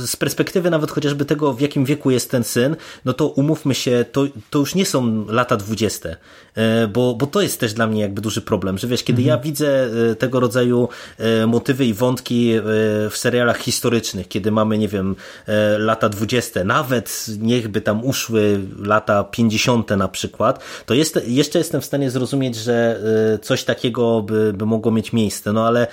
z 0.05 0.15
perspektywy 0.15 0.69
nawet 0.69 0.91
chociażby 0.91 1.25
tego, 1.25 1.53
w 1.53 1.61
jakim 1.61 1.85
wieku 1.85 2.11
jest 2.11 2.31
ten 2.31 2.43
syn, 2.43 2.75
no 3.05 3.13
to 3.13 3.27
umówmy 3.27 3.75
się, 3.75 4.05
to, 4.11 4.25
to 4.49 4.59
już 4.59 4.75
nie 4.75 4.85
są 4.85 5.25
lata 5.27 5.57
dwudzieste, 5.57 6.15
e, 6.55 6.87
bo, 6.87 7.15
bo 7.15 7.27
to 7.27 7.41
jest 7.41 7.59
też 7.59 7.73
dla 7.73 7.87
mnie 7.87 8.01
jakby 8.01 8.21
duży 8.21 8.41
problem, 8.41 8.77
że 8.77 8.87
wiesz, 8.87 9.03
kiedy 9.03 9.21
mhm. 9.21 9.37
ja 9.37 9.43
widzę 9.43 9.89
tego 10.17 10.39
rodzaju 10.39 10.89
E, 11.16 11.16
motywy 11.47 11.85
i 11.85 11.93
wątki 11.93 12.51
e, 12.51 12.61
w 13.09 13.13
serialach 13.17 13.57
historycznych, 13.57 14.27
kiedy 14.27 14.51
mamy, 14.51 14.77
nie 14.77 14.87
wiem, 14.87 15.15
e, 15.47 15.77
lata 15.77 16.09
dwudzieste, 16.09 16.63
nawet 16.63 17.25
niechby 17.39 17.81
tam 17.81 18.05
uszły 18.05 18.59
lata 18.79 19.23
pięćdziesiąte 19.23 19.97
na 19.97 20.07
przykład, 20.07 20.63
to 20.85 20.93
jest, 20.93 21.19
jeszcze 21.27 21.59
jestem 21.59 21.81
w 21.81 21.85
stanie 21.85 22.11
zrozumieć, 22.11 22.55
że 22.55 23.01
coś 23.41 23.63
takiego 23.63 24.21
by, 24.21 24.53
by 24.53 24.65
mogło 24.65 24.91
mieć 24.91 25.13
miejsce, 25.13 25.53
no 25.53 25.67
ale 25.67 25.87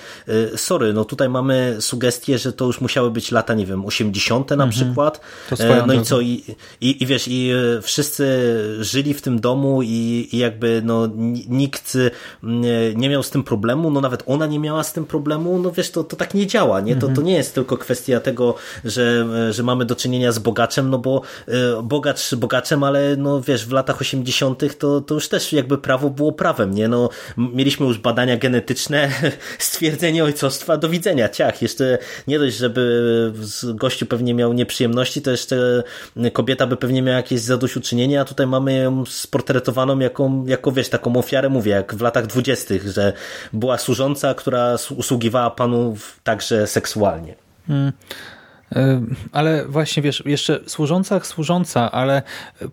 sorry, 0.55 0.93
no 0.93 1.05
tutaj 1.05 1.29
mamy 1.29 1.77
sugestię, 1.79 2.37
że 2.37 2.53
to 2.53 2.65
już 2.65 2.81
musiały 2.81 3.11
być 3.11 3.31
lata, 3.31 3.53
nie 3.53 3.65
wiem, 3.65 3.85
osiemdziesiąte 3.85 4.55
na 4.55 4.63
mhm. 4.63 4.85
przykład, 4.85 5.21
no 5.87 5.93
i 5.93 6.01
co, 6.01 6.21
i, 6.21 6.43
i, 6.81 7.03
i 7.03 7.05
wiesz, 7.05 7.25
i 7.27 7.51
wszyscy 7.81 8.25
żyli 8.79 9.13
w 9.13 9.21
tym 9.21 9.39
domu 9.39 9.81
i, 9.83 10.29
i 10.31 10.37
jakby 10.37 10.81
no 10.85 11.09
nikt 11.49 11.97
nie 12.95 13.09
miał 13.09 13.23
z 13.23 13.29
tym 13.29 13.43
problemu, 13.43 13.91
no 13.91 14.01
nawet 14.01 14.23
ona 14.25 14.45
nie 14.45 14.59
miała 14.59 14.83
z 14.83 14.93
tym 14.93 15.05
problemu, 15.05 15.14
problemu, 15.15 15.59
no 15.59 15.71
wiesz, 15.71 15.91
to, 15.91 16.03
to 16.03 16.15
tak 16.15 16.33
nie 16.33 16.47
działa, 16.47 16.81
nie? 16.81 16.95
To, 16.95 17.07
to 17.07 17.21
nie 17.21 17.33
jest 17.33 17.55
tylko 17.55 17.77
kwestia 17.77 18.19
tego, 18.19 18.55
że, 18.85 19.25
że 19.53 19.63
mamy 19.63 19.85
do 19.85 19.95
czynienia 19.95 20.31
z 20.31 20.39
bogaczem, 20.39 20.89
no 20.89 20.97
bo 20.97 21.21
e, 21.47 21.51
bogacz 21.83 22.35
bogaczem, 22.35 22.83
ale 22.83 23.15
no 23.15 23.41
wiesz, 23.41 23.65
w 23.65 23.71
latach 23.71 24.01
80. 24.01 24.77
to, 24.77 25.01
to 25.01 25.13
już 25.15 25.27
też 25.29 25.53
jakby 25.53 25.77
prawo 25.77 26.09
było 26.09 26.31
prawem, 26.31 26.73
nie? 26.73 26.87
No, 26.87 27.09
mieliśmy 27.37 27.85
już 27.85 27.97
badania 27.97 28.37
genetyczne, 28.37 29.09
stwierdzenie 29.59 30.23
ojcostwa, 30.23 30.77
do 30.77 30.89
widzenia, 30.89 31.29
ciach. 31.29 31.61
Jeszcze 31.61 31.97
nie 32.27 32.39
dość, 32.39 32.57
żeby 32.57 33.33
gościu 33.73 34.05
pewnie 34.05 34.33
miał 34.33 34.53
nieprzyjemności, 34.53 35.21
to 35.21 35.31
jeszcze 35.31 35.83
kobieta 36.33 36.67
by 36.67 36.77
pewnie 36.77 37.01
miała 37.01 37.17
jakieś 37.17 37.39
zadośćuczynienie, 37.39 38.21
a 38.21 38.25
tutaj 38.25 38.47
mamy 38.47 38.77
ją 38.77 39.05
sportretowaną 39.05 39.99
jako, 39.99 40.31
jako 40.45 40.71
wiesz, 40.71 40.89
taką 40.89 41.15
ofiarę, 41.15 41.49
mówię, 41.49 41.71
jak 41.71 41.95
w 41.95 42.01
latach 42.01 42.27
dwudziestych, 42.27 42.87
że 42.87 43.13
była 43.53 43.77
służąca, 43.77 44.33
która 44.33 44.77
usługiwała 45.05 45.49
panu 45.51 45.97
także 46.23 46.67
seksualnie. 46.67 47.35
Hmm. 47.67 47.91
Ale 49.31 49.65
właśnie, 49.65 50.03
wiesz, 50.03 50.23
jeszcze 50.25 50.59
służąca 50.67 51.19
służąca, 51.19 51.91
ale 51.91 52.21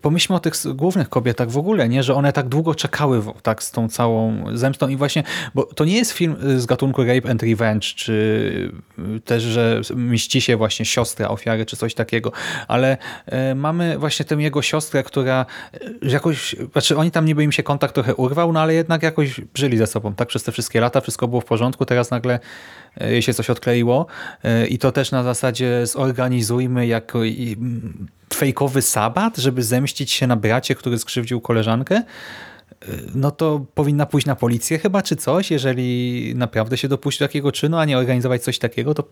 pomyślmy 0.00 0.36
o 0.36 0.40
tych 0.40 0.54
głównych 0.74 1.08
kobietach 1.08 1.50
w 1.50 1.58
ogóle, 1.58 1.88
nie, 1.88 2.02
że 2.02 2.14
one 2.14 2.32
tak 2.32 2.48
długo 2.48 2.74
czekały 2.74 3.22
tak 3.42 3.62
z 3.62 3.70
tą 3.70 3.88
całą 3.88 4.44
zemstą. 4.54 4.88
I 4.88 4.96
właśnie, 4.96 5.22
bo 5.54 5.62
to 5.64 5.84
nie 5.84 5.96
jest 5.96 6.12
film 6.12 6.36
z 6.56 6.66
gatunku 6.66 7.04
Rape 7.04 7.30
and 7.30 7.42
Revenge, 7.42 7.86
czy 7.96 8.72
też, 9.24 9.42
że 9.42 9.80
mści 9.94 10.40
się 10.40 10.56
właśnie 10.56 10.84
siostra 10.84 11.28
ofiary, 11.28 11.66
czy 11.66 11.76
coś 11.76 11.94
takiego, 11.94 12.32
ale 12.68 12.96
e, 13.26 13.54
mamy 13.54 13.98
właśnie 13.98 14.24
tę 14.24 14.34
jego 14.34 14.62
siostrę, 14.62 15.02
która 15.02 15.46
e, 15.74 16.08
jakoś, 16.08 16.56
znaczy 16.72 16.96
oni 16.96 17.10
tam 17.10 17.24
niby 17.24 17.44
im 17.44 17.52
się 17.52 17.62
kontakt 17.62 17.94
trochę 17.94 18.14
urwał, 18.14 18.52
no 18.52 18.60
ale 18.60 18.74
jednak 18.74 19.02
jakoś 19.02 19.40
żyli 19.54 19.76
ze 19.76 19.86
sobą, 19.86 20.14
tak, 20.14 20.28
przez 20.28 20.42
te 20.42 20.52
wszystkie 20.52 20.80
lata, 20.80 21.00
wszystko 21.00 21.28
było 21.28 21.40
w 21.40 21.44
porządku, 21.44 21.84
teraz 21.84 22.10
nagle 22.10 22.40
e, 23.00 23.22
się 23.22 23.34
coś 23.34 23.50
odkleiło. 23.50 24.06
I 24.68 24.78
to 24.78 24.92
też 24.92 25.10
na 25.10 25.22
zasadzie 25.22 25.81
zorganizujmy 25.86 26.86
jako 26.86 27.18
fejkowy 28.34 28.82
sabat, 28.82 29.36
żeby 29.36 29.62
zemścić 29.62 30.10
się 30.10 30.26
na 30.26 30.36
bracie, 30.36 30.74
który 30.74 30.98
skrzywdził 30.98 31.40
koleżankę 31.40 32.02
no 33.14 33.30
to 33.30 33.64
powinna 33.74 34.06
pójść 34.06 34.26
na 34.26 34.36
policję 34.36 34.78
chyba, 34.78 35.02
czy 35.02 35.16
coś, 35.16 35.50
jeżeli 35.50 36.32
naprawdę 36.36 36.76
się 36.76 36.88
dopuści 36.88 37.18
takiego 37.18 37.52
czynu, 37.52 37.76
a 37.76 37.84
nie 37.84 37.98
organizować 37.98 38.42
coś 38.42 38.58
takiego, 38.58 38.94
to 38.94 39.04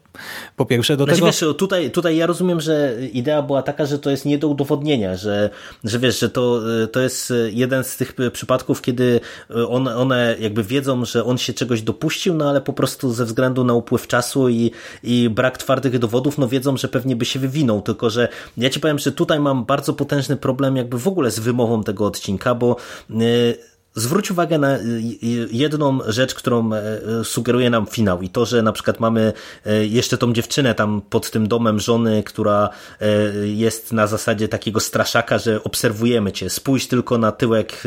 po 0.56 0.66
pierwsze 0.66 0.96
do 0.96 1.04
znaczy, 1.04 1.16
tego... 1.16 1.26
Wiesz, 1.26 1.44
tutaj, 1.58 1.90
tutaj 1.90 2.16
ja 2.16 2.26
rozumiem, 2.26 2.60
że 2.60 2.96
idea 3.12 3.42
była 3.42 3.62
taka, 3.62 3.86
że 3.86 3.98
to 3.98 4.10
jest 4.10 4.24
nie 4.24 4.38
do 4.38 4.48
udowodnienia, 4.48 5.16
że, 5.16 5.50
że 5.84 5.98
wiesz, 5.98 6.20
że 6.20 6.30
to, 6.30 6.60
to 6.92 7.00
jest 7.00 7.32
jeden 7.50 7.84
z 7.84 7.96
tych 7.96 8.14
przypadków, 8.32 8.82
kiedy 8.82 9.20
one, 9.68 9.96
one 9.96 10.36
jakby 10.40 10.64
wiedzą, 10.64 11.04
że 11.04 11.24
on 11.24 11.38
się 11.38 11.52
czegoś 11.52 11.82
dopuścił, 11.82 12.34
no 12.34 12.48
ale 12.48 12.60
po 12.60 12.72
prostu 12.72 13.12
ze 13.12 13.24
względu 13.24 13.64
na 13.64 13.74
upływ 13.74 14.06
czasu 14.06 14.48
i, 14.48 14.70
i 15.02 15.30
brak 15.30 15.58
twardych 15.58 15.98
dowodów, 15.98 16.38
no 16.38 16.48
wiedzą, 16.48 16.76
że 16.76 16.88
pewnie 16.88 17.16
by 17.16 17.24
się 17.24 17.38
wywinął, 17.38 17.82
tylko 17.82 18.10
że 18.10 18.28
ja 18.56 18.70
ci 18.70 18.80
powiem, 18.80 18.98
że 18.98 19.12
tutaj 19.12 19.40
mam 19.40 19.64
bardzo 19.64 19.92
potężny 19.92 20.36
problem 20.36 20.76
jakby 20.76 20.98
w 20.98 21.08
ogóle 21.08 21.30
z 21.30 21.38
wymową 21.38 21.82
tego 21.82 22.06
odcinka, 22.06 22.54
bo 22.54 22.76
y, 23.10 23.59
Zwróć 23.94 24.30
uwagę 24.30 24.58
na 24.58 24.78
y, 24.78 24.80
y, 25.22 25.48
jedną 25.52 25.98
rzecz, 26.06 26.34
którą 26.34 26.70
e, 26.72 26.80
sugeruje 27.24 27.70
nam 27.70 27.86
finał 27.86 28.22
i 28.22 28.28
to, 28.28 28.46
że 28.46 28.62
na 28.62 28.72
przykład 28.72 29.00
mamy 29.00 29.32
e, 29.66 29.86
jeszcze 29.86 30.18
tą 30.18 30.32
dziewczynę 30.32 30.74
tam 30.74 31.02
pod 31.10 31.30
tym 31.30 31.48
domem 31.48 31.80
żony, 31.80 32.22
która 32.22 32.68
e, 33.00 33.06
jest 33.46 33.92
na 33.92 34.06
zasadzie 34.06 34.48
takiego 34.48 34.80
straszaka, 34.80 35.38
że 35.38 35.64
obserwujemy 35.64 36.32
cię, 36.32 36.50
spójrz 36.50 36.86
tylko 36.86 37.18
na 37.18 37.32
tyłek 37.32 37.82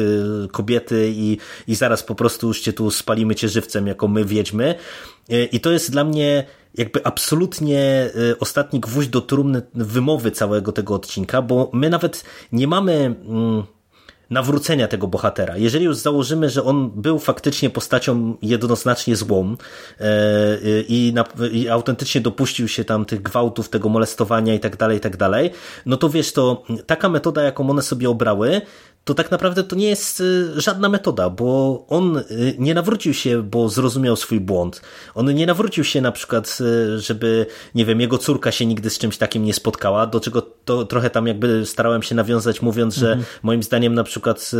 kobiety 0.51 1.13
i, 1.15 1.37
i 1.67 1.75
zaraz 1.75 2.03
po 2.03 2.15
prostu 2.15 2.47
już 2.47 2.61
cię 2.61 2.73
tu 2.73 2.91
spalimy 2.91 3.35
cię 3.35 3.49
żywcem, 3.49 3.87
jako 3.87 4.07
my 4.07 4.25
wiedźmy. 4.25 4.75
I 5.51 5.59
to 5.59 5.71
jest 5.71 5.91
dla 5.91 6.03
mnie 6.03 6.45
jakby 6.75 7.05
absolutnie 7.05 8.09
ostatni 8.39 8.79
gwóźdź 8.79 9.09
do 9.09 9.21
trumny 9.21 9.61
wymowy 9.73 10.31
całego 10.31 10.71
tego 10.71 10.95
odcinka, 10.95 11.41
bo 11.41 11.69
my 11.73 11.89
nawet 11.89 12.23
nie 12.51 12.67
mamy 12.67 13.15
mm, 13.25 13.63
nawrócenia 14.29 14.87
tego 14.87 15.07
bohatera. 15.07 15.57
Jeżeli 15.57 15.85
już 15.85 15.97
założymy, 15.97 16.49
że 16.49 16.63
on 16.63 16.91
był 16.95 17.19
faktycznie 17.19 17.69
postacią 17.69 18.37
jednoznacznie 18.41 19.15
złą 19.15 19.55
e, 19.99 20.05
i, 20.87 21.11
na, 21.15 21.25
i 21.51 21.69
autentycznie 21.69 22.21
dopuścił 22.21 22.67
się 22.67 22.85
tam 22.85 23.05
tych 23.05 23.21
gwałtów, 23.21 23.69
tego 23.69 23.89
molestowania 23.89 24.53
i 24.53 24.59
tak 24.59 24.77
dalej, 24.77 24.97
i 24.97 25.01
tak 25.01 25.17
dalej, 25.17 25.51
no 25.85 25.97
to 25.97 26.09
wiesz, 26.09 26.33
to 26.33 26.63
taka 26.85 27.09
metoda, 27.09 27.43
jaką 27.43 27.69
one 27.69 27.81
sobie 27.81 28.09
obrały, 28.09 28.61
to 29.05 29.13
tak 29.13 29.31
naprawdę 29.31 29.63
to 29.63 29.75
nie 29.75 29.87
jest 29.87 30.19
y, 30.19 30.61
żadna 30.61 30.89
metoda, 30.89 31.29
bo 31.29 31.85
on 31.89 32.17
y, 32.17 32.23
nie 32.59 32.73
nawrócił 32.73 33.13
się, 33.13 33.41
bo 33.41 33.69
zrozumiał 33.69 34.15
swój 34.15 34.39
błąd. 34.39 34.81
On 35.15 35.33
nie 35.33 35.45
nawrócił 35.45 35.83
się 35.83 36.01
na 36.01 36.11
przykład, 36.11 36.57
y, 36.61 36.99
żeby, 36.99 37.45
nie 37.75 37.85
wiem, 37.85 38.01
jego 38.01 38.17
córka 38.17 38.51
się 38.51 38.65
nigdy 38.65 38.89
z 38.89 38.97
czymś 38.97 39.17
takim 39.17 39.43
nie 39.43 39.53
spotkała, 39.53 40.07
do 40.07 40.19
czego 40.19 40.41
to 40.65 40.85
trochę 40.85 41.09
tam 41.09 41.27
jakby 41.27 41.65
starałem 41.65 42.03
się 42.03 42.15
nawiązać, 42.15 42.61
mówiąc, 42.61 42.95
że 42.95 43.07
mhm. 43.07 43.25
moim 43.43 43.63
zdaniem 43.63 43.93
na 43.93 44.03
przykład 44.03 44.51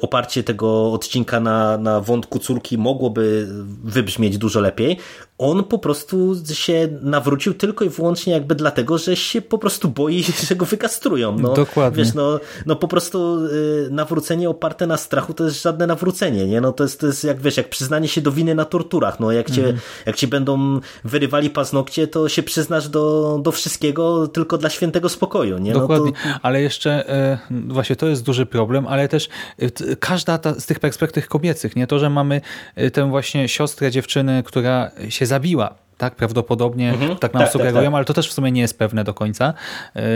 oparcie 0.00 0.42
tego 0.42 0.92
odcinka 0.92 1.40
na, 1.40 1.78
na 1.78 2.00
wątku 2.00 2.38
córki 2.38 2.78
mogłoby 2.78 3.48
wybrzmieć 3.84 4.38
dużo 4.38 4.60
lepiej. 4.60 4.96
On 5.38 5.64
po 5.64 5.78
prostu 5.78 6.36
się 6.52 6.88
nawrócił 7.02 7.54
tylko 7.54 7.84
i 7.84 7.88
wyłącznie 7.88 8.32
jakby 8.32 8.54
dlatego, 8.54 8.98
że 8.98 9.16
się 9.16 9.42
po 9.42 9.58
prostu 9.58 9.88
boi, 9.88 10.24
że 10.48 10.56
go 10.56 10.66
wykastrują. 10.66 11.38
No, 11.38 11.54
Dokładnie. 11.54 12.04
Wiesz, 12.04 12.14
no, 12.14 12.40
no 12.66 12.76
po 12.76 12.88
prostu 12.88 13.09
prostu 13.10 13.46
y, 13.46 13.88
nawrócenie 13.90 14.50
oparte 14.50 14.86
na 14.86 14.96
strachu 14.96 15.34
to 15.34 15.44
jest 15.44 15.62
żadne 15.62 15.86
nawrócenie, 15.86 16.46
nie? 16.46 16.60
No 16.60 16.72
to 16.72 16.84
jest, 16.84 17.00
to 17.00 17.06
jest 17.06 17.24
jak 17.24 17.40
wiesz, 17.40 17.56
jak 17.56 17.68
przyznanie 17.68 18.08
się 18.08 18.20
do 18.20 18.32
winy 18.32 18.54
na 18.54 18.64
torturach, 18.64 19.20
no 19.20 19.32
jak 19.32 19.50
cię, 19.50 19.64
mm. 19.64 19.76
jak 20.06 20.16
ci 20.16 20.26
będą 20.26 20.80
wyrywali 21.04 21.50
paznokcie, 21.50 22.06
to 22.06 22.28
się 22.28 22.42
przyznasz 22.42 22.88
do, 22.88 23.38
do 23.42 23.52
wszystkiego 23.52 24.28
tylko 24.28 24.58
dla 24.58 24.70
świętego 24.70 25.08
spokoju, 25.08 25.58
nie? 25.58 25.72
No 25.72 25.80
Dokładnie, 25.80 26.12
to... 26.12 26.18
ale 26.42 26.62
jeszcze 26.62 27.08
e, 27.08 27.38
właśnie 27.68 27.96
to 27.96 28.06
jest 28.06 28.24
duży 28.24 28.46
problem, 28.46 28.86
ale 28.86 29.08
też 29.08 29.28
e, 29.58 29.96
każda 29.96 30.38
ta, 30.38 30.54
z 30.54 30.66
tych 30.66 30.78
perspektyw 30.78 31.28
kobiecych, 31.28 31.76
nie? 31.76 31.86
To, 31.86 31.98
że 31.98 32.10
mamy 32.10 32.40
e, 32.74 32.90
tę 32.90 33.10
właśnie 33.10 33.48
siostrę 33.48 33.90
dziewczyny, 33.90 34.42
która 34.46 34.90
się 35.08 35.26
zabiła 35.26 35.74
tak? 35.98 36.14
Prawdopodobnie 36.14 36.90
mhm. 36.90 37.16
tak 37.16 37.34
nam 37.34 37.42
tak, 37.42 37.52
sugerują, 37.52 37.74
tak, 37.74 37.84
tak. 37.84 37.94
ale 37.94 38.04
to 38.04 38.14
też 38.14 38.28
w 38.28 38.32
sumie 38.32 38.52
nie 38.52 38.60
jest 38.60 38.78
pewne 38.78 39.04
do 39.04 39.14
końca. 39.14 39.54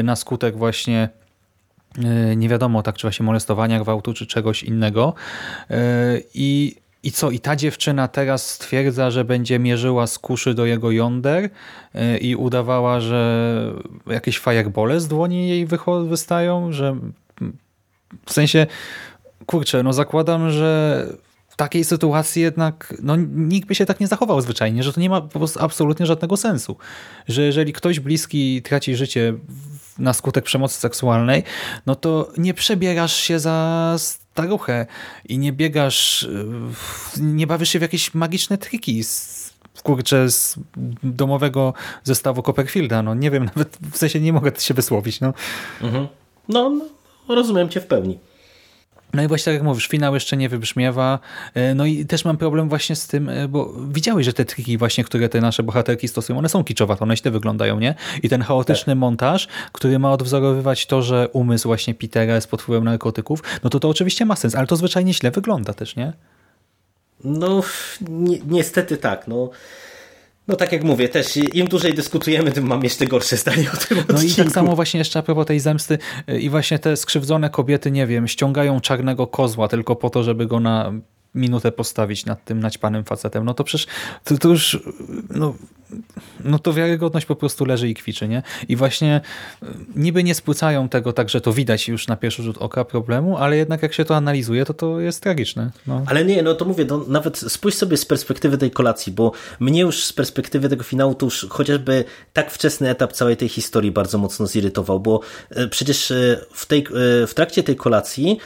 Na 0.05 0.17
skutek 0.17 0.57
właśnie 0.57 1.09
nie 2.37 2.49
wiadomo 2.49 2.83
tak, 2.83 2.97
czy 2.97 3.03
właśnie 3.07 3.27
molestowania, 3.27 3.81
gwałtu, 3.81 4.15
czy 4.15 4.27
czegoś 4.27 4.63
innego. 4.63 5.15
E, 5.71 5.77
I, 6.35 6.77
I 7.03 7.13
co? 7.13 7.31
I 7.31 7.41
ta 7.41 7.57
dziewczyna 7.57 8.09
teraz 8.09 8.51
stwierdza, 8.51 9.11
że 9.11 9.25
będzie 9.25 9.59
mierzyła 9.59 10.07
z 10.07 10.19
kuszy 10.19 10.55
do 10.55 10.67
jego 10.67 10.91
jąder 10.91 11.51
e, 11.95 12.19
i 12.19 12.37
udawała, 12.37 13.01
że 13.01 13.73
jakieś 14.07 14.39
firebole 14.39 15.01
z 15.01 15.09
dłoni 15.09 15.49
jej 15.49 15.67
wystają, 16.07 16.73
że 16.73 16.97
w 18.27 18.33
sensie, 18.33 18.67
kurczę, 19.47 19.83
no 19.83 19.93
zakładam, 19.93 20.51
że 20.51 21.07
w 21.49 21.57
takiej 21.57 21.85
sytuacji 21.85 22.43
jednak 22.43 22.95
no, 23.03 23.17
nikt 23.35 23.69
by 23.69 23.75
się 23.75 23.87
tak 23.87 24.01
nie 24.01 24.07
zachował 24.07 24.41
zwyczajnie, 24.41 24.83
że 24.83 24.93
to 24.93 25.01
nie 25.01 25.11
ma 25.11 25.21
po 25.21 25.39
prostu 25.39 25.61
absolutnie 25.63 26.07
żadnego 26.07 26.37
sensu. 26.37 26.77
Że 27.29 27.43
jeżeli 27.43 27.73
ktoś 27.73 28.01
bliski 28.01 28.63
traci 28.63 28.97
życie 28.97 29.35
na 29.99 30.13
skutek 30.13 30.45
przemocy 30.45 30.81
seksualnej, 30.81 31.43
no 31.87 31.95
to 31.95 32.33
nie 32.39 32.55
przebierasz 32.55 33.17
się 33.17 33.39
za 33.39 33.97
staruchę 33.99 34.87
i 35.25 35.39
nie 35.39 35.53
biegasz, 35.53 36.29
nie 37.21 37.47
bawisz 37.47 37.69
się 37.69 37.79
w 37.79 37.83
jakieś 37.83 38.15
magiczne 38.15 38.59
triki 38.59 39.05
z, 39.05 39.45
kurczę, 39.83 40.31
z 40.31 40.59
domowego 41.03 41.75
zestawu 42.05 42.43
Copperfielda. 42.43 43.03
No 43.03 43.15
nie 43.15 43.31
wiem, 43.31 43.45
nawet 43.57 43.79
w 43.93 43.97
sensie 43.97 44.21
nie 44.21 44.33
mogę 44.33 44.53
się 44.59 44.75
wysłowić. 44.75 45.21
No, 45.21 45.35
mhm. 45.83 46.09
no, 46.49 46.81
no 47.29 47.35
rozumiem 47.35 47.69
cię 47.69 47.81
w 47.81 47.87
pełni. 47.87 48.19
No 49.15 49.23
i 49.23 49.29
właśnie 49.29 49.45
tak 49.45 49.55
jak 49.55 49.63
mówisz, 49.63 49.89
finał 49.89 50.15
jeszcze 50.15 50.37
nie 50.37 50.49
wybrzmiewa. 50.49 51.19
E, 51.55 51.75
no 51.75 51.87
i 51.87 52.07
też 52.07 52.25
mam 52.25 52.37
problem 52.37 52.69
właśnie 52.69 52.97
z 52.97 53.07
tym, 53.07 53.29
e, 53.29 53.49
bo 53.49 53.73
widziałeś, 53.89 54.27
że 54.27 54.33
te 54.33 54.45
triki 54.45 54.79
właśnie, 54.79 55.05
które 55.05 55.29
te 55.29 55.41
nasze 55.41 55.63
bohaterki 55.63 56.09
stosują, 56.09 56.39
one 56.39 56.49
są 56.49 56.65
kiczowate, 56.65 57.03
one 57.03 57.17
źle 57.17 57.31
wyglądają, 57.31 57.81
nie? 57.81 57.95
I 58.23 58.29
ten 58.29 58.43
chaotyczny 58.43 58.93
tak. 58.93 58.99
montaż, 58.99 59.49
który 59.73 59.99
ma 59.99 60.13
odwzorowywać 60.13 60.87
to, 60.87 61.03
że 61.03 61.29
umysł 61.33 61.69
właśnie 61.69 61.95
Petera 61.95 62.35
jest 62.35 62.51
pod 62.51 62.63
wpływem 62.63 62.85
narkotyków, 62.85 63.43
no 63.65 63.71
to 63.71 63.81
to 63.81 63.89
oczywiście 63.89 64.25
ma 64.25 64.37
sens, 64.37 64.55
ale 64.55 64.67
to 64.67 64.77
zwyczajnie 64.77 65.15
źle 65.15 65.31
wygląda 65.31 65.73
też, 65.73 65.97
nie? 65.97 66.13
No, 67.25 67.63
ni 68.09 68.43
niestety 68.47 68.97
tak, 68.97 69.29
no. 69.29 69.51
No 70.49 70.57
tak 70.57 70.73
jak 70.73 70.85
mówię, 70.85 71.09
też 71.09 71.37
im 71.37 71.69
dłużej 71.69 71.95
dyskutujemy, 71.95 72.53
tym 72.53 72.67
mam 72.67 72.85
jeszcze 72.85 73.07
gorsze 73.07 73.37
zdanie 73.37 73.71
o 73.75 73.77
tym 73.77 73.99
odcinku. 73.99 74.13
No 74.13 74.23
i 74.23 74.35
tak 74.35 74.51
samo 74.51 74.77
właśnie 74.77 74.99
jeszcze 74.99 75.19
a 75.19 75.23
propos 75.23 75.47
tej 75.47 75.61
zemsty 75.61 75.99
y, 76.31 76.41
i 76.41 76.51
właśnie 76.51 76.79
te 76.79 76.97
skrzywdzone 76.97 77.51
kobiety, 77.51 77.91
nie 77.91 78.07
wiem, 78.07 78.29
ściągają 78.29 78.81
czarnego 78.81 79.27
kozła 79.27 79.69
tylko 79.69 79.97
po 79.97 80.11
to, 80.11 80.23
żeby 80.23 80.47
go 80.47 80.61
na 80.61 80.93
minutę 81.35 81.73
postawić 81.73 82.27
nad 82.27 82.45
tym 82.45 82.61
naćpanym 82.61 83.05
facetem, 83.05 83.45
no 83.45 83.55
to 83.55 83.65
przecież 83.65 83.87
to, 84.25 84.39
to 84.39 84.49
już 84.49 84.79
no, 85.31 85.55
no 86.45 86.59
to 86.59 86.73
wiarygodność 86.73 87.27
po 87.27 87.37
prostu 87.37 87.65
leży 87.65 87.89
i 87.89 87.95
kwiczy, 87.95 88.29
nie? 88.29 88.43
I 88.69 88.77
właśnie 88.77 89.21
y, 89.63 89.67
niby 89.97 90.25
nie 90.25 90.35
spłycają 90.35 90.89
tego 90.89 91.13
tak, 91.13 91.29
że 91.29 91.41
to 91.41 91.53
widać 91.53 91.89
już 91.89 92.09
na 92.09 92.17
pierwszy 92.17 92.43
rzut 92.43 92.59
oka 92.59 92.85
problemu, 92.85 93.37
ale 93.37 93.57
jednak 93.57 93.83
jak 93.83 93.95
się 93.95 94.05
to 94.05 94.17
analizuje, 94.17 94.65
to 94.65 94.75
to 94.75 95.01
jest 95.01 95.23
tragiczne. 95.23 95.71
No. 95.87 96.03
Ale 96.07 96.25
nie, 96.25 96.43
no 96.43 96.55
to 96.55 96.65
mówię, 96.65 96.85
no, 96.85 97.05
nawet 97.09 97.39
spójrz 97.39 97.75
sobie 97.75 97.97
z 97.97 98.05
perspektywy 98.05 98.59
tej 98.59 98.71
kolacji, 98.71 99.13
bo 99.13 99.33
mnie 99.61 99.81
już 99.81 100.05
z 100.05 100.13
perspektywy 100.13 100.69
tego 100.69 100.85
finału 100.85 101.15
to 101.15 101.27
już 101.27 101.47
chociażby 101.51 102.05
tak 102.33 102.51
wczesny 102.51 102.91
etap 102.91 103.13
całej 103.13 103.37
tej 103.37 103.49
historii 103.49 103.91
bardzo 103.91 104.19
mocno 104.19 104.47
zirytował, 104.47 105.01
bo 105.01 105.21
e, 105.51 105.69
przecież 105.69 106.11
e, 106.11 106.41
w, 106.53 106.67
tej, 106.67 106.81
e, 106.81 107.27
w 107.27 107.33
trakcie 107.35 107.63
tej 107.63 107.77
kolacji 107.77 108.39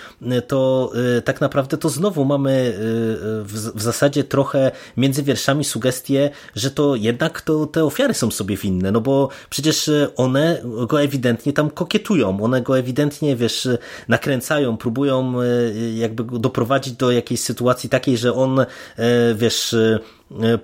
to 0.46 0.92
tak 1.24 1.40
naprawdę 1.40 1.78
to 1.78 1.88
znowu 1.88 2.24
mamy 2.24 2.77
w, 3.44 3.72
w 3.74 3.82
zasadzie 3.82 4.24
trochę 4.24 4.70
między 4.96 5.22
wierszami 5.22 5.64
sugestie, 5.64 6.30
że 6.54 6.70
to 6.70 6.96
jednak 6.96 7.40
to 7.40 7.66
te 7.66 7.84
ofiary 7.84 8.14
są 8.14 8.30
sobie 8.30 8.56
winne, 8.56 8.92
no 8.92 9.00
bo 9.00 9.28
przecież 9.50 9.90
one 10.16 10.62
go 10.86 11.02
ewidentnie 11.02 11.52
tam 11.52 11.70
kokietują, 11.70 12.42
one 12.42 12.62
go 12.62 12.78
ewidentnie, 12.78 13.36
wiesz, 13.36 13.68
nakręcają, 14.08 14.76
próbują 14.76 15.34
jakby 15.94 16.24
go 16.24 16.38
doprowadzić 16.38 16.94
do 16.94 17.10
jakiejś 17.10 17.40
sytuacji 17.40 17.88
takiej, 17.88 18.16
że 18.16 18.34
on, 18.34 18.66
wiesz, 19.34 19.74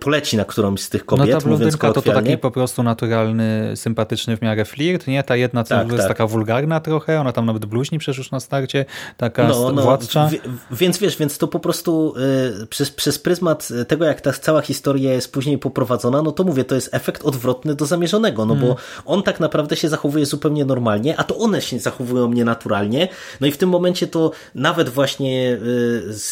poleci 0.01 0.37
na 0.37 0.45
którąś 0.45 0.81
z 0.81 0.91
tych 0.91 1.07
kobiet, 1.07 1.29
no 1.35 1.41
ta 1.41 1.49
mówiąc 1.49 1.79
to, 1.79 1.93
to 1.93 2.03
taki 2.03 2.39
po 2.39 2.51
prostu 2.51 2.83
naturalny, 2.83 3.73
sympatyczny 3.75 4.37
w 4.37 4.43
miarę 4.43 4.65
flirt, 4.65 5.07
nie? 5.07 5.23
Ta 5.23 5.37
jedna, 5.37 5.65
co 5.65 5.75
tak, 5.75 5.87
jest 5.87 5.99
tak. 5.99 6.09
taka 6.09 6.27
wulgarna 6.27 6.81
trochę, 6.81 7.21
ona 7.21 7.33
tam 7.33 7.47
nawet 7.47 7.65
bluźni 7.67 7.99
przecież 7.99 8.19
już 8.19 8.31
na 8.31 8.41
starcie, 8.41 8.85
taka 9.17 9.49
no, 9.49 9.73
no, 9.73 9.83
władcza. 9.83 10.31
Więc 10.71 10.99
wiesz, 10.99 11.17
więc 11.17 11.39
to 11.39 11.49
po 11.49 11.61
prostu 11.61 12.15
y, 12.63 12.67
przez, 12.67 12.91
przez 12.91 13.19
pryzmat 13.19 13.69
tego, 13.89 14.05
jak 14.05 14.21
ta 14.21 14.33
cała 14.33 14.61
historia 14.61 15.13
jest 15.13 15.33
później 15.33 15.59
poprowadzona, 15.59 16.23
no 16.23 16.33
to 16.33 16.45
mówię, 16.45 16.65
to 16.65 16.75
jest 16.75 16.95
efekt 16.95 17.25
odwrotny 17.25 17.75
do 17.75 17.87
zamierzonego, 17.87 18.47
no 18.47 18.55
bo 18.55 18.67
hmm. 18.67 18.77
on 19.05 19.23
tak 19.23 19.41
naprawdę 19.41 19.77
się 19.77 19.89
zachowuje 19.89 20.27
zupełnie 20.27 20.65
normalnie, 20.65 21.17
a 21.17 21.25
to 21.25 21.37
one 21.37 21.63
się 21.63 21.79
zachowują 21.79 22.33
nienaturalnie, 22.33 23.09
no 23.41 23.47
i 23.47 23.53
w 23.53 23.57
tym 23.57 23.69
momencie 23.69 24.07
to 24.07 24.31
nawet 24.55 24.89
właśnie, 24.89 25.59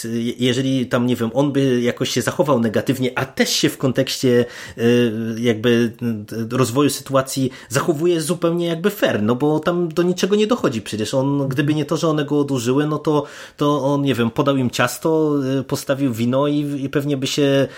y, 0.04 0.34
jeżeli 0.38 0.86
tam, 0.86 1.06
nie 1.06 1.16
wiem, 1.16 1.30
on 1.34 1.52
by 1.52 1.80
jakoś 1.80 2.10
się 2.10 2.22
zachował 2.22 2.60
negatywnie, 2.60 3.18
a 3.22 3.24
też 3.24 3.50
się 3.50 3.68
w 3.68 3.78
kontekście 3.78 4.44
y, 4.78 5.12
jakby 5.38 5.92
y, 6.52 6.56
rozwoju 6.56 6.90
sytuacji 6.90 7.50
zachowuje 7.68 8.20
zupełnie 8.20 8.66
jakby 8.66 8.90
fair, 8.90 9.22
no 9.22 9.34
bo 9.34 9.60
tam 9.60 9.88
do 9.88 10.02
niczego 10.02 10.36
nie 10.36 10.46
dochodzi 10.46 10.82
przecież. 10.82 11.14
On, 11.14 11.48
gdyby 11.48 11.74
nie 11.74 11.84
to, 11.84 11.96
że 11.96 12.08
one 12.08 12.24
go 12.24 12.40
odurzyły, 12.40 12.86
no 12.86 12.98
to, 12.98 13.24
to 13.56 13.84
on, 13.84 14.02
nie 14.02 14.14
wiem, 14.14 14.30
podał 14.30 14.56
im 14.56 14.70
ciasto, 14.70 15.34
y, 15.60 15.62
postawił 15.62 16.12
wino 16.12 16.46
i, 16.46 16.84
i 16.84 16.88
pewnie 16.88 17.16
by 17.16 17.26
się 17.26 17.68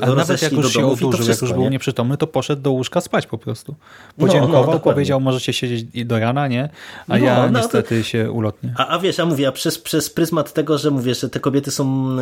Ale 0.00 0.14
nawet 0.14 0.42
jak 0.42 0.52
już 0.52 0.72
się 0.72 0.86
odurzył, 0.86 1.28
jak 1.28 1.42
już 1.42 1.52
był 1.52 1.62
nie? 1.62 1.70
nieprzytomny, 1.70 2.16
to 2.16 2.26
poszedł 2.26 2.62
do 2.62 2.70
łóżka 2.70 3.00
spać 3.00 3.26
po 3.26 3.38
prostu. 3.38 3.74
Podziękował, 4.18 4.66
no, 4.66 4.72
no, 4.72 4.80
powiedział, 4.80 5.20
możecie 5.20 5.52
siedzieć 5.52 6.04
do 6.04 6.18
rana, 6.18 6.48
nie? 6.48 6.68
A 7.08 7.18
no, 7.18 7.24
ja 7.24 7.50
no, 7.50 7.58
niestety 7.58 7.98
to... 7.98 8.04
się 8.04 8.32
ulotnie. 8.32 8.74
A, 8.76 8.88
a 8.88 8.98
wiesz, 8.98 9.18
ja 9.18 9.26
mówię, 9.26 9.48
a 9.48 9.52
przez, 9.52 9.78
przez 9.78 10.10
pryzmat 10.10 10.52
tego, 10.52 10.78
że 10.78 10.90
mówię, 10.90 11.14
że 11.14 11.28
te 11.28 11.40
kobiety 11.40 11.70
są 11.70 12.16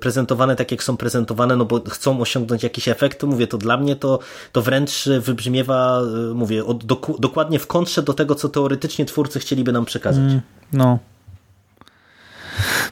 prezentowane 0.00 0.56
tak, 0.56 0.70
jak 0.70 0.82
są 0.82 0.96
prezentowane, 0.96 1.56
no 1.56 1.64
bo 1.64 1.80
chcą 1.90 2.20
osiągnąć 2.20 2.62
jakiś 2.62 2.88
efekt, 2.88 3.20
to 3.20 3.26
mówię, 3.26 3.46
to 3.46 3.58
dla 3.58 3.76
mnie 3.76 3.96
to, 3.96 4.18
to 4.52 4.62
wręcz 4.62 5.08
wybrzmiewa, 5.20 6.00
y, 6.30 6.34
mówię, 6.34 6.64
od, 6.64 6.84
dokładnie 7.18 7.58
w 7.58 7.66
kontrze 7.66 8.02
do 8.02 8.14
tego, 8.14 8.34
co 8.34 8.48
teoretycznie 8.48 9.04
twórcy 9.04 9.40
chcieliby 9.40 9.72
nam 9.72 9.84
przekazać. 9.84 10.22
Mm, 10.22 10.40
no. 10.72 10.98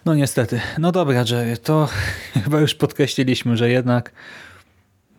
No 0.05 0.15
niestety. 0.15 0.61
No 0.79 0.93
dobra, 0.93 1.25
Jerry, 1.31 1.57
to 1.57 1.89
chyba 2.45 2.61
już 2.61 2.75
podkreśliliśmy, 2.75 3.57
że 3.57 3.71
jednak 3.71 4.13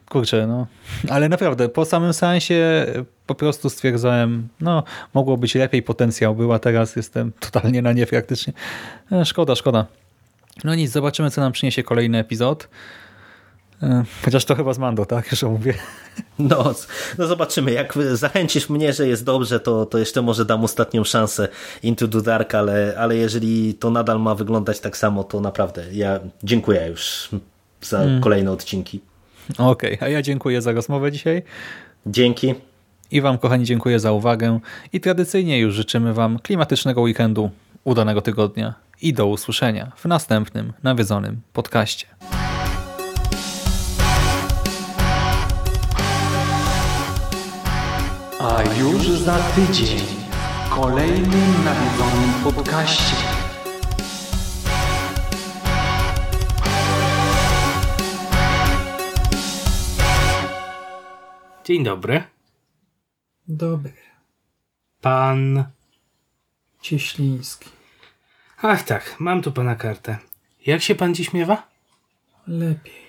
kurczę, 0.10 0.48
no. 0.48 0.68
Ale 1.10 1.30
naprawdę, 1.30 1.70
po 1.70 1.86
samym 1.86 2.14
sensie 2.14 2.86
po 3.28 3.36
prostu 3.36 3.70
stwierdzałem, 3.70 4.48
no, 4.62 4.84
mogło 5.14 5.38
być 5.38 5.56
lepiej, 5.56 5.84
potencjał 5.84 6.36
był, 6.36 6.54
a 6.54 6.60
teraz 6.60 6.96
jestem 6.96 7.32
totalnie 7.52 7.82
na 7.82 7.94
nie 7.94 8.06
praktycznie. 8.06 8.54
E, 9.12 9.26
szkoda, 9.26 9.56
szkoda. 9.56 9.86
No 10.64 10.76
nic, 10.76 10.92
zobaczymy, 10.92 11.32
co 11.32 11.42
nam 11.42 11.52
przyniesie 11.52 11.84
kolejny 11.84 12.18
epizod. 12.18 12.68
E, 13.84 14.04
chociaż 14.26 14.46
to 14.46 14.56
chyba 14.56 14.74
z 14.74 14.78
Mando, 14.78 15.06
tak? 15.06 15.36
Że 15.36 15.48
mówię. 15.48 15.74
No, 16.40 16.74
no 17.18 17.28
zobaczymy. 17.28 17.72
Jak 17.72 17.94
zachęcisz 18.14 18.70
mnie, 18.70 18.94
że 18.94 19.08
jest 19.08 19.24
dobrze, 19.26 19.60
to, 19.60 19.86
to 19.86 19.98
jeszcze 19.98 20.22
może 20.22 20.46
dam 20.46 20.64
ostatnią 20.64 21.04
szansę 21.04 21.48
Into 21.84 22.08
the 22.08 22.22
Dark, 22.22 22.56
ale, 22.56 22.96
ale 22.98 23.16
jeżeli 23.16 23.74
to 23.74 23.90
nadal 23.90 24.20
ma 24.20 24.36
wyglądać 24.36 24.80
tak 24.80 24.98
samo, 24.98 25.24
to 25.24 25.42
naprawdę 25.42 25.84
ja 25.92 26.20
dziękuję 26.44 26.88
już 26.88 27.30
za 27.82 27.98
hmm. 27.98 28.22
kolejne 28.22 28.52
odcinki. 28.52 29.00
Okej, 29.58 29.96
okay, 29.96 30.08
a 30.08 30.12
ja 30.12 30.22
dziękuję 30.22 30.62
za 30.62 30.72
rozmowę 30.72 31.12
dzisiaj. 31.12 31.44
Dzięki. 32.06 32.56
I 33.12 33.22
Wam, 33.22 33.38
kochani, 33.38 33.66
dziękuję 33.66 34.00
za 34.00 34.12
uwagę. 34.12 34.60
I 34.94 35.00
tradycyjnie 35.00 35.60
już 35.60 35.76
życzymy 35.76 36.14
Wam 36.14 36.40
klimatycznego 36.40 37.02
weekendu, 37.02 37.50
udanego 37.84 38.22
tygodnia 38.22 38.74
i 39.02 39.14
do 39.14 39.28
usłyszenia 39.28 39.92
w 39.96 40.06
następnym 40.06 40.74
nawiedzonym 40.84 41.42
podcaście. 41.54 42.08
A 48.48 48.64
już 48.80 49.10
za 49.10 49.38
tydzień 49.38 50.00
w 50.66 50.70
kolejnym 50.70 51.66
nawiedzonym 51.66 52.44
podcaście. 52.44 53.16
Dzień 61.66 61.84
dobry. 61.84 62.24
Dobry. 63.48 63.94
Pan. 65.02 65.64
Cieśliński. 66.82 67.70
Ach 68.62 68.84
tak, 68.84 69.16
mam 69.20 69.42
tu 69.42 69.52
pana 69.52 69.76
kartę. 69.76 70.18
Jak 70.66 70.82
się 70.82 70.96
pan 70.96 71.16
dziś 71.16 71.34
miewa? 71.34 71.68
Lepiej. 72.48 73.06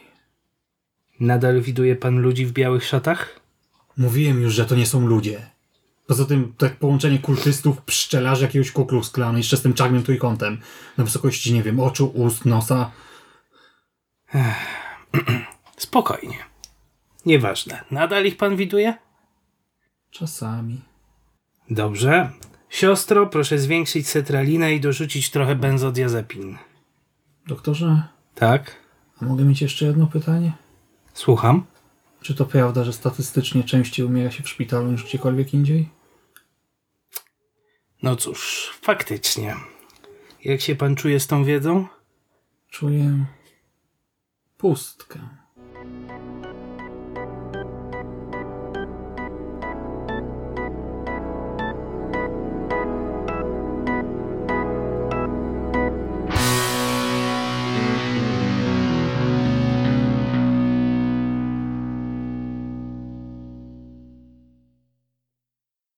Nadal 1.21 1.61
widuje 1.61 1.97
pan 1.97 2.21
ludzi 2.21 2.47
w 2.47 2.53
białych 2.53 2.85
szatach? 2.85 3.46
Mówiłem 3.97 4.41
już, 4.41 4.55
że 4.55 4.67
to 4.67 4.77
nie 4.77 4.87
są 4.87 5.07
ludzie. 5.07 5.47
Poza 6.07 6.25
tym 6.25 6.53
tak 6.59 6.77
połączenie 6.77 7.19
kultystów, 7.19 7.83
pszczelarzy 7.83 8.43
jakiegoś 8.43 8.73
Ku 8.73 8.87
Klanu 9.13 9.39
jeszcze 9.39 9.57
z 9.57 9.63
tym 9.63 9.75
czarnym 9.75 10.03
trójkątem 10.03 10.61
na 10.97 11.05
wysokości, 11.05 11.55
nie 11.55 11.63
wiem, 11.63 11.81
oczu, 11.81 12.07
ust, 12.15 12.45
nosa. 12.45 12.91
Spokojnie. 15.77 16.37
Nieważne. 17.27 17.85
Nadal 17.91 18.25
ich 18.25 18.37
pan 18.37 18.57
widuje? 18.57 18.95
Czasami. 20.11 20.83
Dobrze. 21.71 22.31
Siostro, 22.69 23.27
proszę 23.27 23.59
zwiększyć 23.59 24.09
cetralinę 24.09 24.75
i 24.75 24.81
dorzucić 24.81 25.31
trochę 25.31 25.57
benzodiazepin. 25.57 26.59
Doktorze? 27.47 28.03
Tak? 28.35 28.77
A 29.23 29.25
mogę 29.25 29.45
mieć 29.45 29.63
jeszcze 29.63 29.87
jedno 29.87 30.07
pytanie? 30.07 30.53
Słucham? 31.15 31.65
Czy 32.27 32.35
to 32.35 32.45
prawda, 32.45 32.85
że 32.85 32.93
statystycznie 32.93 33.65
częściej 33.65 34.07
umiera 34.07 34.31
się 34.31 34.43
w 34.43 34.49
szpitalu 34.49 34.93
niż 34.93 35.05
gdziekolwiek 35.05 35.55
indziej? 35.55 35.89
No 38.03 38.17
cóż, 38.17 38.71
faktycznie. 38.83 39.57
Jak 40.45 40.61
się 40.61 40.77
pan 40.77 40.97
czuje 40.97 41.21
z 41.21 41.27
tą 41.27 41.45
wiedzą? 41.45 41.87
Czuję 42.69 43.27
pustkę. 44.59 45.19